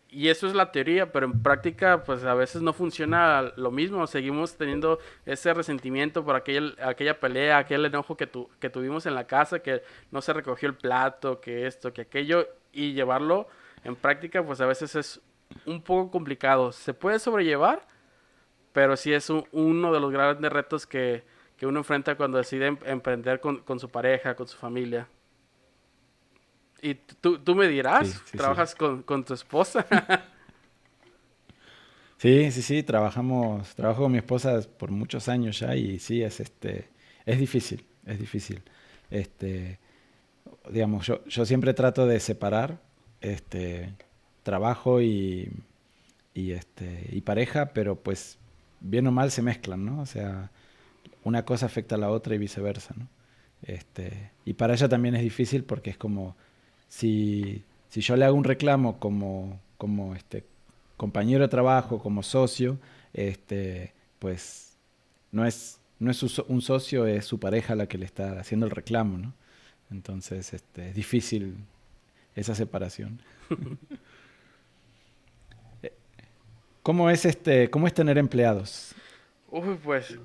y 0.08 0.28
eso 0.28 0.46
es 0.46 0.54
la 0.54 0.72
teoría, 0.72 1.12
pero 1.12 1.26
en 1.26 1.42
práctica 1.42 2.04
pues 2.04 2.24
a 2.24 2.34
veces 2.34 2.62
no 2.62 2.72
funciona 2.72 3.52
lo 3.56 3.70
mismo, 3.70 4.06
seguimos 4.06 4.56
teniendo 4.56 4.98
ese 5.24 5.52
resentimiento 5.52 6.24
por 6.24 6.36
aquella, 6.36 6.72
aquella 6.82 7.18
pelea, 7.18 7.58
aquel 7.58 7.84
enojo 7.84 8.16
que, 8.16 8.26
tu, 8.26 8.48
que 8.60 8.70
tuvimos 8.70 9.06
en 9.06 9.14
la 9.14 9.26
casa, 9.26 9.58
que 9.60 9.82
no 10.10 10.22
se 10.22 10.32
recogió 10.32 10.68
el 10.68 10.74
plato, 10.74 11.40
que 11.40 11.66
esto, 11.66 11.92
que 11.92 12.02
aquello, 12.02 12.46
y 12.72 12.92
llevarlo 12.92 13.48
en 13.84 13.96
práctica 13.96 14.44
pues 14.44 14.60
a 14.60 14.66
veces 14.66 14.94
es 14.94 15.20
un 15.64 15.82
poco 15.82 16.10
complicado. 16.10 16.72
Se 16.72 16.94
puede 16.94 17.18
sobrellevar, 17.18 17.86
pero 18.72 18.96
sí 18.96 19.12
es 19.12 19.30
uno 19.30 19.92
de 19.92 20.00
los 20.00 20.12
grandes 20.12 20.52
retos 20.52 20.86
que, 20.86 21.24
que 21.56 21.66
uno 21.66 21.80
enfrenta 21.80 22.16
cuando 22.16 22.38
decide 22.38 22.66
em, 22.66 22.78
emprender 22.84 23.40
con, 23.40 23.58
con 23.58 23.80
su 23.80 23.88
pareja, 23.88 24.34
con 24.34 24.46
su 24.46 24.56
familia. 24.56 25.08
Y 26.82 26.94
tú, 26.94 27.38
tú 27.38 27.54
me 27.54 27.68
dirás, 27.68 28.22
¿trabajas 28.32 28.74
Con, 28.74 29.02
con, 29.02 29.24
tu 29.24 29.34
esposa? 29.34 29.86
sí, 32.18 32.50
sí, 32.50 32.62
sí, 32.62 32.82
trabajamos, 32.82 33.74
trabajo 33.74 34.02
con 34.02 34.12
mi 34.12 34.18
esposa 34.18 34.60
por 34.78 34.90
muchos 34.90 35.28
años 35.28 35.58
ya 35.58 35.74
y 35.74 35.98
sí, 35.98 36.22
es, 36.22 36.40
este, 36.40 36.88
es 37.24 37.38
difícil, 37.38 37.84
es 38.04 38.18
difícil. 38.18 38.62
Este, 39.10 39.78
digamos, 40.70 41.06
yo, 41.06 41.24
yo 41.24 41.46
siempre 41.46 41.74
trato 41.74 42.06
de 42.06 42.20
separar 42.20 42.80
este, 43.20 43.94
trabajo 44.42 45.00
y, 45.00 45.50
y, 46.34 46.52
este, 46.52 47.08
y 47.10 47.20
pareja, 47.22 47.72
pero 47.72 47.96
pues 47.96 48.38
bien 48.80 49.06
o 49.06 49.12
mal 49.12 49.30
se 49.30 49.42
mezclan, 49.42 49.84
¿no? 49.84 50.00
O 50.00 50.06
sea, 50.06 50.50
una 51.24 51.44
cosa 51.44 51.66
afecta 51.66 51.96
a 51.96 51.98
la 51.98 52.10
otra 52.10 52.34
y 52.34 52.38
viceversa, 52.38 52.94
¿no? 52.96 53.08
Este, 53.62 54.30
y 54.44 54.54
para 54.54 54.74
ella 54.74 54.88
también 54.88 55.16
es 55.16 55.22
difícil 55.22 55.64
porque 55.64 55.90
es 55.90 55.96
como 55.96 56.36
si, 56.88 57.64
si 57.88 58.00
yo 58.00 58.16
le 58.16 58.24
hago 58.24 58.36
un 58.36 58.44
reclamo 58.44 58.98
como, 58.98 59.60
como 59.78 60.14
este, 60.14 60.44
compañero 60.96 61.42
de 61.42 61.48
trabajo, 61.48 61.98
como 61.98 62.22
socio, 62.22 62.78
este, 63.12 63.92
pues 64.18 64.76
no 65.32 65.44
es, 65.44 65.80
no 65.98 66.10
es 66.10 66.22
un 66.22 66.62
socio, 66.62 67.06
es 67.06 67.24
su 67.24 67.38
pareja 67.38 67.74
la 67.74 67.86
que 67.86 67.98
le 67.98 68.06
está 68.06 68.38
haciendo 68.38 68.66
el 68.66 68.72
reclamo, 68.72 69.18
¿no? 69.18 69.34
Entonces 69.90 70.52
este, 70.52 70.90
es 70.90 70.94
difícil 70.94 71.56
esa 72.34 72.54
separación. 72.54 73.20
¿Cómo 76.82 77.10
es, 77.10 77.24
este, 77.24 77.68
¿Cómo 77.68 77.86
es 77.88 77.94
tener 77.94 78.16
empleados? 78.16 78.94
Uy, 79.50 79.76
pues... 79.82 80.16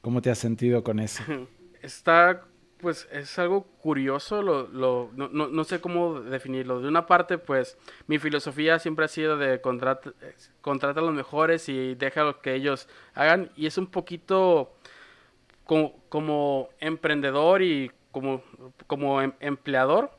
¿Cómo 0.00 0.20
te 0.20 0.30
has 0.30 0.38
sentido 0.38 0.82
con 0.82 0.98
eso? 0.98 1.22
Está 1.82 2.42
pues 2.82 3.08
es 3.12 3.38
algo 3.38 3.62
curioso, 3.80 4.42
lo, 4.42 4.66
lo, 4.66 5.10
no, 5.14 5.28
no, 5.28 5.64
sé 5.64 5.80
cómo 5.80 6.20
definirlo. 6.20 6.80
De 6.80 6.88
una 6.88 7.06
parte, 7.06 7.38
pues 7.38 7.78
mi 8.08 8.18
filosofía 8.18 8.80
siempre 8.80 9.04
ha 9.04 9.08
sido 9.08 9.38
de 9.38 9.60
contrata, 9.60 10.12
contrata 10.60 10.98
a 11.00 11.02
los 11.04 11.14
mejores 11.14 11.68
y 11.68 11.94
deja 11.94 12.24
lo 12.24 12.40
que 12.40 12.54
ellos 12.54 12.88
hagan. 13.14 13.52
Y 13.56 13.66
es 13.66 13.78
un 13.78 13.86
poquito 13.86 14.74
como, 15.64 16.02
como 16.08 16.70
emprendedor 16.80 17.62
y 17.62 17.92
como, 18.10 18.42
como 18.88 19.22
em, 19.22 19.32
empleador. 19.38 20.10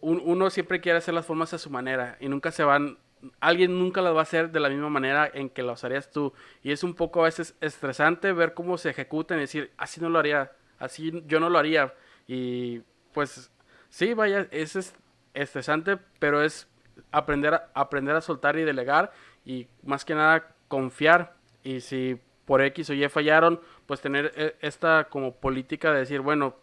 uno 0.00 0.50
siempre 0.50 0.80
quiere 0.80 0.98
hacer 0.98 1.12
las 1.12 1.26
formas 1.26 1.52
a 1.54 1.58
su 1.58 1.70
manera 1.70 2.16
y 2.20 2.28
nunca 2.28 2.52
se 2.52 2.62
van 2.62 2.98
alguien 3.40 3.78
nunca 3.78 4.02
las 4.02 4.14
va 4.14 4.20
a 4.20 4.22
hacer 4.22 4.50
de 4.50 4.60
la 4.60 4.68
misma 4.68 4.90
manera 4.90 5.30
en 5.32 5.48
que 5.48 5.62
las 5.62 5.82
harías 5.82 6.10
tú. 6.10 6.32
Y 6.62 6.72
es 6.72 6.84
un 6.84 6.94
poco 6.94 7.22
a 7.22 7.24
veces 7.24 7.56
estresante 7.60 8.32
ver 8.32 8.54
cómo 8.54 8.78
se 8.78 8.90
ejecutan 8.90 9.38
y 9.38 9.42
decir, 9.42 9.72
así 9.76 10.00
no 10.00 10.08
lo 10.08 10.18
haría 10.18 10.52
Así 10.84 11.12
yo 11.26 11.40
no 11.40 11.50
lo 11.50 11.58
haría. 11.58 11.94
Y 12.26 12.80
pues 13.12 13.50
sí, 13.88 14.14
vaya, 14.14 14.46
es 14.50 14.94
estresante, 15.32 15.98
pero 16.18 16.42
es 16.42 16.68
aprender 17.10 17.54
a, 17.54 17.70
aprender 17.74 18.14
a 18.16 18.20
soltar 18.20 18.58
y 18.58 18.64
delegar 18.64 19.12
y 19.44 19.66
más 19.82 20.04
que 20.04 20.14
nada 20.14 20.54
confiar. 20.68 21.34
Y 21.62 21.80
si 21.80 22.20
por 22.44 22.60
X 22.62 22.90
o 22.90 22.94
Y 22.94 23.08
fallaron, 23.08 23.60
pues 23.86 24.00
tener 24.00 24.32
e, 24.36 24.56
esta 24.60 25.04
como 25.04 25.34
política 25.34 25.92
de 25.92 26.00
decir, 26.00 26.20
bueno, 26.20 26.56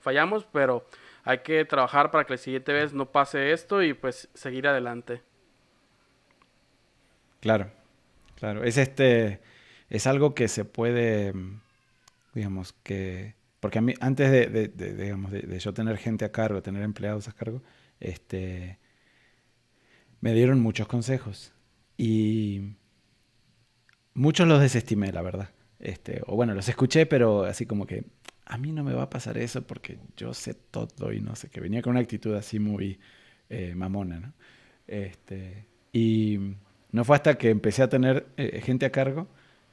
fallamos, 0.00 0.44
pero 0.52 0.86
hay 1.24 1.38
que 1.38 1.64
trabajar 1.64 2.10
para 2.10 2.24
que 2.24 2.34
la 2.34 2.38
siguiente 2.38 2.72
vez 2.72 2.92
no 2.92 3.06
pase 3.06 3.52
esto 3.52 3.82
y 3.82 3.94
pues 3.94 4.28
seguir 4.34 4.68
adelante. 4.68 5.22
Claro, 7.40 7.70
claro. 8.36 8.62
Es 8.62 8.76
este, 8.76 9.40
es 9.88 10.06
algo 10.06 10.34
que 10.34 10.48
se 10.48 10.64
puede 10.64 11.32
digamos, 12.34 12.72
que... 12.82 13.34
Porque 13.60 13.78
a 13.78 13.82
mí, 13.82 13.94
antes 14.00 14.30
de, 14.30 14.68
digamos, 14.68 15.30
de, 15.30 15.58
yo 15.58 15.72
tener 15.72 15.96
gente 15.96 16.24
a 16.24 16.32
cargo, 16.32 16.62
tener 16.62 16.82
empleados 16.82 17.28
a 17.28 17.32
cargo, 17.32 17.62
este, 18.00 18.78
me 20.20 20.34
dieron 20.34 20.60
muchos 20.60 20.88
consejos. 20.88 21.52
Y 21.96 22.74
muchos 24.14 24.48
los 24.48 24.60
desestimé, 24.60 25.12
la 25.12 25.22
verdad. 25.22 25.50
Este, 25.78 26.22
o 26.26 26.34
bueno, 26.34 26.54
los 26.54 26.68
escuché, 26.68 27.06
pero 27.06 27.44
así 27.44 27.66
como 27.66 27.86
que 27.86 28.04
a 28.46 28.58
mí 28.58 28.72
no 28.72 28.84
me 28.84 28.94
va 28.94 29.04
a 29.04 29.10
pasar 29.10 29.38
eso 29.38 29.62
porque 29.62 29.98
yo 30.16 30.34
sé 30.34 30.54
todo 30.54 31.12
y 31.12 31.20
no 31.20 31.34
sé, 31.36 31.48
que 31.48 31.60
venía 31.60 31.82
con 31.82 31.92
una 31.92 32.00
actitud 32.00 32.34
así 32.34 32.58
muy 32.58 33.00
eh, 33.48 33.74
mamona, 33.74 34.20
¿no? 34.20 34.32
Este, 34.86 35.66
y 35.92 36.56
no 36.90 37.04
fue 37.04 37.16
hasta 37.16 37.36
que 37.36 37.50
empecé 37.50 37.82
a 37.82 37.88
tener 37.88 38.26
eh, 38.36 38.60
gente 38.62 38.86
a 38.86 38.92
cargo 38.92 39.28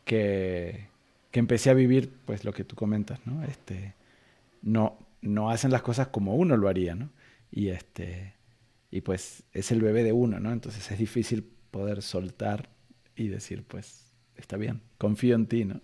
que, 0.05 0.87
que 1.31 1.39
empecé 1.39 1.69
a 1.69 1.73
vivir, 1.73 2.13
pues 2.25 2.43
lo 2.43 2.53
que 2.53 2.63
tú 2.63 2.75
comentas, 2.75 3.25
¿no? 3.25 3.43
Este, 3.43 3.95
no, 4.61 4.97
no 5.21 5.49
hacen 5.49 5.71
las 5.71 5.81
cosas 5.81 6.07
como 6.07 6.35
uno 6.35 6.57
lo 6.57 6.67
haría, 6.67 6.95
¿no? 6.95 7.09
Y 7.51 7.69
este, 7.69 8.33
y 8.91 9.01
pues 9.01 9.43
es 9.53 9.71
el 9.71 9.81
bebé 9.81 10.03
de 10.03 10.13
uno, 10.13 10.39
¿no? 10.39 10.51
Entonces 10.51 10.89
es 10.91 10.97
difícil 10.97 11.43
poder 11.71 12.01
soltar 12.01 12.69
y 13.15 13.27
decir, 13.27 13.63
pues, 13.67 14.13
está 14.35 14.57
bien, 14.57 14.81
confío 14.97 15.35
en 15.35 15.45
ti, 15.47 15.65
¿no? 15.65 15.81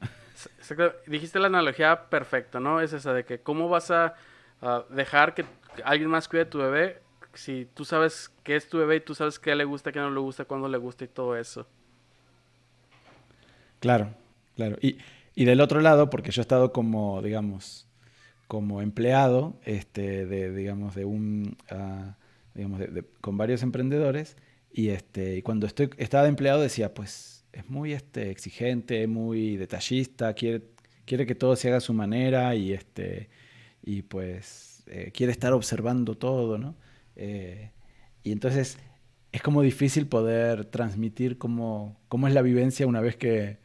Exacto. 0.58 0.96
Dijiste 1.08 1.40
la 1.40 1.48
analogía 1.48 2.10
perfecta, 2.10 2.60
¿no? 2.60 2.82
Es 2.82 2.94
esa 2.94 3.14
de 3.14 3.24
que 3.26 3.40
cómo 3.40 3.70
vas 3.70 3.92
a, 3.92 4.16
dejar 4.90 5.36
que 5.36 5.46
alguien 5.84 6.10
más 6.10 6.28
cuide 6.28 6.44
a 6.44 6.50
tu 6.50 6.58
bebé 6.58 7.00
si 7.36 7.68
tú 7.74 7.86
sabes 7.86 8.32
qué 8.44 8.56
es 8.56 8.68
tu 8.68 8.80
bebé 8.80 8.96
y 8.96 9.00
tú 9.02 9.14
sabes 9.14 9.38
qué 9.38 9.54
le 9.54 9.66
gusta, 9.66 9.92
qué 9.92 10.00
no 10.00 10.10
le 10.10 10.20
gusta, 10.20 10.46
cuándo 10.46 10.68
le 10.68 10.78
gusta 10.78 11.04
y 11.04 11.08
todo 11.08 11.36
eso. 11.36 11.68
Claro, 13.80 14.10
claro. 14.56 14.78
Y, 14.82 14.98
y 15.36 15.46
del 15.46 15.62
otro 15.62 15.82
lado, 15.82 16.10
porque 16.10 16.32
yo 16.32 16.42
he 16.42 16.44
estado 16.44 16.72
como, 16.72 17.22
digamos, 17.22 17.88
como 18.48 18.82
empleado, 18.82 19.60
este, 19.66 20.26
de, 20.26 20.54
digamos, 20.54 20.96
de 20.96 21.06
un, 21.06 21.58
uh, 21.72 22.14
digamos, 22.54 22.82
con 23.22 23.38
varios 23.38 23.62
emprendedores, 23.62 24.38
y 24.72 24.90
este, 24.90 25.36
y 25.38 25.42
cuando 25.42 25.68
estoy, 25.68 25.90
estaba 25.98 26.24
de 26.24 26.30
empleado 26.30 26.62
decía, 26.62 26.94
pues, 26.94 27.46
es 27.52 27.70
muy 27.70 27.94
este, 27.94 28.32
exigente, 28.32 29.08
muy 29.08 29.58
detallista, 29.58 30.34
quiere, 30.34 30.64
quiere 31.06 31.26
que 31.26 31.36
todo 31.36 31.56
se 31.56 31.68
haga 31.68 31.78
a 31.78 31.82
su 31.82 31.94
manera, 31.94 32.56
y 32.56 32.72
este, 32.74 33.30
y 33.84 34.04
pues, 34.04 34.84
eh, 34.88 35.12
quiere 35.14 35.32
estar 35.32 35.54
observando 35.54 36.16
todo, 36.16 36.58
¿no? 36.58 36.76
Eh, 37.18 37.72
y 38.24 38.32
entonces 38.32 38.78
es 39.32 39.42
como 39.42 39.62
difícil 39.62 40.08
poder 40.08 40.66
transmitir 40.66 41.38
cómo, 41.38 42.00
cómo 42.08 42.28
es 42.28 42.34
la 42.34 42.42
vivencia 42.42 42.88
una 42.88 43.02
vez 43.02 43.18
que, 43.18 43.65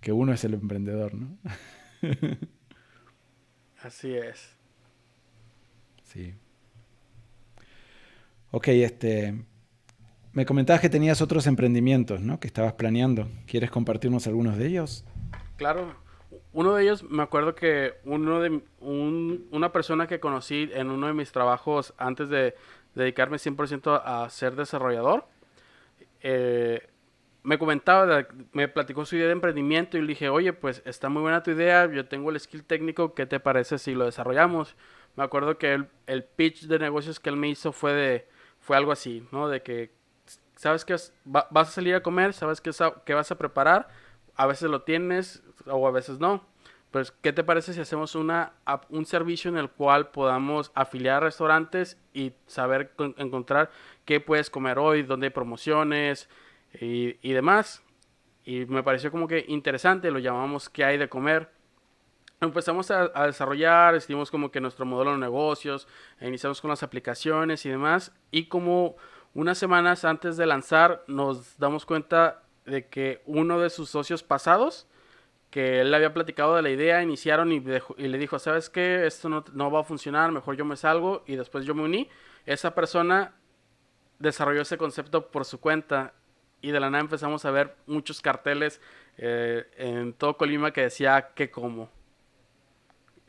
que 0.00 0.12
uno 0.12 0.32
es 0.32 0.44
el 0.44 0.54
emprendedor, 0.54 1.14
¿no? 1.14 1.36
Así 3.82 4.14
es. 4.14 4.56
Sí. 6.04 6.34
Ok, 8.50 8.68
este. 8.68 9.44
Me 10.32 10.46
comentabas 10.46 10.80
que 10.80 10.88
tenías 10.88 11.20
otros 11.22 11.46
emprendimientos, 11.46 12.20
¿no? 12.20 12.38
Que 12.38 12.46
estabas 12.46 12.74
planeando. 12.74 13.28
¿Quieres 13.46 13.70
compartirnos 13.70 14.26
algunos 14.26 14.56
de 14.56 14.66
ellos? 14.66 15.04
Claro. 15.56 15.94
Uno 16.52 16.74
de 16.74 16.82
ellos, 16.84 17.02
me 17.04 17.22
acuerdo 17.22 17.54
que 17.54 17.94
uno 18.04 18.40
de 18.40 18.62
una 18.80 19.72
persona 19.72 20.06
que 20.06 20.20
conocí 20.20 20.70
en 20.72 20.90
uno 20.90 21.08
de 21.08 21.12
mis 21.12 21.32
trabajos 21.32 21.94
antes 21.96 22.28
de 22.28 22.54
dedicarme 22.94 23.36
100% 23.36 24.02
a 24.04 24.28
ser 24.30 24.56
desarrollador, 24.56 25.26
eh, 26.22 26.89
me 27.42 27.58
comentaba, 27.58 28.26
me 28.52 28.68
platicó 28.68 29.04
su 29.04 29.16
idea 29.16 29.26
de 29.26 29.32
emprendimiento 29.32 29.96
y 29.96 30.02
le 30.02 30.08
dije, 30.08 30.28
oye, 30.28 30.52
pues 30.52 30.82
está 30.84 31.08
muy 31.08 31.22
buena 31.22 31.42
tu 31.42 31.50
idea, 31.50 31.90
yo 31.90 32.06
tengo 32.06 32.30
el 32.30 32.38
skill 32.38 32.64
técnico, 32.64 33.14
¿qué 33.14 33.26
te 33.26 33.40
parece 33.40 33.78
si 33.78 33.94
lo 33.94 34.04
desarrollamos? 34.04 34.76
Me 35.16 35.24
acuerdo 35.24 35.58
que 35.58 35.84
el, 36.06 36.24
pitch 36.24 36.66
de 36.66 36.78
negocios 36.78 37.18
que 37.18 37.30
él 37.30 37.36
me 37.36 37.48
hizo 37.48 37.72
fue 37.72 37.92
de, 37.92 38.28
fue 38.60 38.76
algo 38.76 38.92
así, 38.92 39.26
¿no? 39.32 39.48
De 39.48 39.62
que 39.62 39.90
sabes 40.54 40.84
que 40.84 40.94
vas 41.24 41.68
a 41.68 41.72
salir 41.72 41.94
a 41.94 42.02
comer, 42.02 42.32
sabes 42.32 42.60
que, 42.60 42.70
que 43.04 43.14
vas 43.14 43.30
a 43.30 43.38
preparar, 43.38 43.88
a 44.36 44.46
veces 44.46 44.70
lo 44.70 44.82
tienes 44.82 45.42
o 45.66 45.86
a 45.86 45.90
veces 45.90 46.18
no. 46.18 46.44
Pues, 46.90 47.12
¿qué 47.12 47.32
te 47.32 47.44
parece 47.44 47.72
si 47.72 47.80
hacemos 47.80 48.16
una, 48.16 48.52
un 48.88 49.06
servicio 49.06 49.48
en 49.48 49.56
el 49.56 49.70
cual 49.70 50.10
podamos 50.10 50.72
afiliar 50.74 51.22
restaurantes 51.22 51.96
y 52.12 52.32
saber 52.46 52.92
encontrar 53.16 53.70
qué 54.04 54.18
puedes 54.20 54.50
comer 54.50 54.78
hoy, 54.78 55.04
dónde 55.04 55.28
hay 55.28 55.30
promociones, 55.30 56.28
y, 56.72 57.32
demás. 57.32 57.82
Y 58.44 58.66
me 58.66 58.82
pareció 58.82 59.10
como 59.10 59.28
que 59.28 59.44
interesante, 59.48 60.10
lo 60.10 60.18
llamamos 60.18 60.68
¿Qué 60.68 60.84
hay 60.84 60.98
de 60.98 61.08
comer? 61.08 61.50
Empezamos 62.40 62.90
a, 62.90 63.08
desarrollar, 63.26 63.94
estuvimos 63.94 64.30
como 64.30 64.50
que 64.50 64.60
nuestro 64.60 64.86
modelo 64.86 65.12
de 65.12 65.18
negocios, 65.18 65.86
iniciamos 66.22 66.60
con 66.60 66.70
las 66.70 66.82
aplicaciones 66.82 67.66
y 67.66 67.68
demás. 67.68 68.12
Y 68.30 68.46
como 68.46 68.96
unas 69.34 69.58
semanas 69.58 70.04
antes 70.04 70.36
de 70.36 70.46
lanzar 70.46 71.04
nos 71.06 71.58
damos 71.58 71.84
cuenta 71.84 72.42
de 72.64 72.86
que 72.86 73.22
uno 73.26 73.60
de 73.60 73.68
sus 73.68 73.90
socios 73.90 74.22
pasados, 74.22 74.86
que 75.50 75.80
él 75.80 75.92
había 75.92 76.14
platicado 76.14 76.56
de 76.56 76.62
la 76.62 76.70
idea, 76.70 77.02
iniciaron 77.02 77.52
y, 77.52 77.62
y 77.98 78.08
le 78.08 78.18
dijo, 78.18 78.38
¿sabes 78.38 78.70
qué? 78.70 79.06
Esto 79.06 79.28
no, 79.28 79.44
no, 79.52 79.70
va 79.70 79.80
a 79.80 79.84
funcionar, 79.84 80.32
mejor 80.32 80.56
yo 80.56 80.64
me 80.64 80.76
salgo 80.76 81.24
y 81.26 81.36
después 81.36 81.66
yo 81.66 81.74
me 81.74 81.82
uní. 81.82 82.08
Esa 82.46 82.74
persona 82.74 83.34
desarrolló 84.18 84.62
ese 84.62 84.78
concepto 84.78 85.30
por 85.30 85.44
su 85.44 85.60
cuenta 85.60 86.14
y 86.60 86.70
de 86.70 86.80
la 86.80 86.90
nada 86.90 87.02
empezamos 87.02 87.44
a 87.44 87.50
ver 87.50 87.76
muchos 87.86 88.20
carteles 88.20 88.80
eh, 89.18 89.66
en 89.76 90.12
todo 90.12 90.36
Colima 90.36 90.72
que 90.72 90.82
decía 90.82 91.30
que 91.34 91.50
como 91.50 91.90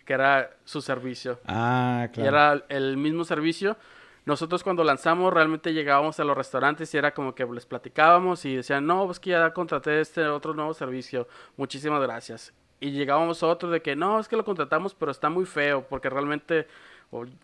que 0.06 0.14
era 0.14 0.58
su 0.66 0.82
servicio. 0.82 1.40
Ah, 1.46 2.10
claro. 2.12 2.26
Y 2.26 2.28
era 2.28 2.66
el 2.70 2.98
mismo 2.98 3.24
servicio. 3.24 3.78
Nosotros 4.26 4.64
cuando 4.64 4.84
lanzamos 4.84 5.34
realmente 5.34 5.74
llegábamos 5.74 6.20
a 6.20 6.24
los 6.24 6.38
restaurantes 6.38 6.94
y 6.94 6.98
era 6.98 7.14
como 7.14 7.34
que 7.34 7.46
les 7.46 7.66
platicábamos 7.66 8.46
y 8.46 8.56
decían, 8.56 8.86
no, 8.86 9.06
pues 9.06 9.20
que 9.20 9.32
ya 9.32 9.52
contraté 9.54 10.00
este 10.00 10.28
otro 10.28 10.54
nuevo 10.54 10.74
servicio, 10.74 11.28
muchísimas 11.58 12.02
gracias. 12.02 12.54
Y 12.80 12.92
llegábamos 12.92 13.42
a 13.42 13.48
otro 13.48 13.70
de 13.70 13.82
que 13.82 13.96
no, 13.96 14.20
es 14.20 14.28
que 14.28 14.36
lo 14.36 14.46
contratamos, 14.46 14.94
pero 14.94 15.12
está 15.12 15.30
muy 15.30 15.46
feo 15.46 15.88
porque 15.88 16.10
realmente 16.10 16.68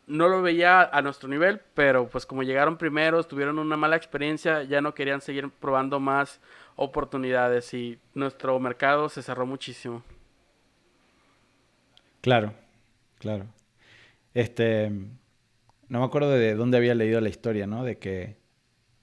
no 0.07 0.29
lo 0.29 0.41
veía 0.41 0.83
a 0.83 1.01
nuestro 1.01 1.27
nivel, 1.27 1.59
pero 1.73 2.07
pues 2.07 2.25
como 2.25 2.43
llegaron 2.43 2.77
primeros, 2.77 3.27
tuvieron 3.27 3.59
una 3.59 3.75
mala 3.75 3.97
experiencia, 3.97 4.63
ya 4.63 4.79
no 4.79 4.93
querían 4.93 5.19
seguir 5.19 5.49
probando 5.49 5.99
más 5.99 6.39
oportunidades 6.77 7.73
y 7.73 7.99
nuestro 8.13 8.57
mercado 8.59 9.09
se 9.09 9.21
cerró 9.21 9.45
muchísimo. 9.45 10.03
Claro, 12.21 12.53
claro. 13.19 13.45
Este, 14.33 14.89
no 15.89 15.99
me 15.99 16.05
acuerdo 16.05 16.31
de 16.31 16.55
dónde 16.55 16.77
había 16.77 16.95
leído 16.95 17.19
la 17.19 17.29
historia, 17.29 17.67
¿no? 17.67 17.83
De 17.83 17.97
que 17.97 18.37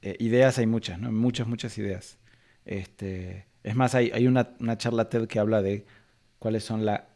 eh, 0.01 0.17
ideas 0.19 0.59
hay 0.59 0.67
muchas, 0.67 0.99
¿no? 0.99 1.13
Muchas, 1.13 1.47
muchas 1.47 1.77
ideas. 1.77 2.19
Este, 2.65 3.47
es 3.63 3.75
más, 3.75 3.95
hay, 3.95 4.11
hay 4.15 4.27
una, 4.27 4.55
una, 4.61 4.79
charla 4.79 5.09
TED 5.11 5.27
que 5.27 5.39
habla 5.39 5.61
de 5.61 5.85
cuáles 6.39 6.65
son 6.65 6.87
la, 6.87 7.09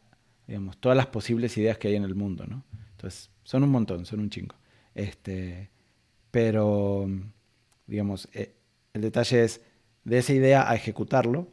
digamos, 0.47 0.77
todas 0.77 0.95
las 0.95 1.07
posibles 1.07 1.57
ideas 1.57 1.77
que 1.77 1.87
hay 1.87 1.95
en 1.95 2.03
el 2.03 2.15
mundo, 2.15 2.45
¿no? 2.45 2.63
Entonces, 2.99 3.29
son 3.43 3.63
un 3.63 3.69
montón, 3.69 4.05
son 4.05 4.19
un 4.19 4.29
chingo. 4.29 4.57
Este, 4.93 5.69
pero, 6.31 7.07
digamos, 7.87 8.27
eh, 8.33 8.55
el 8.93 9.01
detalle 9.01 9.45
es 9.45 9.61
de 10.03 10.17
esa 10.17 10.33
idea 10.33 10.69
a 10.69 10.75
ejecutarlo. 10.75 11.47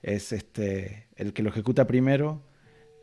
Es 0.00 0.32
este, 0.32 1.08
el 1.16 1.34
que 1.34 1.42
lo 1.42 1.50
ejecuta 1.50 1.86
primero, 1.86 2.40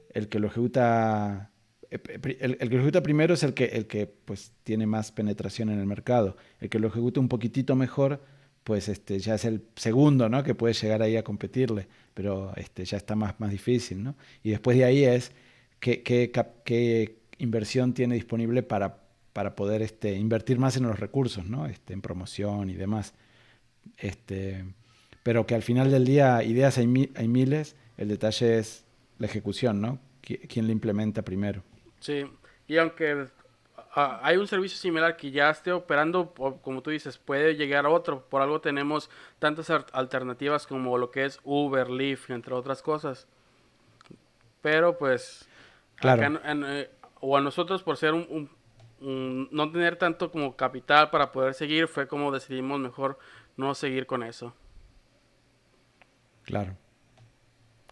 el 0.09 0.27
que 0.27 0.39
lo 0.39 0.47
ejecuta 0.47 1.51
eh, 1.91 1.99
el, 2.39 2.57
que 2.57 2.69
lo 2.69 2.77
ejecuta 2.77 3.03
primero 3.03 3.35
es 3.35 3.43
el 3.43 3.53
que, 3.53 3.65
el 3.65 3.85
que 3.85 4.07
pues, 4.07 4.53
tiene 4.63 4.87
más 4.87 5.11
penetración 5.11 5.69
en 5.69 5.79
el 5.79 5.85
mercado. 5.85 6.37
El 6.59 6.69
que 6.69 6.79
lo 6.79 6.87
ejecuta 6.87 7.19
un 7.19 7.29
poquitito 7.29 7.75
mejor, 7.75 8.23
pues 8.63 8.89
este, 8.89 9.19
ya 9.19 9.35
es 9.35 9.45
el 9.45 9.65
segundo, 9.75 10.29
¿no? 10.29 10.43
Que 10.43 10.55
puede 10.55 10.73
llegar 10.73 11.03
ahí 11.03 11.15
a 11.15 11.23
competirle, 11.23 11.87
pero 12.15 12.55
este, 12.55 12.85
ya 12.85 12.97
está 12.97 13.15
más, 13.15 13.39
más 13.39 13.51
difícil, 13.51 14.01
¿no? 14.01 14.15
Y 14.41 14.49
después 14.49 14.75
de 14.77 14.85
ahí 14.85 15.03
es 15.03 15.31
qué, 15.79 16.01
qué, 16.01 16.31
qué 16.65 17.20
inversión 17.41 17.93
tiene 17.93 18.15
disponible 18.15 18.63
para, 18.63 18.97
para 19.33 19.55
poder 19.55 19.81
este, 19.81 20.13
invertir 20.13 20.59
más 20.59 20.77
en 20.77 20.83
los 20.83 20.99
recursos, 20.99 21.45
¿no? 21.45 21.65
Este, 21.65 21.93
en 21.93 22.01
promoción 22.01 22.69
y 22.69 22.75
demás. 22.75 23.13
Este, 23.97 24.63
pero 25.23 25.45
que 25.45 25.55
al 25.55 25.63
final 25.63 25.91
del 25.91 26.05
día 26.05 26.43
ideas 26.43 26.77
hay, 26.77 27.11
hay 27.15 27.27
miles, 27.27 27.75
el 27.97 28.07
detalle 28.07 28.59
es 28.59 28.85
la 29.17 29.27
ejecución, 29.27 29.81
¿no? 29.81 29.99
¿Quién 30.21 30.67
la 30.67 30.71
implementa 30.71 31.23
primero? 31.23 31.63
Sí, 31.99 32.25
y 32.67 32.77
aunque 32.77 33.27
ah, 33.95 34.19
hay 34.23 34.37
un 34.37 34.47
servicio 34.47 34.77
similar 34.77 35.17
que 35.17 35.31
ya 35.31 35.49
esté 35.49 35.71
operando, 35.71 36.33
como 36.61 36.81
tú 36.81 36.89
dices, 36.89 37.17
puede 37.17 37.55
llegar 37.55 37.85
a 37.85 37.89
otro. 37.89 38.27
Por 38.29 38.41
algo 38.41 38.61
tenemos 38.61 39.09
tantas 39.39 39.69
alternativas 39.69 40.67
como 40.67 40.97
lo 40.97 41.11
que 41.11 41.25
es 41.25 41.39
Uber, 41.43 41.89
Lyft, 41.89 42.29
entre 42.29 42.53
otras 42.53 42.81
cosas. 42.81 43.27
Pero 44.61 44.97
pues, 44.97 45.47
claro. 45.95 46.39
Eh, 46.43 46.89
o 47.21 47.37
a 47.37 47.41
nosotros 47.41 47.83
por 47.83 47.97
ser 47.97 48.13
un, 48.13 48.49
no 48.99 49.71
tener 49.71 49.95
tanto 49.95 50.31
como 50.31 50.55
capital 50.55 51.09
para 51.09 51.31
poder 51.31 51.53
seguir, 51.53 51.87
fue 51.87 52.07
como 52.07 52.31
decidimos 52.31 52.79
mejor 52.79 53.17
no 53.57 53.73
seguir 53.73 54.05
con 54.05 54.23
eso. 54.23 54.53
Claro, 56.43 56.75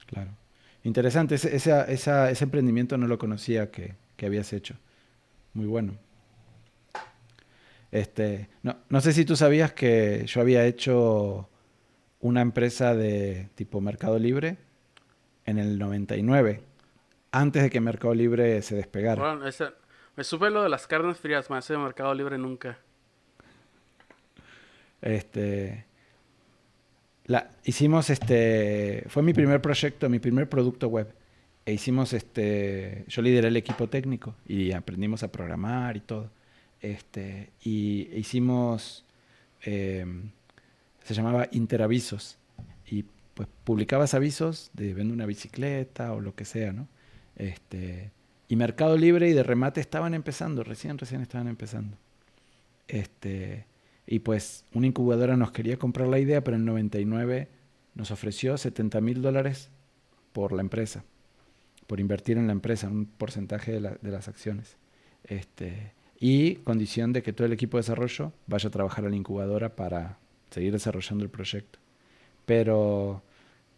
claro. 0.06 0.32
Interesante, 0.84 1.36
ese, 1.36 1.66
ese 1.88 2.44
emprendimiento 2.44 2.98
no 2.98 3.08
lo 3.08 3.18
conocía 3.18 3.70
que, 3.72 3.96
que, 4.16 4.26
habías 4.26 4.54
hecho. 4.54 4.76
Muy 5.54 5.66
bueno. 5.66 5.94
Este, 7.92 8.50
no, 8.64 8.78
no 8.90 9.02
sé 9.02 9.14
si 9.14 9.26
tú 9.26 9.36
sabías 9.36 9.74
que 9.74 10.26
yo 10.28 10.42
había 10.42 10.66
hecho 10.66 11.50
una 12.20 12.42
empresa 12.42 12.96
de 12.96 13.50
tipo 13.56 13.82
Mercado 13.82 14.20
Libre 14.20 14.58
en 15.46 15.58
el 15.58 15.80
99 15.80 16.69
antes 17.32 17.64
de 17.64 17.70
que 17.70 17.80
Mercado 17.80 18.14
Libre 18.14 18.62
se 18.62 18.76
despegara. 18.76 19.22
Bueno, 19.22 19.46
me 20.16 20.24
supe 20.24 20.50
lo 20.50 20.64
de 20.64 20.70
las 20.70 20.88
carnes 20.88 21.18
frías, 21.18 21.50
más 21.50 21.68
de 21.68 21.78
Mercado 21.78 22.14
Libre 22.14 22.38
nunca. 22.38 22.78
Este, 25.02 25.86
la, 27.26 27.52
hicimos 27.64 28.10
este, 28.10 29.06
fue 29.08 29.24
mi 29.24 29.34
primer 29.34 29.62
proyecto, 29.62 30.10
mi 30.10 30.20
primer 30.20 30.50
producto 30.50 30.88
web. 30.88 31.14
E 31.66 31.74
hicimos 31.74 32.14
este, 32.14 33.06
yo 33.08 33.22
lideré 33.22 33.50
el 33.50 33.58
equipo 33.58 33.88
técnico 33.88 34.36
y 34.48 34.72
aprendimos 34.72 35.24
a 35.24 35.32
programar 35.32 35.96
y 35.98 36.02
todo. 36.02 36.32
Este, 36.82 37.52
y 37.62 38.10
hicimos, 38.16 39.06
em, 39.62 40.32
se 41.04 41.14
llamaba 41.14 41.48
Interavisos. 41.52 42.38
Y 42.88 43.06
pues 43.36 43.48
publicabas 43.64 44.14
avisos 44.16 44.72
de 44.74 44.94
vende 44.94 45.14
una 45.14 45.26
bicicleta 45.26 46.14
o 46.14 46.20
lo 46.20 46.36
que 46.36 46.46
sea, 46.46 46.74
¿no? 46.74 46.88
Este, 47.40 48.12
y 48.48 48.56
Mercado 48.56 48.98
Libre 48.98 49.30
y 49.30 49.34
de 49.34 49.42
remate 49.42 49.82
estaban 49.82 50.14
empezando, 50.14 50.64
recién, 50.64 51.00
recién 51.00 51.22
estaban 51.22 51.48
empezando. 51.48 51.98
Este, 52.88 53.66
y 54.06 54.20
pues 54.20 54.66
una 54.74 54.86
incubadora 54.86 55.38
nos 55.38 55.52
quería 55.52 55.78
comprar 55.78 56.08
la 56.08 56.20
idea, 56.20 56.44
pero 56.44 56.58
en 56.58 56.66
99 56.66 57.48
nos 57.96 58.12
ofreció 58.12 58.58
70 58.58 59.02
mil 59.02 59.22
dólares 59.22 59.70
por 60.34 60.52
la 60.52 60.62
empresa, 60.62 61.04
por 61.88 62.00
invertir 62.00 62.38
en 62.38 62.48
la 62.48 62.54
empresa, 62.54 62.88
un 62.88 63.06
porcentaje 63.06 63.80
de, 63.80 63.98
de 64.02 64.12
las 64.12 64.28
acciones. 64.28 64.78
Este, 65.24 65.94
y 66.20 66.56
condición 66.56 67.14
de 67.14 67.24
que 67.24 67.34
todo 67.34 67.48
el 67.48 67.54
equipo 67.54 67.78
de 67.78 67.82
desarrollo 67.84 68.34
vaya 68.48 68.68
a 68.68 68.72
trabajar 68.72 69.06
a 69.06 69.10
la 69.10 69.16
incubadora 69.16 69.76
para 69.76 70.18
seguir 70.50 70.74
desarrollando 70.74 71.24
el 71.24 71.30
proyecto. 71.30 71.80
Pero 72.46 73.22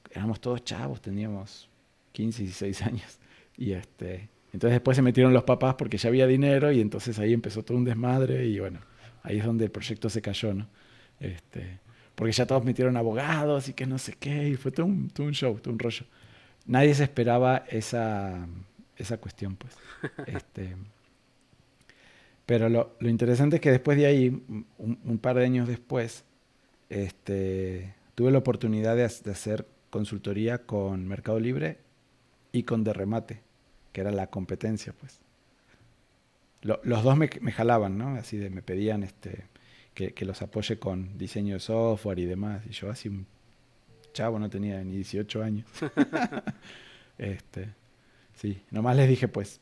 éramos 0.09 0.39
todos 0.41 0.63
chavos, 0.63 1.01
teníamos 1.01 1.69
15, 2.13 2.43
16 2.43 2.81
años. 2.83 3.19
Y 3.61 3.73
este, 3.73 4.27
entonces 4.53 4.71
después 4.71 4.95
se 4.95 5.03
metieron 5.03 5.33
los 5.33 5.43
papás 5.43 5.75
porque 5.75 5.99
ya 5.99 6.09
había 6.09 6.25
dinero 6.25 6.71
y 6.71 6.81
entonces 6.81 7.19
ahí 7.19 7.31
empezó 7.31 7.61
todo 7.61 7.77
un 7.77 7.85
desmadre 7.85 8.47
y 8.47 8.59
bueno, 8.59 8.79
ahí 9.21 9.37
es 9.37 9.45
donde 9.45 9.65
el 9.65 9.71
proyecto 9.71 10.09
se 10.09 10.19
cayó, 10.19 10.55
¿no? 10.55 10.67
Este, 11.19 11.77
porque 12.15 12.31
ya 12.31 12.47
todos 12.47 12.65
metieron 12.65 12.97
abogados 12.97 13.69
y 13.69 13.73
que 13.73 13.85
no 13.85 13.99
sé 13.99 14.15
qué, 14.19 14.49
y 14.49 14.55
fue 14.55 14.71
todo 14.71 14.87
un, 14.87 15.11
todo 15.11 15.27
un 15.27 15.33
show, 15.33 15.59
todo 15.59 15.71
un 15.71 15.77
rollo. 15.77 16.07
Nadie 16.65 16.95
se 16.95 17.03
esperaba 17.03 17.57
esa, 17.69 18.47
esa 18.97 19.17
cuestión, 19.17 19.55
pues. 19.57 19.77
Este, 20.25 20.75
pero 22.47 22.67
lo, 22.67 22.95
lo, 22.99 23.09
interesante 23.09 23.57
es 23.57 23.61
que 23.61 23.69
después 23.69 23.95
de 23.95 24.07
ahí, 24.07 24.29
un, 24.29 24.65
un 25.05 25.17
par 25.19 25.35
de 25.35 25.45
años 25.45 25.67
después, 25.67 26.23
este, 26.89 27.93
tuve 28.15 28.31
la 28.31 28.39
oportunidad 28.39 28.95
de, 28.95 29.07
de, 29.23 29.31
hacer 29.31 29.67
consultoría 29.91 30.65
con 30.65 31.07
Mercado 31.07 31.39
Libre 31.39 31.77
y 32.51 32.63
con 32.63 32.83
Derremate, 32.83 33.50
que 33.91 34.01
era 34.01 34.11
la 34.11 34.27
competencia, 34.27 34.93
pues. 34.93 35.19
Lo, 36.61 36.79
los 36.83 37.03
dos 37.03 37.17
me, 37.17 37.29
me, 37.41 37.51
jalaban, 37.51 37.97
¿no? 37.97 38.15
Así 38.15 38.37
de, 38.37 38.49
me 38.49 38.61
pedían 38.61 39.03
este, 39.03 39.45
que, 39.93 40.13
que, 40.13 40.25
los 40.25 40.41
apoye 40.41 40.77
con 40.77 41.17
diseño 41.17 41.55
de 41.55 41.59
software 41.59 42.19
y 42.19 42.25
demás. 42.25 42.63
Y 42.67 42.71
yo 42.71 42.89
así 42.91 43.09
un 43.09 43.25
chavo, 44.13 44.37
no 44.37 44.49
tenía 44.49 44.83
ni 44.83 44.95
18 44.97 45.43
años. 45.43 45.67
este, 47.17 47.73
sí, 48.35 48.61
nomás 48.69 48.95
les 48.95 49.09
dije, 49.09 49.27
pues, 49.27 49.59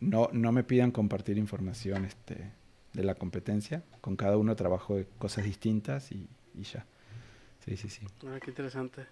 no, 0.00 0.30
no 0.32 0.52
me 0.52 0.64
pidan 0.64 0.92
compartir 0.92 1.36
información 1.36 2.04
este, 2.04 2.52
de 2.92 3.04
la 3.04 3.14
competencia. 3.14 3.82
Con 4.00 4.16
cada 4.16 4.38
uno 4.38 4.56
trabajo 4.56 4.96
de 4.96 5.06
cosas 5.18 5.44
distintas 5.44 6.10
y, 6.12 6.26
y 6.54 6.62
ya. 6.62 6.86
Sí, 7.64 7.76
sí, 7.76 7.90
sí. 7.90 8.06
Ah, 8.26 8.38
qué 8.42 8.50
interesante. 8.50 9.06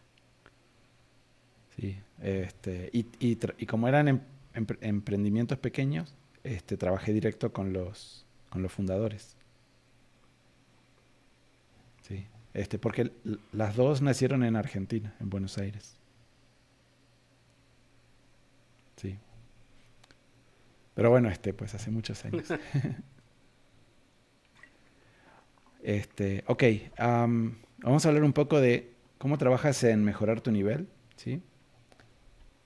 Sí, 1.78 2.00
este, 2.20 2.90
y, 2.92 3.06
y, 3.20 3.38
y 3.58 3.66
como 3.66 3.86
eran 3.86 4.08
em, 4.08 4.20
em, 4.54 4.66
emprendimientos 4.80 5.58
pequeños, 5.58 6.14
este, 6.42 6.76
trabajé 6.76 7.12
directo 7.12 7.52
con 7.52 7.72
los, 7.72 8.26
con 8.50 8.62
los 8.62 8.72
fundadores. 8.72 9.36
Sí, 12.02 12.26
este, 12.54 12.78
porque 12.78 13.12
las 13.52 13.76
dos 13.76 14.02
nacieron 14.02 14.42
en 14.42 14.56
Argentina, 14.56 15.14
en 15.20 15.30
Buenos 15.30 15.56
Aires. 15.58 15.96
Sí. 18.96 19.16
Pero 20.94 21.10
bueno, 21.10 21.28
este, 21.28 21.54
pues 21.54 21.74
hace 21.74 21.92
muchos 21.92 22.24
años. 22.24 22.48
este, 25.82 26.42
ok, 26.48 26.64
um, 26.98 27.54
vamos 27.78 28.04
a 28.04 28.08
hablar 28.08 28.24
un 28.24 28.32
poco 28.32 28.60
de 28.60 28.90
cómo 29.18 29.38
trabajas 29.38 29.84
en 29.84 30.02
mejorar 30.02 30.40
tu 30.40 30.50
nivel, 30.50 30.88
¿sí? 31.16 31.40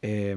Eh, 0.03 0.37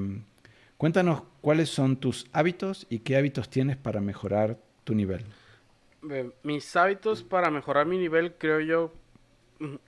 cuéntanos 0.78 1.24
cuáles 1.41 1.70
son 1.70 1.97
tus 1.97 2.28
hábitos 2.32 2.88
y 2.89 2.99
qué 2.99 3.18
hábitos 3.18 3.49
tienes 3.49 3.78
para 3.78 4.01
mejorar 4.01 4.57
tu 4.84 4.95
nivel. 4.95 5.26
Mis 6.43 6.76
hábitos 6.76 7.24
para 7.24 7.49
mejorar 7.49 7.88
mi 7.88 7.97
nivel, 7.97 8.36
creo 8.36 8.59
yo, 8.59 8.93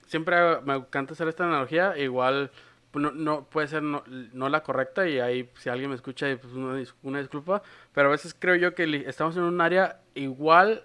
siempre 0.06 0.36
me 0.64 0.74
encanta 0.74 1.12
hacer 1.12 1.28
esta 1.28 1.44
analogía, 1.44 1.96
igual 1.96 2.50
no, 2.94 3.12
no 3.12 3.44
puede 3.44 3.68
ser 3.68 3.82
no, 3.82 4.02
no, 4.06 4.48
la 4.48 4.62
correcta 4.62 5.08
y 5.08 5.20
ahí 5.20 5.50
si 5.58 5.68
alguien 5.68 5.90
me 5.90 5.96
escucha 5.96 6.26
pues 6.40 6.52
una, 6.54 7.18
disculpa, 7.18 7.62
pero 7.92 8.08
a 8.08 8.12
veces 8.12 8.34
creo 8.38 8.56
yo 8.56 8.74
que 8.74 9.04
estamos 9.06 9.36
en 9.36 9.42
un 9.42 9.60
área 9.60 10.00
igual 10.14 10.84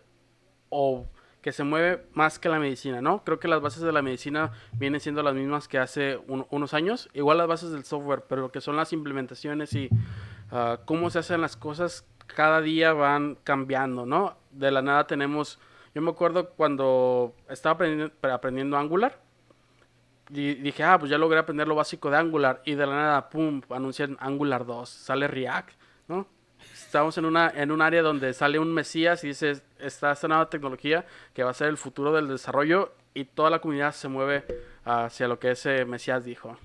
o 0.69 1.07
que 1.43 1.51
se 1.51 1.63
mueve 1.63 2.05
más 2.13 2.39
que 2.39 2.49
la 2.49 2.57
medicina, 2.57 3.01
¿no? 3.01 3.23
Creo 3.23 3.39
que 3.39 3.47
las 3.47 3.61
bases 3.61 3.83
de 3.83 3.91
la 3.91 4.01
medicina 4.01 4.53
vienen 4.71 5.01
siendo 5.01 5.21
las 5.21 5.35
mismas 5.35 5.67
que 5.67 5.77
hace 5.77 6.17
un, 6.27 6.47
unos 6.49 6.73
años, 6.73 7.09
igual 7.13 7.37
las 7.37 7.47
bases 7.47 7.71
del 7.71 7.83
software, 7.83 8.23
pero 8.27 8.41
lo 8.41 8.51
que 8.51 8.61
son 8.61 8.77
las 8.77 8.93
implementaciones 8.93 9.73
y 9.73 9.89
uh, 10.51 10.77
cómo 10.85 11.09
se 11.09 11.19
hacen 11.19 11.41
las 11.41 11.57
cosas 11.57 12.07
cada 12.25 12.61
día 12.61 12.93
van 12.93 13.37
cambiando, 13.43 14.05
¿no? 14.05 14.37
De 14.51 14.71
la 14.71 14.81
nada 14.81 15.05
tenemos, 15.05 15.59
yo 15.93 16.01
me 16.01 16.11
acuerdo 16.11 16.51
cuando 16.51 17.35
estaba 17.49 17.73
aprendiendo, 17.73 18.13
aprendiendo 18.31 18.77
Angular, 18.77 19.19
y 20.29 20.55
dije, 20.55 20.83
ah, 20.83 20.97
pues 20.97 21.11
ya 21.11 21.17
logré 21.17 21.37
aprender 21.39 21.67
lo 21.67 21.75
básico 21.75 22.09
de 22.09 22.17
Angular. 22.17 22.61
Y 22.65 22.75
de 22.75 22.87
la 22.87 22.95
nada, 22.95 23.29
pum, 23.29 23.61
anuncian 23.69 24.17
Angular 24.19 24.65
2. 24.65 24.89
Sale 24.89 25.27
React, 25.27 25.71
¿no? 26.07 26.25
Estamos 26.93 27.17
en, 27.17 27.25
una, 27.25 27.51
en 27.55 27.71
un 27.71 27.81
área 27.81 28.03
donde 28.03 28.33
sale 28.33 28.59
un 28.59 28.71
Mesías 28.71 29.23
y 29.23 29.29
dice, 29.29 29.63
está 29.79 30.11
esta 30.11 30.27
nueva 30.27 30.47
tecnología 30.47 31.07
que 31.33 31.43
va 31.43 31.49
a 31.49 31.53
ser 31.55 31.69
el 31.69 31.77
futuro 31.77 32.13
del 32.13 32.27
desarrollo 32.27 32.93
y 33.15 33.25
toda 33.25 33.49
la 33.49 33.57
comunidad 33.57 33.93
se 33.93 34.07
mueve 34.09 34.45
hacia 34.85 35.27
lo 35.27 35.39
que 35.39 35.49
ese 35.49 35.85
Mesías 35.85 36.23
dijo. 36.23 36.55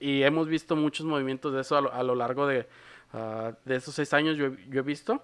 Y 0.00 0.22
hemos 0.22 0.48
visto 0.48 0.74
muchos 0.74 1.04
movimientos 1.04 1.52
de 1.52 1.60
eso 1.60 1.76
a 1.76 1.82
lo, 1.82 1.92
a 1.92 2.02
lo 2.02 2.14
largo 2.14 2.46
de, 2.46 2.66
uh, 3.12 3.52
de 3.66 3.76
estos 3.76 3.94
seis 3.94 4.14
años, 4.14 4.38
yo, 4.38 4.54
yo, 4.70 4.80
he 4.80 4.82
visto. 4.82 5.22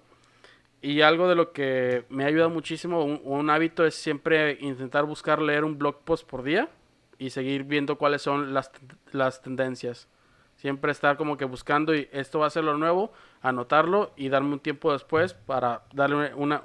Y 0.83 1.01
algo 1.01 1.27
de 1.27 1.37
lo 1.37 1.53
que 1.53 2.05
me 2.11 2.25
ha 2.25 2.27
ayudado 2.27 2.51
muchísimo, 2.51 3.03
un, 3.03 3.23
un 3.25 3.49
hábito 3.49 3.87
es 3.87 3.95
siempre 3.95 4.59
intentar 4.61 5.07
buscar 5.07 5.41
leer 5.41 5.65
un 5.65 5.79
blog 5.79 6.05
post 6.05 6.29
por 6.29 6.43
día 6.43 6.69
y 7.17 7.31
seguir 7.31 7.65
viendo 7.65 7.97
cuáles 7.97 8.21
son 8.21 8.53
las, 8.53 8.71
las 9.13 9.41
tendencias. 9.41 10.07
Siempre 10.61 10.93
estar 10.93 11.17
como 11.17 11.39
que 11.39 11.47
buscando 11.47 11.95
y 11.95 12.07
esto 12.13 12.41
va 12.41 12.47
a 12.47 12.51
ser 12.51 12.65
lo 12.65 12.77
nuevo, 12.77 13.15
anotarlo 13.41 14.13
y 14.15 14.29
darme 14.29 14.53
un 14.53 14.61
tiempo 14.61 14.93
después 14.93 15.33
para 15.33 15.85
darle 15.95 16.35
una, 16.35 16.65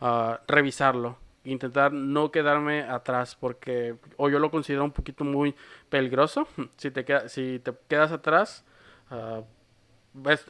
uh, 0.00 0.36
revisarlo. 0.48 1.18
Intentar 1.44 1.92
no 1.92 2.30
quedarme 2.30 2.84
atrás 2.84 3.36
porque 3.38 3.96
o 4.16 4.30
yo 4.30 4.38
lo 4.38 4.50
considero 4.50 4.82
un 4.82 4.92
poquito 4.92 5.24
muy 5.24 5.54
peligroso. 5.90 6.48
Si 6.78 6.90
te, 6.90 7.04
queda, 7.04 7.28
si 7.28 7.60
te 7.62 7.74
quedas 7.86 8.12
atrás, 8.12 8.64
uh, 9.10 9.42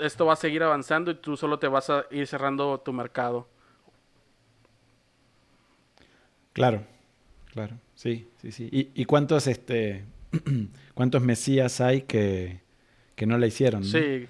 esto 0.01 0.27
va 0.27 0.35
a 0.35 0.37
seguir 0.37 0.63
avanzando 0.63 1.11
y 1.11 1.17
tú 1.17 1.37
solo 1.37 1.59
te 1.59 1.67
vas 1.67 1.91
a 1.91 2.07
ir 2.13 2.29
cerrando 2.29 2.79
tu 2.79 2.93
mercado. 2.93 3.49
Claro, 6.53 6.85
claro. 7.51 7.75
Sí, 7.97 8.29
sí, 8.41 8.53
sí. 8.53 8.69
¿Y, 8.71 8.93
y 8.95 9.05
cuántos, 9.05 9.49
este, 9.49 10.05
cuántos 10.95 11.23
mesías 11.23 11.81
hay 11.81 12.03
que, 12.03 12.63
que 13.17 13.27
no 13.27 13.39
la 13.39 13.47
hicieron? 13.47 13.83
¿no? 13.83 13.87
Sí. 13.87 14.29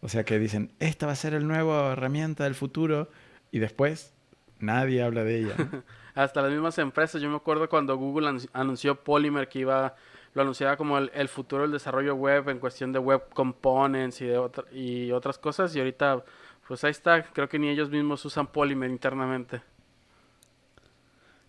O 0.00 0.08
sea, 0.08 0.24
que 0.24 0.38
dicen, 0.38 0.70
esta 0.78 1.06
va 1.06 1.12
a 1.12 1.16
ser 1.16 1.34
el 1.34 1.46
nuevo 1.46 1.90
herramienta 1.90 2.44
del 2.44 2.54
futuro 2.54 3.08
y 3.50 3.58
después 3.58 4.12
nadie 4.58 5.02
habla 5.02 5.24
de 5.24 5.40
ella. 5.40 5.54
¿no? 5.58 5.82
Hasta 6.14 6.42
las 6.42 6.50
mismas 6.50 6.78
empresas. 6.78 7.20
Yo 7.22 7.30
me 7.30 7.36
acuerdo 7.36 7.68
cuando 7.68 7.96
Google 7.96 8.38
anunció 8.52 9.02
Polymer 9.02 9.48
que 9.48 9.60
iba, 9.60 9.96
lo 10.34 10.42
anunciaba 10.42 10.76
como 10.76 10.98
el, 10.98 11.10
el 11.14 11.28
futuro 11.28 11.62
del 11.62 11.72
desarrollo 11.72 12.14
web 12.14 12.48
en 12.50 12.58
cuestión 12.58 12.92
de 12.92 12.98
web 12.98 13.28
components 13.32 14.20
y, 14.20 14.26
de 14.26 14.38
otra, 14.38 14.64
y 14.70 15.10
otras 15.10 15.38
cosas. 15.38 15.74
Y 15.74 15.78
ahorita, 15.78 16.22
pues 16.68 16.84
ahí 16.84 16.90
está. 16.90 17.22
Creo 17.22 17.48
que 17.48 17.58
ni 17.58 17.70
ellos 17.70 17.90
mismos 17.90 18.24
usan 18.24 18.46
Polymer 18.46 18.90
internamente. 18.90 19.62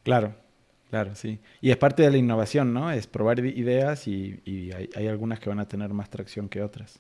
Claro, 0.04 0.34
Claro, 0.94 1.16
sí. 1.16 1.40
Y 1.60 1.72
es 1.72 1.78
parte 1.78 2.04
de 2.04 2.12
la 2.12 2.18
innovación, 2.18 2.72
¿no? 2.72 2.92
Es 2.92 3.08
probar 3.08 3.40
ideas 3.40 4.08
y, 4.08 4.40
y 4.46 4.72
hay, 4.74 4.92
hay, 4.96 5.08
algunas 5.08 5.40
que 5.40 5.50
van 5.50 5.60
a 5.60 5.68
tener 5.68 5.90
más 5.90 6.08
tracción 6.08 6.48
que 6.48 6.62
otras. 6.62 7.00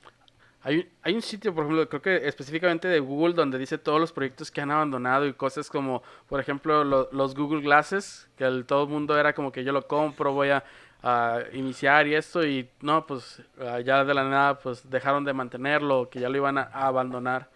Hay, 0.64 0.90
hay 1.04 1.14
un 1.14 1.22
sitio, 1.22 1.54
por 1.54 1.66
ejemplo, 1.66 1.88
creo 1.88 2.02
que 2.02 2.28
específicamente 2.28 2.88
de 2.88 3.00
Google, 3.00 3.36
donde 3.36 3.60
dice 3.60 3.78
todos 3.78 4.00
los 4.00 4.12
proyectos 4.12 4.50
que 4.50 4.62
han 4.62 4.72
abandonado 4.72 5.28
y 5.28 5.34
cosas 5.34 5.70
como, 5.70 6.02
por 6.28 6.40
ejemplo, 6.40 6.84
lo, 6.84 7.08
los 7.12 7.36
Google 7.36 7.62
Glasses, 7.62 8.28
que 8.36 8.46
el, 8.46 8.66
todo 8.66 8.86
el 8.86 8.90
mundo 8.90 9.16
era 9.16 9.34
como 9.34 9.52
que 9.52 9.64
yo 9.64 9.72
lo 9.72 9.88
compro, 9.88 10.34
voy 10.34 10.50
a, 10.50 10.64
a 11.04 11.42
iniciar 11.54 12.08
y 12.08 12.16
esto, 12.16 12.44
y 12.44 12.68
no, 12.82 13.06
pues 13.06 13.44
uh, 13.60 13.78
ya 13.82 14.04
de 14.04 14.14
la 14.16 14.24
nada, 14.24 14.58
pues 14.58 14.90
dejaron 14.90 15.24
de 15.24 15.34
mantenerlo, 15.34 16.10
que 16.10 16.20
ya 16.20 16.30
lo 16.30 16.38
iban 16.38 16.58
a, 16.58 16.64
a 16.64 16.88
abandonar. 16.88 17.48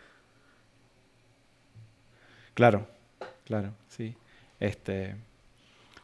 Claro, 2.54 2.88
claro, 3.44 3.72
sí. 3.88 4.16
Este, 4.60 5.16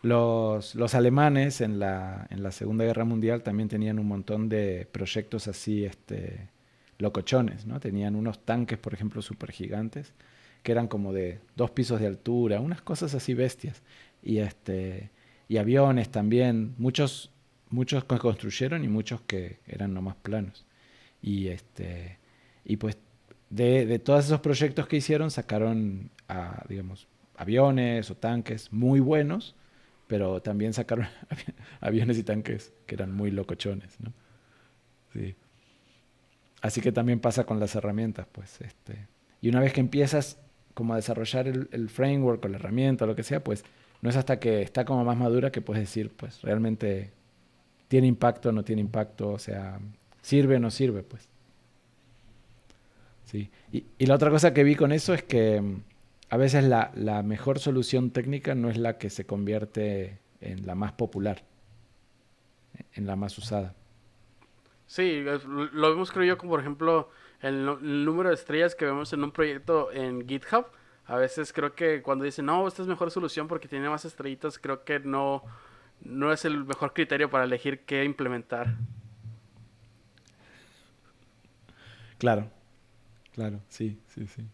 los, 0.04 0.76
los, 0.76 0.96
alemanes 0.96 1.62
en 1.62 1.80
la, 1.80 2.28
en 2.30 2.44
la, 2.44 2.52
Segunda 2.52 2.84
Guerra 2.84 3.06
Mundial 3.06 3.42
también 3.42 3.70
tenían 3.70 4.00
un 4.00 4.08
montón 4.08 4.50
de 4.50 4.86
proyectos 4.92 5.48
así 5.48 5.86
este, 5.86 6.50
locochones, 7.00 7.66
¿no? 7.66 7.80
Tenían 7.80 8.16
unos 8.16 8.44
tanques, 8.44 8.78
por 8.78 8.94
ejemplo, 8.94 9.22
súper 9.22 9.52
gigantes, 9.52 10.14
que 10.62 10.74
eran 10.74 10.88
como 10.90 11.14
de 11.14 11.40
dos 11.56 11.72
pisos 11.72 12.02
de 12.02 12.08
altura, 12.08 12.60
unas 12.60 12.82
cosas 12.82 13.16
así 13.16 13.34
bestias. 13.34 13.82
Y, 14.22 14.40
este, 14.40 15.10
y 15.48 15.56
aviones 15.56 16.10
también, 16.10 16.76
muchos, 16.78 17.32
muchos 17.70 18.04
que 18.04 18.18
construyeron 18.18 18.84
y 18.84 18.90
muchos 18.90 19.22
que 19.22 19.60
eran 19.66 19.94
nomás 19.94 20.16
planos. 20.18 20.66
Y, 21.22 21.48
este, 21.48 22.20
y 22.66 22.76
pues 22.76 22.98
de, 23.50 23.86
de 23.86 24.00
todos 24.00 24.26
esos 24.26 24.42
proyectos 24.42 24.86
que 24.88 24.98
hicieron 24.98 25.32
sacaron, 25.32 26.12
a, 26.28 26.66
digamos, 26.68 27.08
aviones 27.38 28.12
o 28.12 28.16
tanques 28.16 28.72
muy 28.74 29.00
buenos, 29.00 29.56
pero 30.14 30.44
también 30.44 30.74
sacaron 30.74 31.08
aviones 31.82 32.20
y 32.20 32.24
tanques 32.24 32.72
que 32.86 32.94
eran 32.94 33.12
muy 33.12 33.32
locochones, 33.32 34.00
¿no? 34.00 34.14
Sí. 35.12 35.34
Así 36.62 36.82
que 36.82 36.92
también 36.92 37.20
pasa 37.20 37.46
con 37.46 37.60
las 37.60 37.74
herramientas, 37.74 38.28
pues. 38.32 38.62
Este. 38.62 39.08
Y 39.42 39.50
una 39.50 39.60
vez 39.60 39.74
que 39.74 39.80
empiezas 39.80 40.38
como 40.76 40.94
a 40.94 40.98
desarrollar 40.98 41.48
el, 41.48 41.90
framework 41.90 42.46
o 42.46 42.48
la 42.48 42.58
herramienta 42.58 43.06
o 43.06 43.08
lo 43.08 43.16
que 43.16 43.24
sea, 43.24 43.44
pues 43.44 43.66
no 44.04 44.12
es 44.12 44.16
hasta 44.16 44.40
que 44.40 44.62
está 44.62 44.86
como 44.86 45.04
más 45.04 45.18
madura 45.18 45.52
que 45.52 45.62
puedes 45.62 45.82
decir, 45.82 46.12
pues 46.16 46.44
realmente 46.44 47.10
tiene 47.88 48.06
impacto 48.06 48.50
o 48.50 48.52
no 48.52 48.64
tiene 48.64 48.84
impacto, 48.84 49.32
o 49.32 49.40
sea, 49.40 49.80
sirve 50.22 50.58
o 50.58 50.60
no 50.60 50.70
sirve, 50.70 51.02
pues. 51.02 51.28
Sí. 53.26 53.50
Y, 53.72 54.06
la 54.06 54.14
otra 54.14 54.30
cosa 54.30 54.54
que 54.54 54.64
vi 54.64 54.76
con 54.76 54.92
eso 54.92 55.16
es 55.16 55.24
que 55.24 55.60
a 56.34 56.38
veces 56.38 56.64
la, 56.64 56.92
la, 56.96 57.22
mejor 57.22 57.60
solución 57.60 58.10
técnica 58.10 58.56
no 58.56 58.68
es 58.72 58.78
la 58.80 58.98
que 58.98 59.12
se 59.12 59.24
convierte 59.24 60.20
en 60.42 60.66
la 60.66 60.74
más 60.74 60.94
popular, 60.94 61.44
en 62.94 63.06
la 63.06 63.16
más 63.16 63.38
usada. 63.38 63.76
Sí, 64.88 65.24
lo 65.46 65.90
vemos 65.92 66.12
creo 66.12 66.26
yo 66.26 66.40
como 66.40 66.54
por 66.54 66.60
ejemplo 66.60 67.12
el, 67.40 67.70
el 67.84 68.04
número 68.04 68.30
de 68.30 68.36
estrellas 68.36 68.74
que 68.74 68.86
vemos 68.86 69.14
en 69.14 69.24
un 69.24 69.32
proyecto 69.32 69.92
en 69.92 70.28
GitHub 70.28 70.66
a 71.06 71.18
veces 71.18 71.54
creo 71.54 71.76
que 71.76 72.02
cuando 72.02 72.26
dicen, 72.26 72.48
no, 72.48 72.68
esta 72.68 72.82
es 72.82 72.88
mejor 72.88 73.12
solución 73.12 73.48
porque 73.48 73.68
tiene 73.68 73.88
más 73.88 74.04
estrellitas, 74.04 74.58
creo 74.58 74.84
que 74.84 75.00
no, 75.02 75.44
no 76.02 76.34
es 76.34 76.46
el 76.46 76.66
mejor 76.66 76.94
criterio 76.94 77.30
para 77.30 77.44
elegir 77.44 77.86
qué 77.86 78.04
implementar. 78.06 78.76
Claro, 82.18 82.50
claro, 83.34 83.62
sí, 83.68 84.02
sí, 84.08 84.26
sí. 84.26 84.48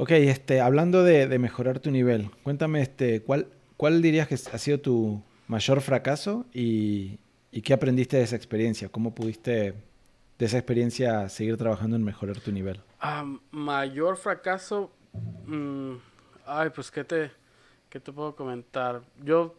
Ok, 0.00 0.12
este, 0.12 0.60
hablando 0.60 1.02
de, 1.02 1.26
mejorar 1.40 1.80
tu 1.80 1.90
nivel, 1.90 2.30
cuéntame, 2.44 2.80
este, 2.82 3.20
¿cuál, 3.20 3.48
¿cuál 3.76 4.00
dirías 4.00 4.28
que 4.28 4.36
ha 4.36 4.58
sido 4.58 4.78
tu 4.78 5.22
mayor 5.48 5.80
fracaso 5.80 6.46
y, 6.54 7.18
qué 7.64 7.74
aprendiste 7.74 8.16
de 8.16 8.22
esa 8.22 8.36
experiencia? 8.36 8.88
¿Cómo 8.90 9.12
pudiste 9.12 9.74
de 10.38 10.46
esa 10.46 10.56
experiencia 10.56 11.28
seguir 11.28 11.56
trabajando 11.56 11.96
en 11.96 12.04
mejorar 12.04 12.38
tu 12.38 12.52
nivel? 12.52 12.80
Um, 13.02 13.40
mayor 13.50 14.16
fracaso. 14.16 14.92
Mmm, 15.46 15.96
ay, 16.46 16.70
pues, 16.70 16.92
¿qué 16.92 17.02
te, 17.02 17.32
¿qué 17.90 17.98
te 17.98 18.12
puedo 18.12 18.36
comentar? 18.36 19.02
Yo, 19.24 19.56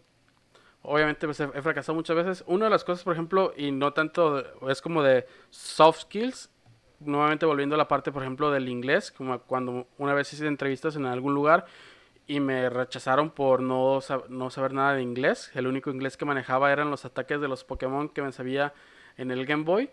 obviamente, 0.83 1.27
pues, 1.27 1.41
he, 1.41 1.61
fracasado 1.61 1.97
muchas 1.97 2.15
veces. 2.15 2.43
Una 2.47 2.67
de 2.67 2.71
las 2.71 2.85
cosas, 2.85 3.03
por 3.03 3.11
ejemplo, 3.11 3.51
y 3.57 3.73
no 3.73 3.91
tanto, 3.91 4.41
es 4.69 4.81
como 4.81 5.03
de 5.03 5.27
soft 5.49 6.03
skills. 6.03 6.49
Nuevamente 6.99 7.45
volviendo 7.45 7.75
a 7.75 7.77
la 7.77 7.87
parte, 7.87 8.11
por 8.11 8.23
ejemplo, 8.23 8.51
del 8.51 8.67
inglés, 8.67 9.11
como 9.11 9.39
cuando 9.39 9.87
una 9.97 10.13
vez 10.13 10.31
hice 10.33 10.47
entrevistas 10.47 10.95
en 10.95 11.05
algún 11.05 11.33
lugar 11.33 11.65
y 12.27 12.39
me 12.39 12.69
rechazaron 12.69 13.31
por 13.31 13.61
no, 13.61 13.99
no 14.29 14.49
saber 14.49 14.73
nada 14.73 14.93
de 14.93 15.01
inglés. 15.01 15.51
El 15.55 15.67
único 15.67 15.89
inglés 15.89 16.17
que 16.17 16.25
manejaba 16.25 16.71
eran 16.71 16.91
los 16.91 17.05
ataques 17.05 17.41
de 17.41 17.47
los 17.47 17.63
Pokémon 17.63 18.09
que 18.09 18.21
me 18.21 18.31
sabía 18.31 18.73
en 19.17 19.31
el 19.31 19.45
Game 19.45 19.63
Boy 19.63 19.89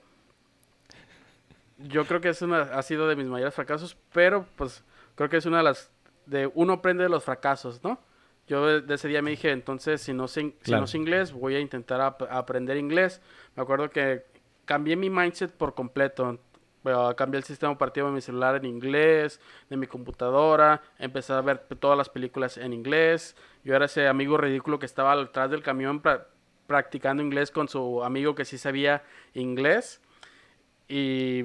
yo 1.78 2.06
creo 2.06 2.20
que 2.20 2.30
es 2.30 2.42
una, 2.42 2.62
ha 2.62 2.82
sido 2.82 3.08
de 3.08 3.16
mis 3.16 3.26
mayores 3.26 3.54
fracasos, 3.54 3.96
pero 4.12 4.46
pues 4.56 4.84
creo 5.14 5.28
que 5.28 5.36
es 5.36 5.46
una 5.46 5.58
de 5.58 5.64
las, 5.64 5.90
de 6.26 6.50
uno 6.54 6.74
aprende 6.74 7.02
de 7.02 7.08
los 7.08 7.24
fracasos, 7.24 7.82
¿no? 7.82 8.00
Yo 8.48 8.80
de 8.80 8.94
ese 8.94 9.08
día 9.08 9.22
me 9.22 9.30
dije, 9.30 9.50
entonces, 9.50 10.00
si 10.00 10.12
no 10.12 10.28
sé, 10.28 10.52
claro. 10.62 10.62
si 10.62 10.72
no 10.72 10.86
sé 10.86 10.98
inglés, 10.98 11.32
voy 11.32 11.56
a 11.56 11.60
intentar 11.60 12.00
ap 12.00 12.22
aprender 12.30 12.76
inglés. 12.76 13.20
Me 13.56 13.62
acuerdo 13.64 13.90
que 13.90 14.24
cambié 14.64 14.94
mi 14.94 15.10
mindset 15.10 15.50
por 15.50 15.74
completo. 15.74 16.38
Cambié 17.16 17.38
el 17.38 17.44
sistema 17.44 17.72
operativo 17.72 18.08
de 18.08 18.14
mi 18.14 18.20
celular 18.20 18.56
en 18.56 18.64
inglés, 18.64 19.40
de 19.68 19.76
mi 19.76 19.86
computadora, 19.86 20.82
empecé 20.98 21.32
a 21.32 21.40
ver 21.40 21.58
todas 21.78 21.98
las 21.98 22.08
películas 22.08 22.56
en 22.58 22.72
inglés. 22.72 23.36
Yo 23.64 23.74
era 23.74 23.86
ese 23.86 24.06
amigo 24.08 24.36
ridículo 24.36 24.78
que 24.78 24.86
estaba 24.86 25.12
atrás 25.12 25.50
del 25.50 25.62
camión 25.62 26.00
pra 26.00 26.28
practicando 26.66 27.22
inglés 27.22 27.50
con 27.50 27.68
su 27.68 28.02
amigo 28.02 28.34
que 28.34 28.44
sí 28.44 28.58
sabía 28.58 29.04
inglés. 29.34 30.00
Y 30.88 31.44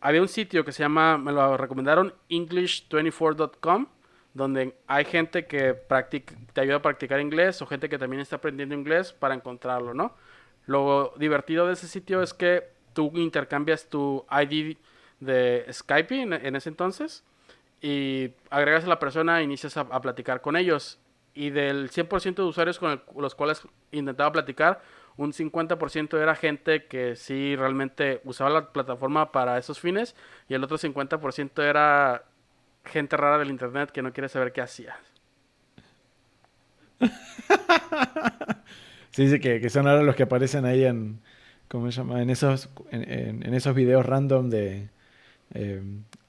había 0.00 0.20
un 0.20 0.28
sitio 0.28 0.64
que 0.64 0.72
se 0.72 0.82
llama, 0.82 1.18
me 1.18 1.32
lo 1.32 1.56
recomendaron, 1.56 2.14
english24.com, 2.28 3.86
donde 4.34 4.76
hay 4.86 5.04
gente 5.04 5.46
que 5.46 5.74
te 6.52 6.60
ayuda 6.60 6.76
a 6.76 6.82
practicar 6.82 7.20
inglés 7.20 7.60
o 7.62 7.66
gente 7.66 7.88
que 7.88 7.98
también 7.98 8.22
está 8.22 8.36
aprendiendo 8.36 8.74
inglés 8.74 9.12
para 9.12 9.34
encontrarlo, 9.34 9.94
¿no? 9.94 10.14
Lo 10.66 11.14
divertido 11.16 11.66
de 11.66 11.72
ese 11.72 11.88
sitio 11.88 12.22
es 12.22 12.32
que 12.32 12.68
tú 13.00 13.10
intercambias 13.14 13.86
tu 13.86 14.26
ID 14.30 14.76
de 15.20 15.64
Skype 15.72 16.20
en, 16.20 16.56
ese 16.56 16.68
entonces 16.68 17.24
y 17.80 18.32
agregas 18.50 18.84
a 18.84 18.88
la 18.88 18.98
persona 18.98 19.40
e 19.40 19.44
inicias 19.44 19.78
a, 19.78 20.00
platicar 20.02 20.42
con 20.42 20.54
ellos. 20.54 20.98
Y 21.32 21.48
del 21.48 21.90
100% 21.90 22.34
de 22.34 22.42
usuarios 22.42 22.78
con 22.78 23.02
los 23.16 23.34
cuales 23.34 23.62
intentaba 23.90 24.32
platicar, 24.32 24.82
un 25.16 25.32
50% 25.32 26.20
era 26.20 26.34
gente 26.34 26.84
que 26.86 27.16
sí 27.16 27.56
realmente 27.56 28.20
usaba 28.24 28.50
la 28.50 28.70
plataforma 28.70 29.32
para 29.32 29.56
esos 29.56 29.80
fines 29.80 30.14
y 30.48 30.54
el 30.54 30.62
otro 30.62 30.76
50% 30.76 31.62
era 31.62 32.24
gente 32.84 33.16
rara 33.16 33.38
del 33.38 33.48
internet 33.48 33.92
que 33.92 34.02
no 34.02 34.12
quiere 34.12 34.28
saber 34.28 34.52
qué 34.52 34.60
hacías. 34.60 34.98
sí, 39.10 39.30
sí, 39.30 39.40
que, 39.40 39.58
que, 39.58 39.70
son 39.70 39.86
ahora 39.88 40.02
los 40.02 40.14
que 40.14 40.24
aparecen 40.24 40.66
ahí 40.66 40.84
en, 40.84 41.20
¿cómo 41.70 41.90
se 41.90 41.98
llama? 41.98 42.20
En 42.20 42.30
esos, 42.30 42.68
en, 42.90 43.42
en 43.44 43.54
esos 43.54 43.74
videos 43.74 44.04
random 44.04 44.50
de, 44.50 44.90
eh, 45.54 45.82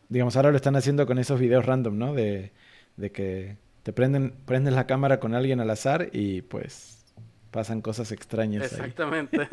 digamos, 0.08 0.36
ahora 0.36 0.52
lo 0.52 0.56
están 0.56 0.76
haciendo 0.76 1.08
con 1.08 1.18
esos 1.18 1.40
videos 1.40 1.66
random, 1.66 1.98
¿no? 1.98 2.14
De, 2.14 2.52
de 2.96 3.12
que 3.12 3.58
te 3.82 3.92
prenden, 3.92 4.36
prendes 4.46 4.74
la 4.74 4.86
cámara 4.86 5.20
con 5.20 5.34
alguien 5.34 5.60
al 5.60 5.70
azar 5.72 6.10
y 6.14 6.44
pues 6.44 7.04
pasan 7.50 7.82
cosas 7.82 8.12
extrañas. 8.12 8.72
Exactamente. 8.72 9.50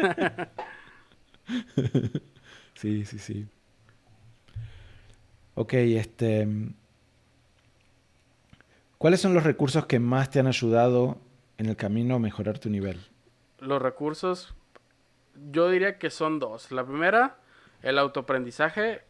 sí, 2.75 3.07
sí, 3.07 3.19
sí. 3.19 3.47
Ok, 5.55 5.73
este. 5.73 6.47
¿Cuáles 8.99 9.21
son 9.21 9.33
los 9.33 9.45
recursos 9.45 9.87
que 9.87 10.01
más 10.01 10.29
te 10.31 10.39
han 10.39 10.49
ayudado 10.49 11.19
en 11.57 11.67
el 11.67 11.77
camino 11.77 12.17
a 12.17 12.19
mejorar 12.19 12.59
tu 12.59 12.69
nivel? 12.69 13.01
Los 13.61 13.81
recursos, 13.81 14.55
yo 15.51 15.71
diría 15.71 15.99
que 15.99 16.11
son 16.11 16.39
dos. 16.39 16.71
La 16.73 16.85
primera, 16.85 17.39
el 17.83 17.99
autoaprendizaje, 17.99 19.03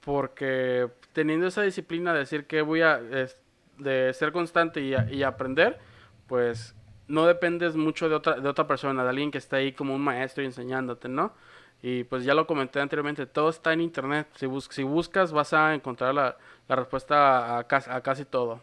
porque 0.00 0.88
teniendo 1.12 1.46
esa 1.46 1.62
disciplina 1.62 2.12
de 2.12 2.20
decir 2.20 2.46
que 2.46 2.62
voy 2.62 2.82
a, 2.82 2.98
de 2.98 4.12
ser 4.14 4.32
constante 4.32 4.80
y, 4.80 4.94
y 5.14 5.22
aprender, 5.22 5.78
pues 6.26 6.74
no 7.08 7.26
dependes 7.26 7.76
mucho 7.76 8.08
de 8.08 8.14
otra, 8.14 8.40
de 8.40 8.48
otra 8.48 8.66
persona, 8.66 9.02
de 9.02 9.10
alguien 9.10 9.30
que 9.30 9.38
está 9.38 9.56
ahí 9.56 9.72
como 9.72 9.94
un 9.94 10.02
maestro 10.02 10.44
enseñándote, 10.44 11.08
¿no? 11.08 11.34
Y 11.82 12.04
pues 12.04 12.24
ya 12.24 12.34
lo 12.34 12.46
comenté 12.46 12.80
anteriormente, 12.80 13.26
todo 13.26 13.48
está 13.48 13.72
en 13.72 13.80
internet. 13.80 14.28
Si, 14.36 14.46
bus 14.46 14.68
si 14.70 14.82
buscas 14.82 15.32
vas 15.32 15.52
a 15.52 15.74
encontrar 15.74 16.14
la, 16.14 16.36
la 16.68 16.76
respuesta 16.76 17.56
a, 17.56 17.58
a, 17.58 17.66
a, 17.66 18.00
casi 18.02 18.24
todo 18.24 18.60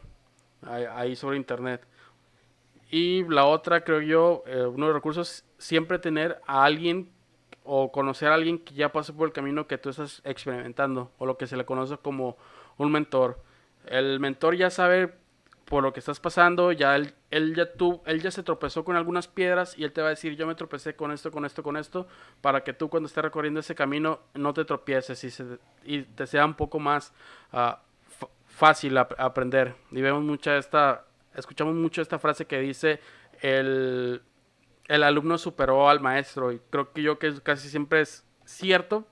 ahí 0.61 1.15
sobre 1.15 1.37
internet. 1.37 1.85
Y 2.89 3.23
la 3.27 3.45
otra, 3.45 3.83
creo 3.83 4.01
yo, 4.01 4.43
eh, 4.47 4.65
uno 4.65 4.85
de 4.85 4.93
los 4.93 4.93
recursos, 4.93 5.43
siempre 5.57 5.99
tener 5.99 6.41
a 6.47 6.63
alguien 6.63 7.09
o 7.63 7.91
conocer 7.91 8.29
a 8.29 8.35
alguien 8.35 8.59
que 8.59 8.73
ya 8.73 8.91
pasó 8.91 9.13
por 9.15 9.27
el 9.27 9.33
camino 9.33 9.67
que 9.67 9.77
tú 9.77 9.89
estás 9.89 10.21
experimentando, 10.23 11.11
o 11.17 11.25
lo 11.25 11.37
que 11.37 11.47
se 11.47 11.57
le 11.57 11.65
conoce 11.65 11.97
como 11.97 12.37
un 12.77 12.91
mentor. 12.91 13.41
El 13.85 14.19
mentor 14.19 14.55
ya 14.55 14.69
sabe 14.69 15.13
por 15.65 15.83
lo 15.83 15.91
que 15.91 15.99
estás 15.99 16.21
pasando, 16.21 16.71
ya 16.71 16.95
él, 16.95 17.13
él, 17.29 17.53
ya 17.53 17.73
tú, 17.73 18.01
él 18.05 18.21
ya 18.21 18.31
se 18.31 18.41
tropezó 18.41 18.85
con 18.85 18.95
algunas 18.95 19.27
piedras 19.27 19.77
y 19.77 19.83
él 19.83 19.91
te 19.91 20.01
va 20.01 20.07
a 20.07 20.11
decir, 20.11 20.37
yo 20.37 20.47
me 20.47 20.55
tropecé 20.55 20.95
con 20.95 21.11
esto, 21.11 21.29
con 21.29 21.43
esto, 21.43 21.61
con 21.61 21.75
esto, 21.75 22.07
para 22.39 22.63
que 22.63 22.71
tú 22.71 22.89
cuando 22.89 23.07
estés 23.07 23.21
recorriendo 23.21 23.59
ese 23.59 23.75
camino 23.75 24.19
no 24.33 24.53
te 24.53 24.63
tropieces 24.63 25.21
y, 25.25 25.29
se, 25.29 25.59
y 25.83 26.03
te 26.03 26.25
sea 26.25 26.45
un 26.45 26.53
poco 26.53 26.79
más 26.79 27.13
uh, 27.51 27.73
fácil 28.45 28.97
ap 28.97 29.13
aprender. 29.17 29.75
Y 29.91 30.01
vemos 30.01 30.23
mucha 30.23 30.55
esta, 30.55 31.03
escuchamos 31.37 31.75
mucho 31.75 32.01
esta 32.01 32.19
frase 32.19 32.45
que 32.45 32.59
dice, 32.59 32.99
el, 33.41 34.21
el 34.87 35.03
alumno 35.03 35.37
superó 35.37 35.89
al 35.89 35.99
maestro 35.99 36.51
y 36.51 36.59
creo 36.69 36.91
que 36.91 37.01
yo 37.01 37.19
que 37.19 37.41
casi 37.41 37.69
siempre 37.69 38.01
es 38.01 38.25
cierto, 38.45 39.05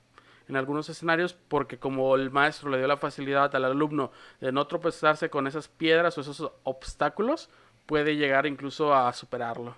en 0.48 0.56
algunos 0.56 0.90
escenarios 0.90 1.34
porque 1.34 1.78
como 1.78 2.16
el 2.16 2.32
maestro 2.32 2.70
le 2.70 2.78
dio 2.78 2.88
la 2.88 2.98
facilidad 2.98 3.56
al 3.56 3.66
alumno 3.66 4.12
de 4.40 4.52
no 4.52 4.68
tropezarse 4.68 5.30
con 5.30 5.48
esas 5.48 5.68
piedras 5.68 6.18
o 6.18 6.22
esos 6.22 6.52
obstáculos, 6.64 7.50
puede 7.86 8.16
llegar 8.16 8.46
incluso 8.46 8.94
a 8.94 9.12
superarlo. 9.14 9.76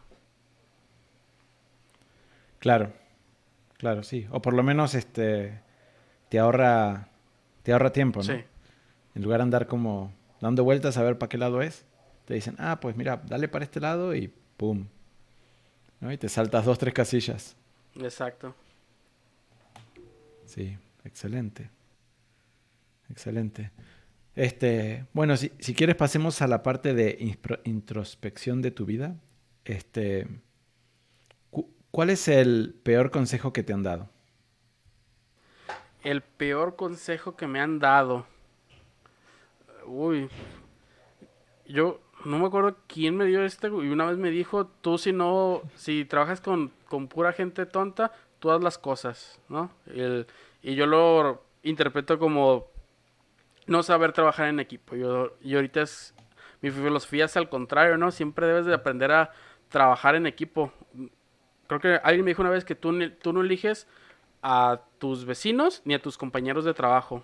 Claro, 2.59 2.91
claro, 3.77 4.03
sí. 4.03 4.27
O 4.31 4.41
por 4.41 4.53
lo 4.53 4.63
menos 4.63 4.93
este 4.93 5.61
te 6.29 6.39
ahorra, 6.39 7.09
te 7.63 7.71
ahorra 7.71 7.91
tiempo, 7.91 8.19
¿no? 8.19 8.25
Sí. 8.25 8.43
En 9.15 9.23
lugar 9.23 9.39
de 9.39 9.43
andar 9.43 9.67
como 9.67 10.11
dando 10.41 10.63
vueltas 10.63 10.97
a 10.97 11.03
ver 11.03 11.17
para 11.17 11.29
qué 11.29 11.37
lado 11.37 11.61
es, 11.61 11.85
te 12.27 12.33
dicen, 12.33 12.55
ah, 12.59 12.77
pues 12.81 12.97
mira, 12.97 13.21
dale 13.25 13.47
para 13.47 13.63
este 13.63 13.79
lado 13.79 14.13
y 14.13 14.27
pum. 14.57 14.85
¿no? 16.01 16.11
Y 16.11 16.17
te 16.17 16.27
saltas 16.27 16.65
dos, 16.65 16.77
tres 16.77 16.93
casillas. 16.93 17.55
Exacto. 17.95 18.53
Sí, 20.45 20.77
excelente. 21.05 21.69
Excelente. 23.09 23.71
Este, 24.35 25.05
bueno, 25.13 25.37
si, 25.37 25.53
si 25.59 25.73
quieres 25.73 25.95
pasemos 25.95 26.41
a 26.41 26.47
la 26.47 26.63
parte 26.63 26.93
de 26.93 27.17
introspección 27.63 28.61
de 28.61 28.71
tu 28.71 28.85
vida. 28.85 29.15
Este, 29.63 30.27
¿Cuál 31.91 32.09
es 32.09 32.27
el 32.27 32.75
peor 32.83 33.09
consejo 33.09 33.53
que 33.53 33.63
te 33.63 33.71
han 33.71 33.83
dado? 33.83 34.09
El 36.03 36.21
peor 36.21 36.75
consejo 36.75 37.37
que 37.37 37.47
me 37.47 37.61
han 37.61 37.79
dado. 37.79 38.25
Uy. 39.85 40.29
Yo 41.65 42.01
no 42.25 42.39
me 42.39 42.47
acuerdo 42.47 42.75
quién 42.87 43.15
me 43.15 43.25
dio 43.25 43.43
este 43.43 43.67
y 43.67 43.89
una 43.89 44.05
vez 44.05 44.17
me 44.17 44.31
dijo, 44.31 44.67
tú 44.81 44.97
si 44.97 45.13
no, 45.13 45.61
si 45.75 46.05
trabajas 46.05 46.41
con, 46.41 46.71
con 46.87 47.07
pura 47.07 47.33
gente 47.33 47.65
tonta, 47.65 48.11
tú 48.39 48.51
haz 48.51 48.61
las 48.61 48.77
cosas, 48.77 49.39
¿no? 49.49 49.69
y 50.61 50.75
yo 50.75 50.85
lo 50.85 51.43
interpreto 51.63 52.19
como 52.19 52.67
no 53.67 53.83
saber 53.83 54.13
trabajar 54.13 54.47
en 54.47 54.59
equipo. 54.59 54.95
Yo, 54.95 55.33
y 55.41 55.55
ahorita 55.55 55.81
es, 55.81 56.13
mi 56.61 56.71
filosofía 56.71 57.25
es 57.25 57.37
al 57.37 57.49
contrario, 57.49 57.97
¿no? 57.97 58.11
Siempre 58.11 58.47
debes 58.47 58.65
de 58.65 58.73
aprender 58.73 59.11
a 59.11 59.31
trabajar 59.69 60.15
en 60.15 60.25
equipo. 60.25 60.71
Creo 61.67 61.79
que 61.79 61.99
alguien 62.03 62.25
me 62.25 62.31
dijo 62.31 62.41
una 62.41 62.51
vez 62.51 62.65
que 62.65 62.75
tú, 62.75 62.97
tú 63.21 63.33
no 63.33 63.41
eliges 63.41 63.87
a 64.41 64.81
tus 64.97 65.25
vecinos 65.25 65.81
ni 65.85 65.93
a 65.93 66.01
tus 66.01 66.17
compañeros 66.17 66.65
de 66.65 66.73
trabajo. 66.73 67.23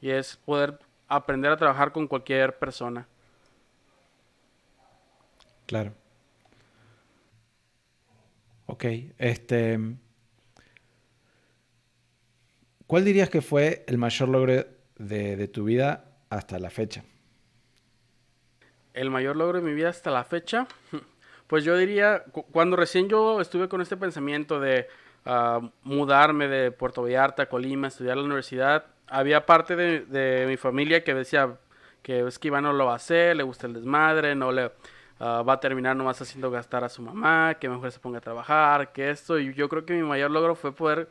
Y 0.00 0.10
es 0.10 0.36
poder 0.36 0.78
aprender 1.08 1.52
a 1.52 1.56
trabajar 1.56 1.92
con 1.92 2.06
cualquier 2.06 2.58
persona. 2.58 3.08
Claro. 5.72 5.94
Ok, 8.66 8.84
este... 9.16 9.80
¿Cuál 12.86 13.06
dirías 13.06 13.30
que 13.30 13.40
fue 13.40 13.82
el 13.88 13.96
mayor 13.96 14.28
logro 14.28 14.66
de, 14.98 15.48
tu 15.48 15.64
vida 15.64 16.04
hasta 16.28 16.58
la 16.58 16.68
fecha? 16.68 17.04
El 18.92 19.08
mayor 19.08 19.36
logro 19.36 19.62
de 19.62 19.64
mi 19.66 19.72
vida 19.72 19.88
hasta 19.88 20.10
la 20.10 20.24
fecha, 20.24 20.66
pues 21.46 21.64
yo 21.64 21.74
diría, 21.78 22.22
cuando 22.50 22.76
recién 22.76 23.08
yo 23.08 23.40
estuve 23.40 23.70
con 23.70 23.80
este 23.80 23.96
pensamiento 23.96 24.60
de 24.60 24.88
ah, 25.24 25.70
mudarme 25.84 26.48
de 26.48 26.70
Puerto 26.70 27.00
Vallarta 27.00 27.44
a 27.44 27.48
Colima, 27.48 27.88
estudiar 27.88 28.18
la 28.18 28.24
universidad, 28.24 28.84
había 29.06 29.46
parte 29.46 29.74
de, 29.74 30.44
mi 30.46 30.58
familia 30.58 31.02
que 31.02 31.14
decía 31.14 31.56
que 32.02 32.26
es 32.26 32.38
que 32.38 32.48
Iván 32.48 32.64
no 32.64 32.74
lo 32.74 32.84
va 32.84 32.92
a 32.92 32.96
hacer, 32.96 33.36
le 33.36 33.42
gusta 33.42 33.66
el 33.66 33.72
desmadre, 33.72 34.34
no 34.34 34.52
le 34.52 34.70
ah, 35.22 35.42
va 35.42 35.54
a 35.54 35.60
terminar 35.60 35.96
nomás 35.96 36.20
haciendo 36.20 36.50
gastar 36.50 36.84
a 36.84 36.88
su 36.88 37.00
mamá, 37.02 37.54
que 37.60 37.68
mejor 37.68 37.92
se 37.92 38.00
ponga 38.00 38.18
a 38.18 38.20
trabajar, 38.20 38.92
que 38.92 39.10
esto. 39.10 39.38
Y 39.38 39.54
yo 39.54 39.68
creo 39.68 39.86
que 39.86 39.94
mi 39.94 40.02
mayor 40.02 40.30
logro 40.30 40.54
fue 40.54 40.74
poder 40.74 41.08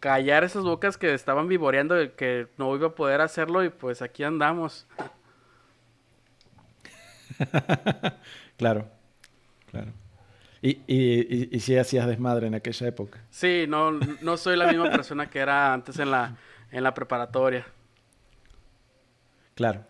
callar 0.00 0.44
esas 0.44 0.64
bocas 0.64 0.96
que 0.96 1.12
estaban 1.14 1.48
vivoreando 1.48 1.94
de 1.94 2.12
que 2.12 2.48
no 2.58 2.74
iba 2.74 2.88
a 2.88 2.94
poder 2.94 3.20
hacerlo 3.20 3.64
y 3.64 3.70
pues 3.70 4.02
aquí 4.02 4.24
andamos. 4.24 4.86
claro, 8.56 8.88
claro. 9.70 9.92
¿Y, 10.62 10.80
y, 10.86 11.54
y, 11.54 11.60
si 11.60 11.76
hacías 11.76 12.06
desmadre 12.06 12.46
en 12.46 12.54
aquella 12.54 12.88
época? 12.88 13.20
Sí, 13.30 13.66
no, 13.68 13.92
no 13.92 14.36
soy 14.36 14.56
la 14.56 14.66
misma 14.66 14.90
persona 14.90 15.28
que 15.28 15.38
era 15.38 15.72
antes 15.72 15.98
en 15.98 16.10
la, 16.10 16.36
en 16.72 16.82
la 16.82 16.94
preparatoria. 16.94 17.66
Claro, 19.54 19.84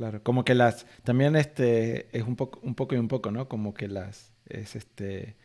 claro. 0.00 0.22
Como 0.22 0.46
que 0.46 0.54
las, 0.54 0.86
también 1.04 1.36
este, 1.36 2.08
es 2.16 2.24
un 2.24 2.34
poco, 2.34 2.58
un 2.62 2.74
poco 2.74 2.94
y 2.94 2.98
un 2.98 3.08
poco, 3.08 3.30
¿no? 3.30 3.48
Como 3.48 3.74
que 3.74 3.86
las, 3.86 4.32
es 4.48 4.74
este, 4.74 5.36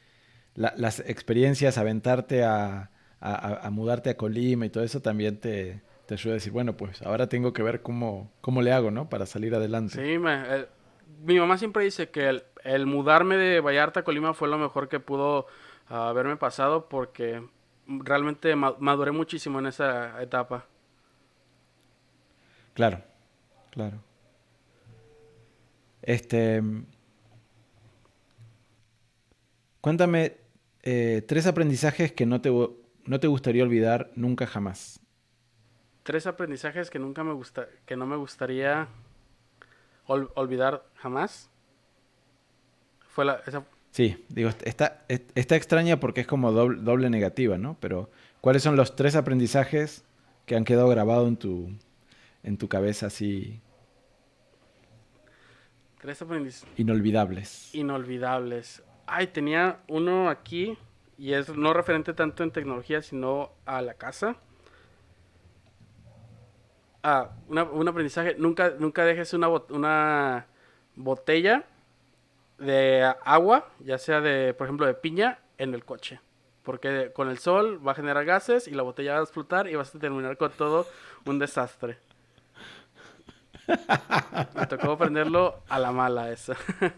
las 0.53 1.01
experiencias, 1.01 1.77
aventarte 1.77 2.45
a, 2.45 2.89
a, 3.19 3.69
mudarte 3.69 4.09
a 4.09 4.15
Colima 4.15 4.65
y 4.65 4.69
todo 4.69 4.85
eso 4.85 5.01
también 5.01 5.41
te, 5.41 5.81
ayuda 6.09 6.33
a 6.33 6.35
decir, 6.35 6.53
bueno, 6.53 6.77
pues 6.77 7.01
ahora 7.01 7.27
tengo 7.27 7.51
que 7.51 7.63
ver 7.63 7.81
cómo, 7.81 8.31
cómo 8.39 8.61
le 8.61 8.71
hago, 8.71 8.91
¿no? 8.91 9.09
Para 9.09 9.25
salir 9.25 9.53
adelante. 9.55 9.95
Sí, 9.95 10.17
mi 11.21 11.37
mamá 11.37 11.57
siempre 11.57 11.83
dice 11.83 12.09
que 12.09 12.41
el, 12.63 12.85
mudarme 12.85 13.35
de 13.35 13.59
Vallarta 13.59 13.99
a 13.99 14.03
Colima 14.03 14.33
fue 14.33 14.47
lo 14.47 14.57
mejor 14.57 14.87
que 14.87 15.01
pudo 15.01 15.47
ah, 15.89 16.07
haberme 16.07 16.37
pasado 16.37 16.87
porque 16.87 17.43
realmente 17.87 18.55
maduré 18.55 19.11
muchísimo 19.11 19.59
en 19.59 19.65
esa 19.65 20.21
etapa. 20.21 20.65
Claro, 22.73 23.01
claro. 23.71 24.14
Este. 26.05 26.63
Cuéntame 29.81 30.37
eh, 30.81 31.23
tres 31.27 31.45
aprendizajes 31.45 32.11
que 32.11 32.25
no 32.25 32.41
te 32.41 32.49
no 33.05 33.19
te 33.19 33.27
gustaría 33.27 33.63
olvidar 33.63 34.11
nunca 34.15 34.47
jamás? 34.47 34.99
Tres 36.03 36.27
aprendizajes 36.27 36.89
que 36.89 36.99
nunca 36.99 37.23
me 37.23 37.33
gusta, 37.33 37.67
que 37.85 37.95
no 37.95 38.05
me 38.05 38.15
gustaría 38.15 38.87
olvidar 40.07 40.85
jamás. 40.95 41.49
Fue 43.07 43.25
la, 43.25 43.41
esa... 43.47 43.63
Sí, 43.91 44.25
digo, 44.29 44.49
está, 44.63 45.05
está 45.07 45.55
extraña 45.55 45.99
porque 45.99 46.21
es 46.21 46.27
como 46.27 46.51
doble, 46.51 47.09
negativa, 47.09 47.57
¿no? 47.57 47.77
Pero, 47.79 48.09
¿cuáles 48.41 48.61
son 48.61 48.75
los 48.75 48.95
tres 48.95 49.15
aprendizajes 49.15 50.03
que 50.45 50.55
han 50.55 50.65
quedado 50.65 50.89
grabados 50.89 51.27
en 51.27 51.37
tu, 51.37 51.71
en 52.43 52.57
tu 52.57 52.67
cabeza 52.67 53.07
así? 53.07 53.61
Tres 56.05 56.21
aprendizajes. 56.21 56.79
Inolvidables. 56.79 57.73
Inolvidables. 57.73 58.83
Ay, 59.07 59.25
tenía 59.25 59.79
uno 59.87 60.29
aquí 60.29 60.77
y 61.17 61.33
es 61.33 61.49
no 61.49 61.73
referente 61.73 62.13
tanto 62.13 62.43
en 62.43 62.51
tecnología, 62.51 63.01
sino 63.01 63.53
a 63.65 63.81
la 63.81 63.95
casa. 63.95 64.35
Ah, 67.01 67.31
un 67.49 67.87
aprendizaje, 67.87 68.35
nunca, 68.37 68.75
nunca 68.77 69.03
dejes 69.03 69.33
una, 69.33 69.49
una 69.49 70.45
botella 70.95 71.65
de 72.59 73.11
agua, 73.23 73.71
ya 73.79 73.97
sea 73.97 74.21
de, 74.21 74.53
por 74.53 74.67
ejemplo, 74.67 74.85
de 74.85 74.93
piña, 74.93 75.39
en 75.57 75.73
el 75.73 75.85
coche. 75.85 76.19
Porque 76.61 77.13
con 77.15 77.29
el 77.29 77.39
sol 77.39 77.81
va 77.85 77.93
a 77.93 77.95
generar 77.95 78.25
gases 78.25 78.67
y 78.67 78.75
la 78.75 78.83
botella 78.83 79.13
va 79.13 79.19
a 79.21 79.23
explotar 79.23 79.67
y 79.67 79.73
vas 79.73 79.95
a 79.95 79.97
terminar 79.97 80.37
con 80.37 80.51
todo 80.51 80.85
un 81.25 81.39
desastre. 81.39 81.97
Me 83.67 84.67
tocó 84.67 84.91
aprenderlo 84.91 85.63
a 85.69 85.79
la 85.79 85.91
mala 85.91 86.31
esa. 86.31 86.55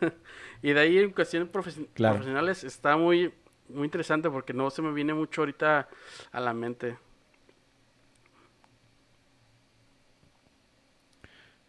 y 0.61 0.74
de 0.74 0.80
ahí 0.80 0.97
en 0.99 1.11
cuestiones 1.11 1.49
profesionales 1.49 2.63
está 2.63 2.97
muy 2.97 3.34
muy 3.70 3.86
interesante 3.86 4.30
porque 4.30 4.53
no 4.53 4.70
se 4.70 4.82
me 4.82 4.91
viene 4.91 5.13
mucho 5.13 5.41
ahorita 5.41 5.88
a 6.32 6.39
la 6.39 6.53
mente. 6.53 6.97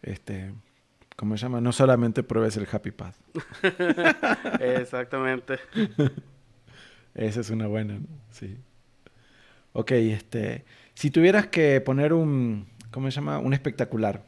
Este, 0.01 0.53
¿cómo 1.15 1.35
se 1.35 1.43
llama? 1.43 1.59
No 1.59 1.71
solamente 1.71 2.23
pruebes 2.23 2.55
el 2.57 2.67
Happy 2.71 2.91
Path. 2.91 3.15
Exactamente. 4.61 5.59
Esa 7.13 7.41
es 7.41 7.49
una 7.49 7.67
buena, 7.67 7.99
sí. 8.31 8.57
Ok, 9.73 9.91
este, 9.91 10.65
si 10.93 11.11
tuvieras 11.11 11.47
que 11.47 11.81
poner 11.81 12.13
un, 12.13 12.67
¿cómo 12.91 13.11
se 13.11 13.15
llama? 13.15 13.39
Un 13.39 13.53
espectacular 13.53 14.23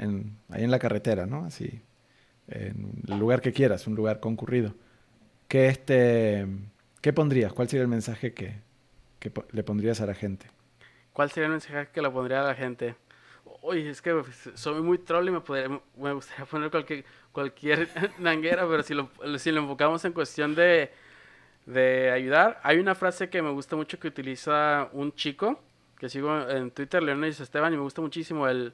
en, 0.00 0.36
ahí 0.48 0.64
en 0.64 0.70
la 0.70 0.78
carretera, 0.78 1.26
¿no? 1.26 1.44
Así, 1.44 1.80
en 2.48 2.92
el 3.06 3.18
lugar 3.18 3.40
que 3.40 3.52
quieras, 3.52 3.86
un 3.86 3.94
lugar 3.94 4.20
concurrido. 4.20 4.74
Que 5.48 5.68
este, 5.68 6.46
¿Qué 7.00 7.12
pondrías? 7.12 7.52
¿Cuál 7.52 7.68
sería 7.68 7.82
el 7.82 7.88
mensaje 7.88 8.34
que, 8.34 8.60
le 9.52 9.62
pondrías 9.62 10.00
a 10.00 10.06
la 10.06 10.14
gente? 10.14 10.46
¿Cuál 11.12 11.30
sería 11.30 11.46
el 11.46 11.52
mensaje 11.52 11.88
que 11.92 12.02
le 12.02 12.10
pondría 12.10 12.42
a 12.42 12.44
la 12.44 12.54
gente? 12.54 12.94
Oye, 13.62 13.90
es 13.90 14.02
que 14.02 14.22
soy 14.54 14.82
muy 14.82 14.98
troll 14.98 15.28
y 15.28 15.30
me, 15.30 15.40
me 15.96 16.12
gustaría 16.12 16.44
poner 16.44 16.70
cualquier, 16.70 17.04
cualquier 17.32 17.88
nanguera, 18.18 18.66
pero 18.68 18.82
si 18.82 18.94
lo, 18.94 19.10
si 19.38 19.50
lo 19.50 19.60
enfocamos 19.60 20.04
en 20.04 20.12
cuestión 20.12 20.54
de, 20.54 20.90
de 21.66 22.10
ayudar, 22.10 22.60
hay 22.62 22.78
una 22.78 22.94
frase 22.94 23.28
que 23.28 23.42
me 23.42 23.50
gusta 23.50 23.76
mucho 23.76 23.98
que 23.98 24.08
utiliza 24.08 24.88
un 24.92 25.12
chico 25.14 25.60
que 25.98 26.08
sigo 26.08 26.48
en 26.48 26.70
Twitter, 26.70 27.02
Leonis 27.02 27.40
Esteban, 27.40 27.74
y 27.74 27.76
me 27.76 27.82
gusta 27.82 28.00
muchísimo 28.00 28.48
el, 28.48 28.72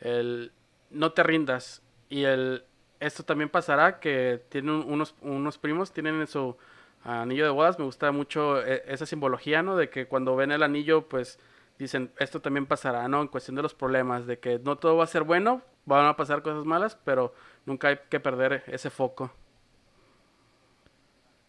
el 0.00 0.50
no 0.90 1.12
te 1.12 1.22
rindas. 1.22 1.82
Y 2.08 2.24
el 2.24 2.64
esto 3.00 3.22
también 3.22 3.50
pasará 3.50 4.00
que 4.00 4.42
tienen 4.48 4.70
unos, 4.70 5.14
unos 5.20 5.58
primos, 5.58 5.92
tienen 5.92 6.20
en 6.20 6.26
su 6.26 6.56
anillo 7.02 7.44
de 7.44 7.50
bodas, 7.50 7.78
me 7.78 7.84
gusta 7.84 8.10
mucho 8.12 8.64
eh, 8.64 8.82
esa 8.86 9.04
simbología, 9.04 9.62
¿no? 9.62 9.76
De 9.76 9.90
que 9.90 10.06
cuando 10.06 10.36
ven 10.36 10.52
el 10.52 10.62
anillo, 10.62 11.06
pues 11.08 11.38
dicen, 11.78 12.10
esto 12.18 12.40
también 12.40 12.66
pasará, 12.66 13.06
¿no? 13.08 13.20
En 13.20 13.28
cuestión 13.28 13.56
de 13.56 13.62
los 13.62 13.74
problemas, 13.74 14.26
de 14.26 14.38
que 14.38 14.58
no 14.58 14.76
todo 14.76 14.96
va 14.96 15.04
a 15.04 15.08
ser 15.08 15.22
bueno, 15.22 15.62
van 15.84 16.06
a 16.06 16.16
pasar 16.16 16.42
cosas 16.42 16.64
malas, 16.64 16.96
pero 17.04 17.34
nunca 17.66 17.88
hay 17.88 17.98
que 18.08 18.20
perder 18.20 18.64
ese 18.68 18.88
foco. 18.88 19.30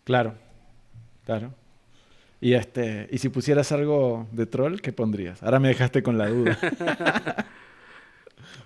Claro, 0.03 0.35
claro. 1.23 1.53
Y 2.41 2.53
este, 2.53 3.07
y 3.11 3.17
si 3.17 3.29
pusieras 3.29 3.71
algo 3.71 4.27
de 4.31 4.45
troll, 4.45 4.79
¿qué 4.81 4.91
pondrías? 4.91 5.41
Ahora 5.41 5.59
me 5.59 5.69
dejaste 5.69 6.03
con 6.03 6.17
la 6.17 6.27
duda. 6.27 6.57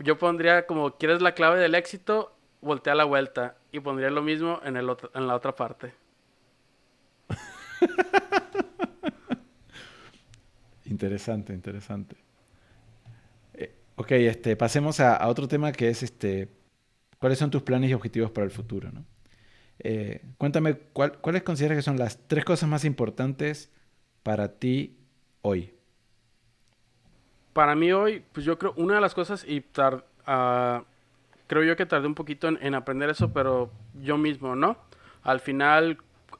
Yo 0.03 0.17
pondría 0.17 0.65
como, 0.65 0.97
¿quieres 0.97 1.21
la 1.21 1.33
clave 1.33 1.59
del 1.59 1.75
éxito? 1.75 2.35
voltea 2.61 2.95
la 2.95 3.05
vuelta 3.05 3.55
y 3.71 3.79
pondría 3.79 4.09
lo 4.09 4.21
mismo 4.21 4.59
en, 4.63 4.77
el 4.77 4.89
en 5.13 5.27
la 5.27 5.35
otra 5.35 5.55
parte. 5.55 5.93
interesante, 10.85 11.53
interesante. 11.53 12.15
Eh, 13.53 13.73
ok, 13.95 14.11
este, 14.11 14.55
pasemos 14.55 14.99
a, 14.99 15.27
otro 15.27 15.47
tema 15.47 15.71
que 15.71 15.89
es 15.89 16.03
este, 16.03 16.49
cuáles 17.19 17.39
son 17.39 17.51
tus 17.51 17.63
planes 17.63 17.91
y 17.91 17.93
objetivos 17.93 18.31
para 18.31 18.45
el 18.45 18.51
futuro, 18.51 18.91
¿no? 18.91 19.05
Eh, 19.81 20.21
cuéntame, 20.37 20.77
¿cuáles 20.91 21.43
consideras 21.43 21.77
que 21.77 21.81
son 21.81 21.97
las 21.97 22.27
tres 22.27 22.43
cosas 22.43 22.67
más 22.67 22.83
importantes 22.83 23.71
para 24.23 24.59
ti 24.59 24.97
hoy? 25.41 25.73
Para 27.53 27.75
mí 27.75 27.91
hoy, 27.91 28.23
pues 28.31 28.45
yo 28.45 28.57
creo, 28.57 28.73
una 28.77 28.95
de 28.95 29.01
las 29.01 29.13
cosas, 29.13 29.43
y 29.47 29.59
uh, 29.59 30.83
creo 31.47 31.63
yo 31.63 31.75
que 31.75 31.85
tardé 31.85 32.07
un 32.07 32.15
poquito 32.15 32.47
en, 32.47 32.75
aprender 32.75 33.09
eso, 33.09 33.33
pero 33.33 33.71
yo 33.95 34.17
mismo, 34.17 34.55
¿no? 34.55 34.77
Al 35.23 35.39
final, 35.39 35.97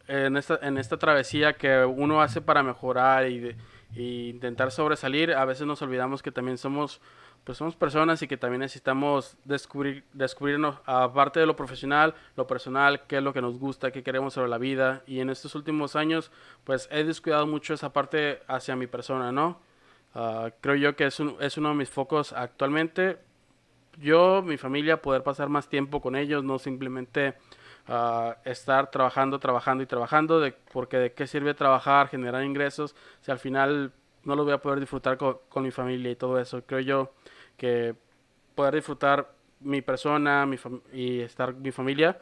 en 0.07 0.37
esta, 0.37 0.59
en 0.61 0.77
esta 0.77 0.97
travesía 0.97 1.53
que 1.53 1.83
uno 1.83 2.21
hace 2.21 2.41
para 2.41 2.63
mejorar 2.63 3.27
y, 3.27 3.55
intentar 3.95 4.71
sobresalir, 4.71 5.33
a 5.33 5.45
veces 5.45 5.65
nos 5.65 5.81
olvidamos 5.81 6.21
que 6.21 6.31
también 6.31 6.59
somos, 6.59 7.01
pues 7.43 7.57
somos 7.57 7.75
personas 7.75 8.21
y 8.21 8.27
que 8.27 8.37
también 8.37 8.59
necesitamos 8.59 9.35
descubrir, 9.45 10.03
descubrirnos, 10.13 10.75
aparte 10.85 11.39
de 11.39 11.47
lo 11.47 11.55
profesional, 11.55 12.13
lo 12.35 12.45
personal, 12.45 13.01
qué 13.07 13.17
es 13.17 13.23
lo 13.23 13.33
que 13.33 13.41
nos 13.41 13.57
gusta, 13.57 13.89
qué 13.89 14.03
queremos 14.03 14.35
sobre 14.35 14.47
la 14.47 14.59
vida. 14.59 15.01
Y 15.07 15.21
en 15.21 15.31
estos 15.31 15.55
últimos 15.55 15.95
años, 15.95 16.31
pues 16.65 16.87
he 16.91 17.03
descuidado 17.03 17.47
mucho 17.47 17.73
esa 17.73 17.91
parte 17.91 18.43
hacia 18.47 18.75
mi 18.75 18.85
persona, 18.85 19.31
¿no? 19.31 19.59
Ah, 20.15 20.49
creo 20.61 20.75
yo 20.75 20.95
que 20.95 21.05
es, 21.05 21.19
es 21.39 21.57
uno 21.57 21.69
de 21.69 21.75
mis 21.75 21.89
focos 21.89 22.33
actualmente 22.33 23.19
yo, 23.99 24.41
mi 24.41 24.57
familia, 24.57 25.01
poder 25.01 25.23
pasar 25.23 25.49
más 25.49 25.67
tiempo 25.67 26.01
con 26.01 26.15
ellos, 26.15 26.43
no 26.43 26.57
simplemente 26.57 27.35
ah, 27.87 28.37
estar 28.45 28.89
trabajando, 28.91 29.39
trabajando 29.39 29.83
y 29.83 29.87
trabajando, 29.87 30.39
de, 30.39 30.53
porque 30.71 30.97
de 30.97 31.13
qué 31.13 31.27
sirve 31.27 31.53
trabajar, 31.53 32.07
generar 32.07 32.43
ingresos, 32.43 32.95
si 33.21 33.31
al 33.31 33.39
final 33.39 33.91
no 34.23 34.35
lo 34.35 34.43
voy 34.43 34.53
a 34.53 34.59
poder 34.59 34.79
disfrutar 34.79 35.17
con, 35.17 35.63
mi 35.63 35.71
familia 35.71 36.11
y 36.11 36.15
todo 36.15 36.39
eso. 36.39 36.63
Creo 36.65 36.79
yo 36.79 37.13
que 37.57 37.95
poder 38.55 38.75
disfrutar 38.75 39.31
mi 39.59 39.81
persona 39.81 40.45
mi 40.45 40.57
y 40.93 41.19
estar 41.19 41.53
mi 41.53 41.71
familia, 41.71 42.17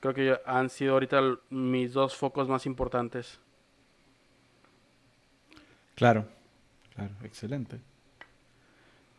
creo 0.00 0.14
que 0.14 0.40
han 0.44 0.68
sido 0.68 0.94
ahorita 0.94 1.20
mis 1.50 1.92
dos 1.92 2.16
focos 2.16 2.48
más 2.48 2.66
importantes. 2.66 3.38
Claro, 5.94 6.26
claro, 6.94 7.14
excelente. 7.22 7.78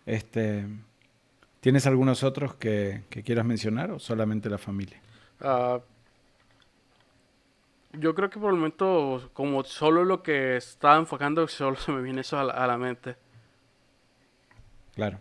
Este, 0.06 0.66
¿Tienes 1.62 1.86
algunos 1.86 2.24
otros 2.24 2.56
que, 2.56 3.04
quieras 3.24 3.46
mencionar 3.46 3.92
o 3.92 4.00
solamente 4.00 4.50
la 4.50 4.58
familia? 4.58 5.00
Ah, 5.40 5.80
yo 7.94 8.16
creo 8.16 8.32
que 8.32 8.40
por 8.40 8.50
el 8.50 8.56
momento, 8.56 9.30
como 9.34 9.64
solo 9.64 10.04
lo 10.04 10.24
que 10.24 10.58
estaba 10.58 10.98
enfocando, 10.98 11.48
solo 11.48 11.76
se 11.76 11.92
me 11.92 12.02
viene 12.02 12.22
eso 12.22 12.40
a 12.40 12.68
la, 12.68 12.78
mente. 12.78 13.16
Claro. 14.96 15.20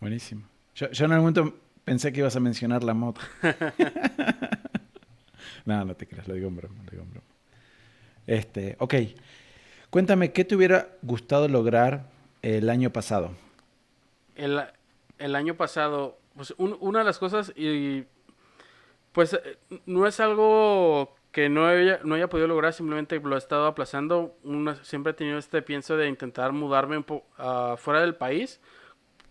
Buenísimo. 0.00 0.48
Yo, 0.74 0.88
en 0.90 1.12
algún 1.12 1.32
momento 1.32 1.56
pensé 1.84 2.12
que 2.12 2.18
ibas 2.18 2.34
a 2.34 2.40
mencionar 2.40 2.82
la 2.82 2.94
moto. 2.94 3.20
no, 5.64 5.84
no 5.84 5.94
te 5.94 6.08
creas, 6.08 6.26
lo 6.26 6.34
digo 6.34 6.48
en 6.48 6.56
broma, 6.56 6.82
lo 6.84 6.90
digo 6.90 7.04
en 7.04 7.10
broma. 7.10 7.26
Este, 8.26 8.74
ok. 8.80 8.94
Cuéntame, 9.94 10.32
¿qué 10.32 10.44
te 10.44 10.56
hubiera 10.56 10.88
gustado 11.02 11.46
lograr 11.46 12.10
el 12.42 12.68
año 12.68 12.90
pasado? 12.90 13.30
El, 14.34 14.60
el 15.20 15.36
año 15.36 15.54
pasado, 15.54 16.18
pues 16.34 16.52
una 16.58 16.98
de 16.98 17.04
las 17.04 17.20
cosas, 17.20 17.52
y 17.54 18.02
pues 19.12 19.34
eh, 19.34 19.56
no 19.86 20.08
es 20.08 20.18
algo 20.18 21.14
que 21.30 21.48
no 21.48 21.68
haya, 21.68 22.00
no 22.02 22.16
haya 22.16 22.28
podido 22.28 22.48
lograr, 22.48 22.72
simplemente 22.72 23.20
lo 23.20 23.36
he 23.36 23.38
estado 23.38 23.68
aplazando. 23.68 24.34
siempre 24.82 25.12
he 25.12 25.14
tenido 25.14 25.38
este 25.38 25.62
pienso 25.62 25.96
de 25.96 26.08
intentar 26.08 26.50
mudarme 26.50 26.96
un 26.96 27.04
poco 27.04 27.76
fuera 27.76 28.00
del 28.00 28.16
país, 28.16 28.60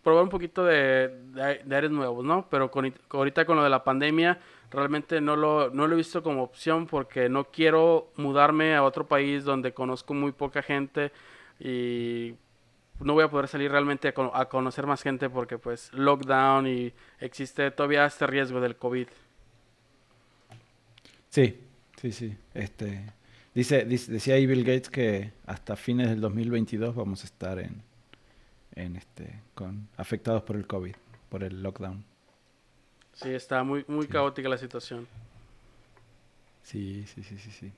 probar 0.01 0.23
un 0.23 0.29
poquito 0.29 0.63
de, 0.63 1.09
de, 1.33 1.75
aires 1.75 1.91
nuevos, 1.91 2.23
¿no? 2.23 2.47
Pero 2.49 2.71
con, 2.71 2.93
ahorita 3.09 3.43
con 3.43 3.57
lo 3.57 3.63
de 3.63 3.69
la 3.69 3.83
pandemia, 3.83 4.39
realmente 4.73 5.21
no 5.21 5.35
lo, 5.35 5.69
no 5.69 5.87
lo 5.87 5.93
he 5.93 5.97
visto 5.97 6.23
como 6.23 6.43
opción 6.43 6.87
porque 6.87 7.29
no 7.29 7.45
quiero 7.45 8.11
mudarme 8.17 8.75
a 8.75 8.83
otro 8.83 9.07
país 9.07 9.43
donde 9.43 9.73
conozco 9.73 10.13
muy 10.13 10.31
poca 10.31 10.61
gente 10.61 11.11
y 11.59 12.33
no 12.99 13.13
voy 13.13 13.23
a 13.23 13.29
poder 13.29 13.47
salir 13.47 13.71
realmente 13.71 14.13
a, 14.33 14.45
conocer 14.45 14.87
más 14.87 15.01
gente 15.01 15.29
porque 15.29 15.57
pues 15.57 15.91
lockdown 15.93 16.67
y 16.67 16.93
existe 17.19 17.69
todavía 17.71 18.05
este 18.05 18.25
riesgo 18.27 18.59
del 18.59 18.75
COVID. 18.75 19.07
Sí, 21.29 21.59
sí, 22.01 22.11
sí. 22.11 22.37
Este, 22.53 23.05
dice, 23.53 23.85
decía 23.85 24.35
ahí 24.35 24.45
Bill 24.45 24.63
Gates 24.63 24.89
que 24.89 25.31
hasta 25.45 25.75
fines 25.75 26.09
del 26.09 26.21
2022 26.21 26.95
vamos 26.95 27.23
a 27.23 27.25
estar 27.25 27.59
en, 27.59 27.81
en 28.75 28.95
este, 28.95 29.39
con, 29.53 29.87
afectados 29.97 30.43
por 30.43 30.55
el 30.55 30.67
COVID, 30.67 30.95
por 31.29 31.43
el 31.43 31.61
lockdown. 31.61 32.12
Sí, 33.13 33.29
está 33.29 33.63
muy, 33.63 33.85
muy 33.87 34.07
caótica 34.07 34.49
la 34.49 34.57
situación. 34.57 35.07
Sí, 36.63 37.05
sí, 37.07 37.23
sí, 37.23 37.37
sí, 37.37 37.51
sí. 37.51 37.71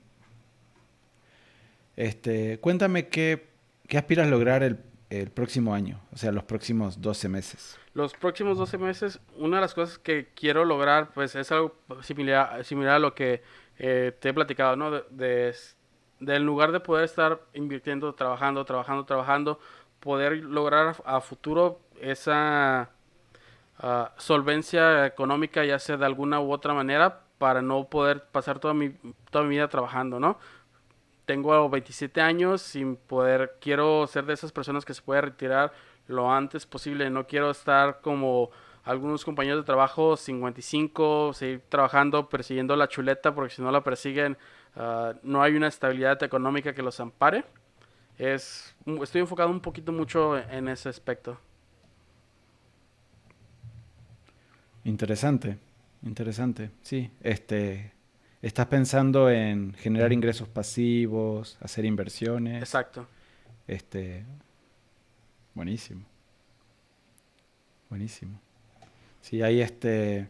Este, 1.96 2.58
cuéntame 2.58 3.08
qué, 3.08 3.46
qué 3.88 3.98
aspiras 3.98 4.28
lograr 4.28 4.62
el, 4.62 4.78
el 5.10 5.30
próximo 5.30 5.74
año, 5.74 6.00
o 6.12 6.16
sea, 6.16 6.32
los 6.32 6.44
próximos 6.44 7.00
12 7.00 7.28
meses? 7.28 7.78
Los 7.94 8.14
próximos 8.14 8.58
12 8.58 8.78
meses, 8.78 9.20
una 9.36 9.56
de 9.58 9.60
las 9.62 9.74
cosas 9.74 9.98
que 9.98 10.28
quiero 10.34 10.64
lograr, 10.64 11.12
pues 11.14 11.34
es 11.34 11.50
algo 11.52 11.76
similar, 12.02 12.64
similar 12.64 12.96
a 12.96 12.98
lo 12.98 13.14
que 13.14 13.42
eh, 13.78 14.12
te 14.18 14.30
he 14.30 14.34
platicado, 14.34 14.76
¿no? 14.76 14.90
De, 14.90 15.54
de, 16.20 16.40
lugar 16.40 16.72
de 16.72 16.80
poder 16.80 17.04
estar 17.04 17.40
invirtiendo, 17.54 18.14
trabajando, 18.14 18.64
trabajando, 18.64 19.04
trabajando, 19.04 19.60
poder 20.00 20.38
lograr 20.38 20.96
a, 21.04 21.20
futuro 21.20 21.80
esa 22.00 22.90
ah, 23.78 24.12
solvencia 24.16 25.06
económica, 25.06 25.64
ya 25.64 25.78
sea 25.78 25.96
de 25.96 26.06
alguna 26.06 26.40
u 26.40 26.52
otra 26.52 26.74
manera, 26.74 27.20
para 27.38 27.62
no 27.62 27.84
poder 27.84 28.24
pasar 28.24 28.58
toda 28.58 28.74
mi, 28.74 28.90
toda 29.30 29.44
mi 29.44 29.50
vida 29.50 29.68
trabajando, 29.68 30.18
¿no? 30.18 30.38
tengo 31.26 31.68
27 31.68 32.20
años 32.20 32.62
sin 32.62 32.96
poder, 32.96 33.56
quiero 33.60 34.06
ser 34.06 34.24
de 34.24 34.32
esas 34.32 34.52
personas 34.52 34.84
que 34.84 34.94
se 34.94 35.02
puede 35.02 35.20
retirar 35.20 35.72
lo 36.06 36.32
antes 36.32 36.64
posible, 36.66 37.10
no 37.10 37.26
quiero 37.26 37.50
estar 37.50 38.00
como 38.00 38.50
algunos 38.84 39.24
compañeros 39.24 39.62
de 39.62 39.66
trabajo 39.66 40.16
55, 40.16 41.32
seguir 41.34 41.62
trabajando, 41.68 42.28
persiguiendo 42.28 42.76
la 42.76 42.86
chuleta, 42.86 43.34
porque 43.34 43.52
si 43.52 43.60
no 43.60 43.72
la 43.72 43.82
persiguen, 43.82 44.38
ah, 44.76 45.12
no 45.24 45.42
hay 45.42 45.56
una 45.56 45.66
estabilidad 45.66 46.22
económica 46.22 46.72
que 46.72 46.82
los 46.82 47.00
ampare. 47.00 47.44
Es, 48.16 48.74
estoy 49.02 49.20
enfocado 49.20 49.50
un 49.50 49.60
poquito 49.60 49.90
mucho 49.90 50.38
en 50.38 50.68
ese 50.68 50.88
aspecto. 50.88 51.36
Interesante, 54.86 55.58
interesante, 56.02 56.70
sí. 56.82 57.10
Este, 57.20 57.92
Estás 58.46 58.66
pensando 58.66 59.28
en 59.28 59.72
generar 59.74 60.12
ingresos 60.12 60.46
pasivos, 60.46 61.58
hacer 61.60 61.84
inversiones. 61.84 62.62
Exacto. 62.62 63.06
Este, 63.66 64.24
buenísimo. 65.52 66.04
Buenísimo. 67.90 68.38
Sí, 69.20 69.42
hay 69.42 69.60
este 69.60 70.28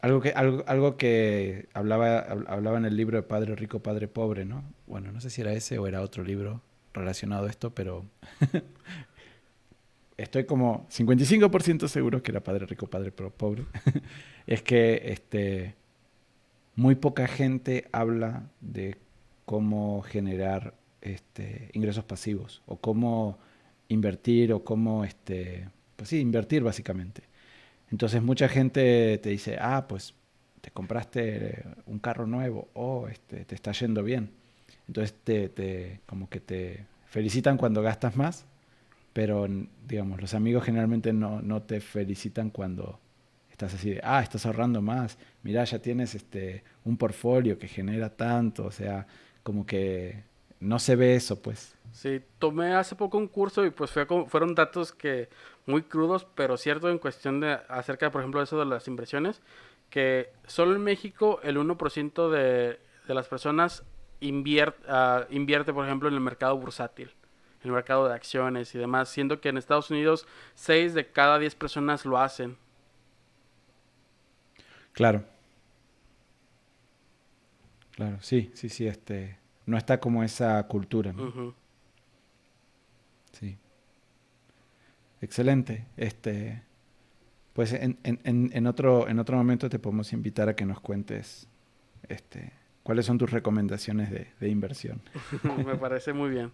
algo 0.00 0.20
que 0.20 0.30
algo, 0.30 0.64
algo 0.66 0.96
que 0.96 1.68
hablaba 1.74 2.18
hablaba 2.18 2.78
en 2.78 2.86
el 2.86 2.96
libro 2.96 3.18
de 3.18 3.22
Padre 3.22 3.54
Rico, 3.54 3.78
Padre 3.78 4.08
Pobre, 4.08 4.44
¿no? 4.44 4.64
Bueno, 4.88 5.12
no 5.12 5.20
sé 5.20 5.30
si 5.30 5.42
era 5.42 5.52
ese 5.52 5.78
o 5.78 5.86
era 5.86 6.00
otro 6.00 6.24
libro 6.24 6.60
relacionado 6.92 7.46
a 7.46 7.50
esto, 7.50 7.74
pero 7.74 8.04
estoy 10.16 10.44
como 10.44 10.86
55% 10.88 11.88
seguro 11.88 12.22
que 12.22 12.30
era 12.30 12.42
Padre 12.42 12.66
Rico, 12.66 12.86
Padre 12.86 13.12
Pobre. 13.12 13.64
es 14.46 14.62
que 14.62 15.02
este 15.06 15.74
muy 16.76 16.96
poca 16.96 17.26
gente 17.26 17.88
habla 17.92 18.48
de 18.60 18.96
cómo 19.44 20.02
generar 20.02 20.74
este, 21.00 21.70
ingresos 21.72 22.04
pasivos 22.04 22.62
o 22.66 22.76
cómo 22.76 23.38
invertir 23.88 24.52
o 24.52 24.64
cómo, 24.64 25.04
este, 25.04 25.68
pues 25.96 26.08
sí, 26.08 26.18
invertir 26.18 26.62
básicamente. 26.62 27.22
Entonces 27.90 28.22
mucha 28.22 28.48
gente 28.48 29.18
te 29.18 29.28
dice, 29.28 29.56
ah, 29.60 29.86
pues 29.88 30.14
te 30.60 30.70
compraste 30.70 31.64
un 31.86 31.98
carro 31.98 32.26
nuevo 32.26 32.68
o 32.72 33.08
este, 33.08 33.44
te 33.44 33.54
está 33.54 33.72
yendo 33.72 34.02
bien. 34.02 34.30
Entonces 34.88 35.14
te, 35.22 36.00
como 36.06 36.28
que 36.28 36.40
te 36.40 36.86
felicitan 37.06 37.56
cuando 37.56 37.82
gastas 37.82 38.16
más, 38.16 38.46
pero 39.14 39.46
digamos, 39.86 40.20
los 40.20 40.34
amigos 40.34 40.64
generalmente 40.64 41.14
no, 41.14 41.40
no 41.40 41.62
te 41.62 41.80
felicitan 41.80 42.50
cuando 42.50 43.00
estás 43.50 43.72
así 43.72 43.90
de, 43.90 44.00
ah, 44.02 44.20
estás 44.20 44.44
ahorrando 44.44 44.82
más, 44.82 45.16
mirá, 45.44 45.64
ya 45.64 45.78
tienes 45.78 46.16
este, 46.16 46.64
un 46.84 46.96
portfolio 46.96 47.56
que 47.56 47.68
genera 47.68 48.10
tanto, 48.10 48.66
o 48.66 48.72
sea, 48.72 49.06
como 49.44 49.64
que 49.64 50.24
no 50.58 50.80
se 50.80 50.96
ve 50.96 51.14
eso, 51.14 51.40
pues. 51.40 51.76
Sí, 51.92 52.20
tomé 52.40 52.74
hace 52.74 52.96
poco 52.96 53.16
un 53.16 53.28
curso 53.28 53.64
y 53.64 53.70
pues 53.70 53.92
fue 53.92 54.04
fueron 54.26 54.56
datos 54.56 54.92
que 54.92 55.28
muy 55.66 55.82
crudos, 55.82 56.26
pero 56.34 56.56
cierto 56.56 56.90
en 56.90 56.98
cuestión 56.98 57.38
de 57.38 57.58
acerca, 57.68 58.10
por 58.10 58.20
ejemplo, 58.20 58.42
eso 58.42 58.58
de 58.58 58.64
las 58.64 58.88
inversiones, 58.88 59.40
que 59.90 60.30
solo 60.48 60.74
en 60.74 60.82
México 60.82 61.38
el 61.44 61.56
1% 61.56 62.30
de, 62.30 62.80
de 63.06 63.14
las 63.14 63.28
personas 63.28 63.84
invierte, 64.18 64.82
ah, 64.88 65.26
invierte, 65.30 65.72
por 65.72 65.84
ejemplo, 65.84 66.08
en 66.08 66.14
el 66.14 66.20
mercado 66.20 66.56
bursátil, 66.56 67.12
el 67.64 67.72
mercado 67.72 68.08
de 68.08 68.14
acciones 68.14 68.74
y 68.74 68.78
demás, 68.78 69.08
siendo 69.08 69.40
que 69.40 69.48
en 69.48 69.56
Estados 69.56 69.90
Unidos 69.90 70.26
6 70.54 70.94
de 70.94 71.06
cada 71.06 71.38
10 71.38 71.54
personas 71.54 72.04
lo 72.04 72.18
hacen. 72.18 72.56
Claro. 74.92 75.24
Claro, 77.92 78.18
sí, 78.20 78.50
sí, 78.54 78.68
sí, 78.68 78.86
este, 78.86 79.38
no 79.66 79.76
está 79.76 80.00
como 80.00 80.24
esa 80.24 80.62
cultura, 80.66 81.12
¿no? 81.12 81.54
Sí. 83.32 83.56
Excelente. 85.20 85.86
Este, 85.96 86.62
pues 87.52 87.72
en, 87.72 87.98
en, 88.02 88.50
en, 88.52 88.66
otro, 88.66 89.08
en 89.08 89.18
otro 89.18 89.36
momento 89.36 89.68
te 89.68 89.78
podemos 89.78 90.12
invitar 90.12 90.48
a 90.48 90.56
que 90.56 90.66
nos 90.66 90.80
cuentes 90.80 91.48
este, 92.08 92.52
cuáles 92.82 93.06
son 93.06 93.16
tus 93.16 93.30
recomendaciones 93.30 94.10
de, 94.10 94.28
de 94.40 94.48
inversión. 94.48 95.00
Me 95.64 95.76
parece 95.76 96.12
muy 96.12 96.30
bien. 96.30 96.52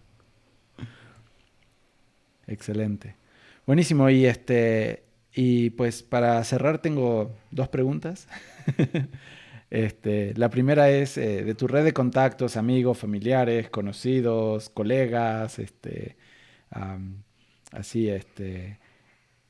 Excelente. 2.51 3.15
Buenísimo. 3.65 4.09
Y 4.09 4.25
este, 4.25 5.03
y 5.33 5.69
pues 5.71 6.03
para 6.03 6.43
cerrar 6.43 6.81
tengo 6.81 7.33
dos 7.49 7.69
preguntas. 7.69 8.27
este, 9.69 10.33
la 10.35 10.49
primera 10.49 10.89
es 10.89 11.17
eh, 11.17 11.43
de 11.43 11.55
tu 11.55 11.67
red 11.67 11.85
de 11.85 11.93
contactos, 11.93 12.57
amigos, 12.57 12.97
familiares, 12.97 13.69
conocidos, 13.69 14.69
colegas, 14.69 15.59
este, 15.59 16.17
así, 17.71 18.09
este, 18.09 18.79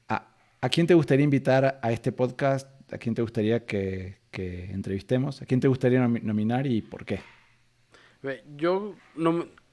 a, 0.07 0.69
quién 0.69 0.85
te 0.85 0.93
gustaría 0.93 1.23
invitar 1.23 1.79
a 1.81 1.91
este 1.91 2.11
podcast? 2.11 2.69
¿A 2.93 2.97
quién 2.99 3.15
te 3.15 3.23
gustaría 3.23 3.65
que, 3.65 4.19
entrevistemos? 4.31 5.41
¿A 5.41 5.45
quién 5.45 5.59
te 5.59 5.67
gustaría 5.67 6.07
nominar 6.07 6.67
y 6.67 6.83
por 6.83 7.05
qué? 7.05 7.21
Yo 8.55 8.95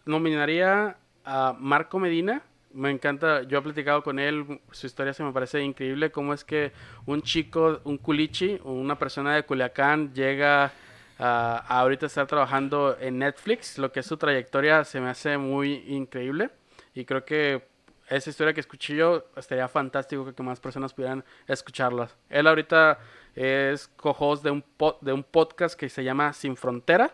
nominaría 0.07 0.97
a 1.25 1.55
Marco 1.59 1.99
Medina. 1.99 2.43
Me 2.79 2.93
encanta, 2.93 3.43
yo 3.43 3.59
he 3.59 3.63
platicado 3.63 4.05
con 4.05 4.21
él, 4.21 4.61
su 4.71 4.87
historia 4.87 5.13
se 5.13 5.25
me 5.25 5.33
parece 5.33 5.61
increíble, 5.61 6.13
cómo 6.13 6.33
es 6.33 6.45
que 6.45 6.71
un 7.07 7.23
chico, 7.23 7.81
un 7.83 7.99
culichi, 7.99 8.61
una 8.63 8.97
persona 8.97 9.35
de 9.35 9.43
Culiacán 9.43 10.15
llega 10.15 10.71
a, 11.19 11.81
ahorita 11.81 12.07
estar 12.07 12.29
trabajando 12.29 12.97
en 13.01 13.19
Netflix, 13.19 13.79
lo 13.79 13.91
que 13.91 13.99
es 13.99 14.07
su 14.07 14.17
trayectoria 14.17 14.85
se 14.85 15.01
me 15.01 15.09
hace 15.09 15.37
muy 15.39 15.87
increíble. 15.89 16.51
Y 16.95 17.05
creo 17.05 17.25
que 17.25 17.67
esa 18.09 18.31
historia 18.31 18.55
que 18.55 18.61
escuché 18.61 18.95
yo 18.95 19.25
estaría 19.35 19.67
fantástico 19.67 20.33
que 20.33 20.43
más 20.45 20.61
personas 20.61 20.95
pudieran 20.95 21.25
escucharla. 21.49 22.09
Él 22.31 22.47
ahorita 22.47 23.01
es 23.35 23.89
co-host 23.89 24.45
de 24.45 24.53
un, 24.53 24.65
de 25.01 25.13
un 25.13 25.25
podcast 25.25 25.77
que 25.77 25.89
se 25.89 26.05
llama 26.05 26.33
Sin 26.33 26.57
Frontera. 26.57 27.13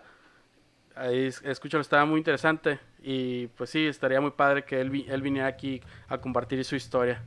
Ahí 0.95 1.31
escúchalo, 1.43 1.81
estaba 1.81 2.05
muy 2.05 2.19
interesante. 2.19 2.79
Y 3.07 3.49
pues 3.49 3.71
sí, 3.71 3.87
estaría 3.87 4.21
muy 4.21 4.31
padre 4.31 4.65
que 4.65 4.81
él, 4.81 5.05
él 5.09 5.23
viniera 5.23 5.47
aquí 5.47 5.81
a 6.09 6.19
compartir 6.19 6.65
su 6.65 6.75
historia. 6.75 7.23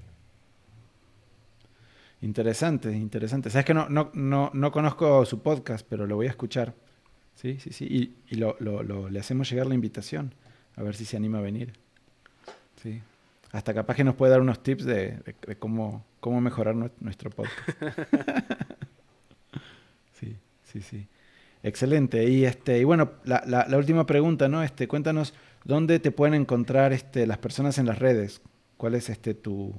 Interesante, 2.22 2.92
interesante. 2.92 3.52
Sabes 3.52 3.66
que 3.66 3.76
no, 3.76 3.88
no, 3.90 4.10
no, 4.14 4.50
no 4.54 4.72
conozco 4.72 5.24
su 5.26 5.44
podcast, 5.44 5.86
pero 5.88 6.08
lo 6.08 6.16
voy 6.16 6.26
a 6.26 6.32
escuchar. 6.32 6.74
Sí, 7.36 7.60
sí, 7.60 7.72
sí. 7.72 7.86
Y, 7.86 8.34
y 8.34 8.38
lo, 8.38 8.56
lo, 8.60 8.82
lo, 8.82 9.08
le 9.08 9.20
hacemos 9.20 9.50
llegar 9.50 9.68
la 9.68 9.76
invitación. 9.76 10.34
A 10.76 10.82
ver 10.82 10.96
si 10.96 11.06
se 11.06 11.16
anima 11.16 11.38
a 11.38 11.42
venir. 11.42 11.74
Sí. 12.82 13.02
Hasta 13.52 13.74
capaz 13.74 13.96
que 13.96 14.04
nos 14.04 14.16
puede 14.16 14.32
dar 14.32 14.42
unos 14.42 14.64
tips 14.64 14.86
de, 14.86 15.36
cómo, 15.60 16.06
cómo 16.20 16.42
mejorar 16.42 16.76
nuestro 16.76 17.30
podcast. 17.30 17.70
sí, 20.14 20.36
sí, 20.64 20.82
sí. 20.82 21.08
Excelente. 21.64 22.30
Y 22.30 22.46
este, 22.46 22.80
y 22.80 22.84
bueno, 22.84 23.14
la, 23.24 23.44
la, 23.46 23.78
última 23.78 24.06
pregunta, 24.06 24.48
¿no? 24.48 24.64
Este, 24.64 24.88
cuéntanos 24.88 25.34
dónde 25.64 26.00
te 26.00 26.12
pueden 26.12 26.34
encontrar 26.34 26.94
este, 26.94 27.28
las 27.28 27.38
personas 27.38 27.78
en 27.78 27.88
las 27.88 28.00
redes. 28.00 28.42
¿Cuál 28.78 28.96
es 28.96 29.10
este 29.10 29.34
tu, 29.34 29.74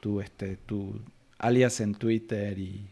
tu, 0.00 0.20
este, 0.20 0.56
tu 0.56 1.00
alias 1.38 1.80
en 1.80 1.94
Twitter 1.94 2.58
y 2.58 2.88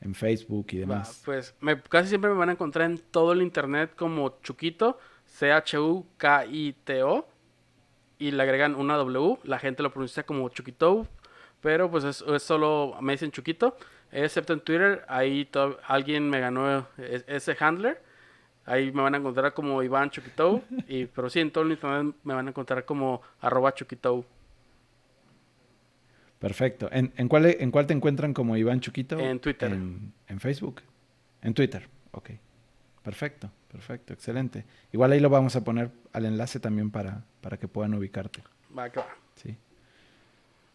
en 0.00 0.14
Facebook 0.14 0.66
y 0.70 0.78
demás? 0.78 1.22
pues 1.24 1.54
casi 1.88 2.08
siempre 2.08 2.30
me 2.30 2.36
van 2.36 2.50
a 2.50 2.52
encontrar 2.52 2.90
en 2.90 2.98
todo 2.98 3.32
el 3.32 3.42
internet 3.42 3.94
como 3.96 4.40
Chuquito, 4.42 4.98
C-H-U-K-I-T-O 5.26 7.26
y 8.18 8.32
le 8.32 8.42
agregan 8.42 8.74
una 8.74 8.96
W, 8.96 9.38
la 9.44 9.58
gente 9.58 9.82
lo 9.82 9.90
pronuncia 9.90 10.24
como 10.24 10.48
Chuquito, 10.48 11.06
pero 11.60 11.90
pues 11.90 12.04
es, 12.04 12.24
solo, 12.42 12.96
me 13.00 13.12
dicen 13.12 13.30
Chuquito, 13.30 13.76
excepto 14.10 14.52
en 14.52 14.60
Twitter, 14.60 15.04
ahí 15.08 15.48
alguien 15.86 16.28
me 16.28 16.40
ganó 16.40 16.86
ese 16.96 17.56
handler, 17.58 18.02
ahí 18.64 18.92
me 18.92 19.02
van 19.02 19.14
a 19.14 19.18
encontrar 19.18 19.54
como 19.54 19.82
Iván 19.82 20.10
Chuquito, 20.10 20.62
y, 20.88 21.06
pero 21.06 21.30
sí, 21.30 21.40
en 21.40 21.50
todo 21.50 21.64
el 21.64 21.72
internet 21.72 22.14
me 22.24 22.34
van 22.34 22.46
a 22.46 22.50
encontrar 22.50 22.84
como 22.84 23.22
arroba 23.40 23.74
Chuquito. 23.74 24.24
Perfecto. 26.38 26.88
¿En, 26.92 27.12
en, 27.16 27.28
cuál, 27.28 27.46
¿En 27.46 27.70
cuál 27.72 27.86
te 27.86 27.94
encuentran 27.94 28.32
como 28.32 28.56
Iván 28.56 28.80
Chuquito? 28.80 29.18
En 29.18 29.40
Twitter. 29.40 29.72
En, 29.72 30.12
en 30.28 30.38
Facebook. 30.38 30.82
En 31.42 31.52
Twitter, 31.52 31.88
ok. 32.12 32.30
Perfecto. 33.02 33.50
Perfecto, 33.70 34.14
excelente. 34.14 34.64
Igual 34.92 35.12
ahí 35.12 35.20
lo 35.20 35.28
vamos 35.28 35.54
a 35.54 35.62
poner 35.62 35.90
al 36.12 36.24
enlace 36.24 36.58
también 36.58 36.90
para, 36.90 37.24
para 37.40 37.58
que 37.58 37.68
puedan 37.68 37.94
ubicarte. 37.94 38.42
Va, 38.76 38.88
va. 38.88 39.06
Sí. 39.34 39.56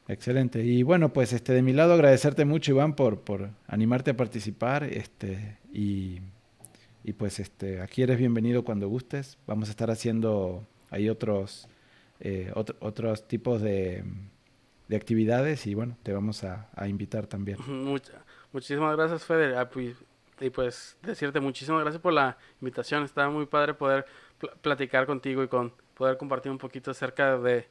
Excelente. 0.08 0.64
Y 0.64 0.84
bueno, 0.84 1.14
pues 1.14 1.34
este 1.34 1.54
de 1.54 1.62
mi 1.62 1.74
lado 1.74 1.94
agradecerte 1.94 2.46
mucho, 2.46 2.72
Iván, 2.72 2.96
por, 2.96 3.22
por 3.22 3.50
animarte 3.68 4.12
a 4.12 4.18
participar. 4.18 4.84
Este, 4.84 5.58
y, 5.72 6.20
y 7.04 7.14
pues 7.14 7.40
este, 7.40 7.82
aquí 7.82 8.02
eres 8.02 8.18
bienvenido 8.18 8.64
cuando 8.64 8.88
gustes. 8.88 9.38
Vamos 9.48 9.70
a 9.70 9.72
estar 9.72 9.90
haciendo 9.90 10.68
ahí 10.90 11.10
otros, 11.10 11.68
eh, 12.20 12.52
otros 12.54 13.28
tipos 13.28 13.62
de, 13.62 14.04
de, 14.88 14.96
actividades 14.96 15.66
y 15.68 15.74
bueno, 15.74 15.98
te 16.04 16.14
vamos 16.14 16.44
a, 16.44 16.70
invitar 16.88 17.26
también. 17.26 17.58
Muchísimas 18.52 18.96
gracias, 18.96 19.24
Feder. 19.24 19.56
Ah, 19.56 19.70
pues, 19.70 19.96
y 20.40 20.50
pues 20.50 20.98
decirte 21.02 21.40
muchísimas 21.40 21.82
gracias 21.82 22.02
por 22.02 22.14
la 22.14 22.38
invitación. 22.62 23.04
Estaba 23.04 23.30
muy 23.30 23.46
padre 23.46 23.74
poder 23.74 24.06
platicar 24.62 25.06
contigo 25.06 25.44
y 25.44 25.48
con 25.48 25.74
poder 25.94 26.18
compartir 26.18 26.52
un 26.52 26.58
poquito 26.58 26.92
acerca 26.92 27.38
de, 27.38 27.68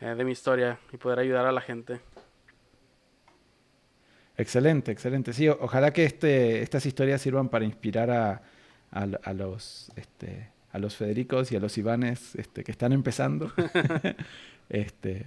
eh, 0.00 0.14
de 0.14 0.24
mi 0.24 0.32
historia 0.32 0.78
y 0.92 0.96
poder 0.96 1.18
ayudar 1.18 1.46
a 1.46 1.52
la 1.52 1.60
gente. 1.60 2.00
Excelente, 4.36 4.92
excelente. 4.92 5.32
Sí, 5.32 5.48
ojalá 5.48 5.92
que 5.92 6.04
este, 6.04 6.62
estas 6.62 6.86
historias 6.86 7.20
sirvan 7.20 7.48
para 7.48 7.64
inspirar 7.64 8.10
a, 8.10 8.42
a, 8.92 9.32
los, 9.32 9.90
este, 9.96 10.50
a 10.70 10.78
los 10.78 10.96
Federicos 10.96 11.50
y 11.50 11.56
a 11.56 11.60
los 11.60 11.76
Ivanes 11.76 12.36
este, 12.36 12.62
que 12.62 12.70
están 12.70 12.92
empezando. 12.92 13.52
este, 14.68 15.26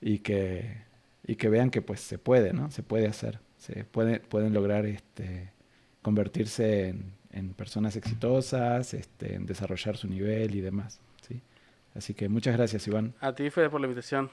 y, 0.00 0.20
que, 0.20 0.78
y 1.26 1.36
que 1.36 1.48
vean 1.48 1.70
que 1.70 1.82
pues 1.82 2.00
se 2.00 2.18
puede, 2.18 2.52
¿no? 2.52 2.70
Se 2.70 2.82
puede 2.82 3.06
hacer. 3.06 3.40
Se 3.58 3.84
puede, 3.84 4.20
pueden 4.20 4.54
lograr 4.54 4.86
este, 4.86 5.50
convertirse 6.02 6.94
en, 7.32 7.52
personas 7.54 7.96
exitosas, 7.96 8.94
este, 8.94 9.34
en 9.34 9.44
desarrollar 9.44 9.96
su 9.98 10.08
nivel 10.08 10.54
y 10.54 10.60
demás. 10.62 11.00
¿Sí? 12.00 12.06
Así 12.06 12.14
que 12.14 12.28
muchas 12.28 12.56
gracias, 12.56 12.86
Iván. 12.86 13.14
A 13.20 13.34
ti, 13.34 13.50
Fede, 13.50 13.70
por 13.70 13.80
la 13.80 13.86
invitación. 13.86 14.30